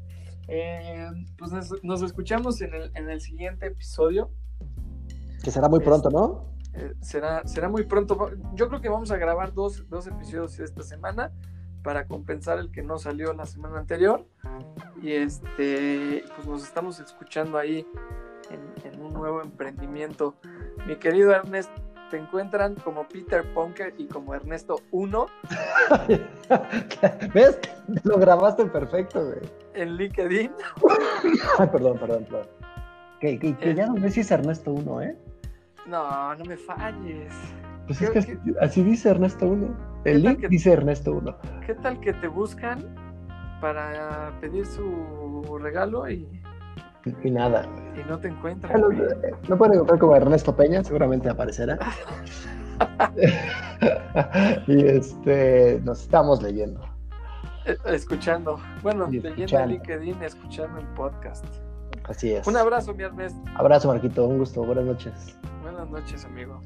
Eh, 0.49 1.09
pues 1.39 1.53
nos, 1.53 1.73
nos 1.83 2.03
escuchamos 2.03 2.61
en 2.61 2.75
el, 2.75 2.91
en 2.95 3.11
el 3.11 3.21
siguiente 3.21 3.67
episodio. 3.67 4.31
Que 5.43 5.51
será 5.51 5.69
muy 5.69 5.81
pronto, 5.81 6.11
¿no? 6.11 6.58
Eh, 6.79 6.95
será, 7.01 7.47
será 7.47 7.69
muy 7.69 7.85
pronto. 7.85 8.31
Yo 8.55 8.69
creo 8.69 8.81
que 8.81 8.89
vamos 8.89 9.11
a 9.11 9.17
grabar 9.17 9.53
dos, 9.53 9.89
dos 9.89 10.07
episodios 10.07 10.59
esta 10.61 10.83
semana 10.83 11.33
para 11.83 12.07
compensar 12.07 12.59
el 12.59 12.71
que 12.71 12.83
no 12.83 12.99
salió 12.99 13.33
la 13.33 13.47
semana 13.47 13.79
anterior. 13.79 14.25
Y 15.03 15.13
este, 15.13 16.25
pues 16.37 16.47
nos 16.47 16.63
estamos 16.63 17.01
escuchando 17.01 17.59
ahí 17.59 17.87
en, 18.51 18.93
en 18.93 19.01
un 19.01 19.13
nuevo 19.13 19.43
emprendimiento. 19.43 20.37
Mi 20.87 20.97
querido 20.97 21.33
Ernest, 21.33 21.71
te 22.11 22.17
encuentran 22.17 22.75
como 22.77 23.07
Peter 23.09 23.45
Punker 23.53 23.95
y 23.99 24.07
como 24.07 24.35
Ernesto 24.35 24.81
1 24.93 25.27
¿Ves? 27.35 27.59
Lo 28.05 28.19
grabaste 28.19 28.65
perfecto, 28.67 29.27
güey. 29.27 29.41
en 29.75 29.97
LinkedIn. 29.97 30.51
Ay, 31.59 31.69
perdón, 31.71 31.99
perdón, 31.99 32.25
perdón. 32.25 32.47
Que, 33.21 33.39
que, 33.39 33.57
que 33.57 33.75
ya 33.75 33.87
no 33.87 34.01
sé 34.01 34.11
si 34.11 34.21
es 34.21 34.31
Ernesto 34.31 34.73
1, 34.73 35.03
¿eh? 35.03 35.17
No, 35.89 36.35
no 36.35 36.45
me 36.45 36.57
falles. 36.57 37.33
Pues 37.87 37.99
¿Qué- 37.99 38.05
es 38.05 38.11
que 38.13 38.19
así, 38.19 38.39
así 38.61 38.83
dice 38.85 39.09
Ernesto 39.11 39.47
1. 39.47 39.69
¿Qué 40.05 40.11
El 40.13 40.23
link 40.23 40.41
que- 40.41 40.49
dice 40.49 40.73
Ernesto 40.73 41.13
1. 41.15 41.37
¿Qué 41.67 41.75
tal 41.75 41.99
que 42.01 42.13
te 42.13 42.29
buscan 42.29 42.85
para 43.61 44.33
pedir 44.41 44.67
su 44.67 45.59
regalo 45.61 46.09
y, 46.11 46.29
Y 47.25 47.31
nada, 47.31 47.67
y 47.97 48.07
no 48.09 48.19
te 48.19 48.29
encuentran? 48.29 48.81
Me 49.49 49.57
pueden 49.57 49.75
encontrar 49.75 49.99
como 49.99 50.15
Ernesto 50.17 50.55
Peña, 50.55 50.85
seguramente 50.85 51.31
aparecerá. 51.31 51.79
y 54.67 54.87
este, 54.87 55.81
nos 55.85 56.03
estamos 56.03 56.43
leyendo. 56.43 56.81
Eh, 57.65 57.77
Escuchando. 57.87 58.61
Bueno, 58.83 59.07
Y 59.09 59.13
leyendo 59.21 59.29
escuchando. 59.43 59.67
LinkedIn, 59.75 60.23
escuchando 60.23 60.79
el 60.81 60.87
podcast. 60.89 61.45
Así 62.09 62.33
es. 62.33 62.47
Un 62.47 62.57
abrazo, 62.57 62.95
mi 62.95 63.05
Ernest. 63.05 63.37
Abrazo, 63.55 63.89
Marquito. 63.89 64.27
Un 64.27 64.39
gusto. 64.39 64.63
Buenas 64.65 64.85
noches. 64.85 65.37
Buenas 65.63 65.89
noches, 65.91 66.25
amigo. 66.25 66.61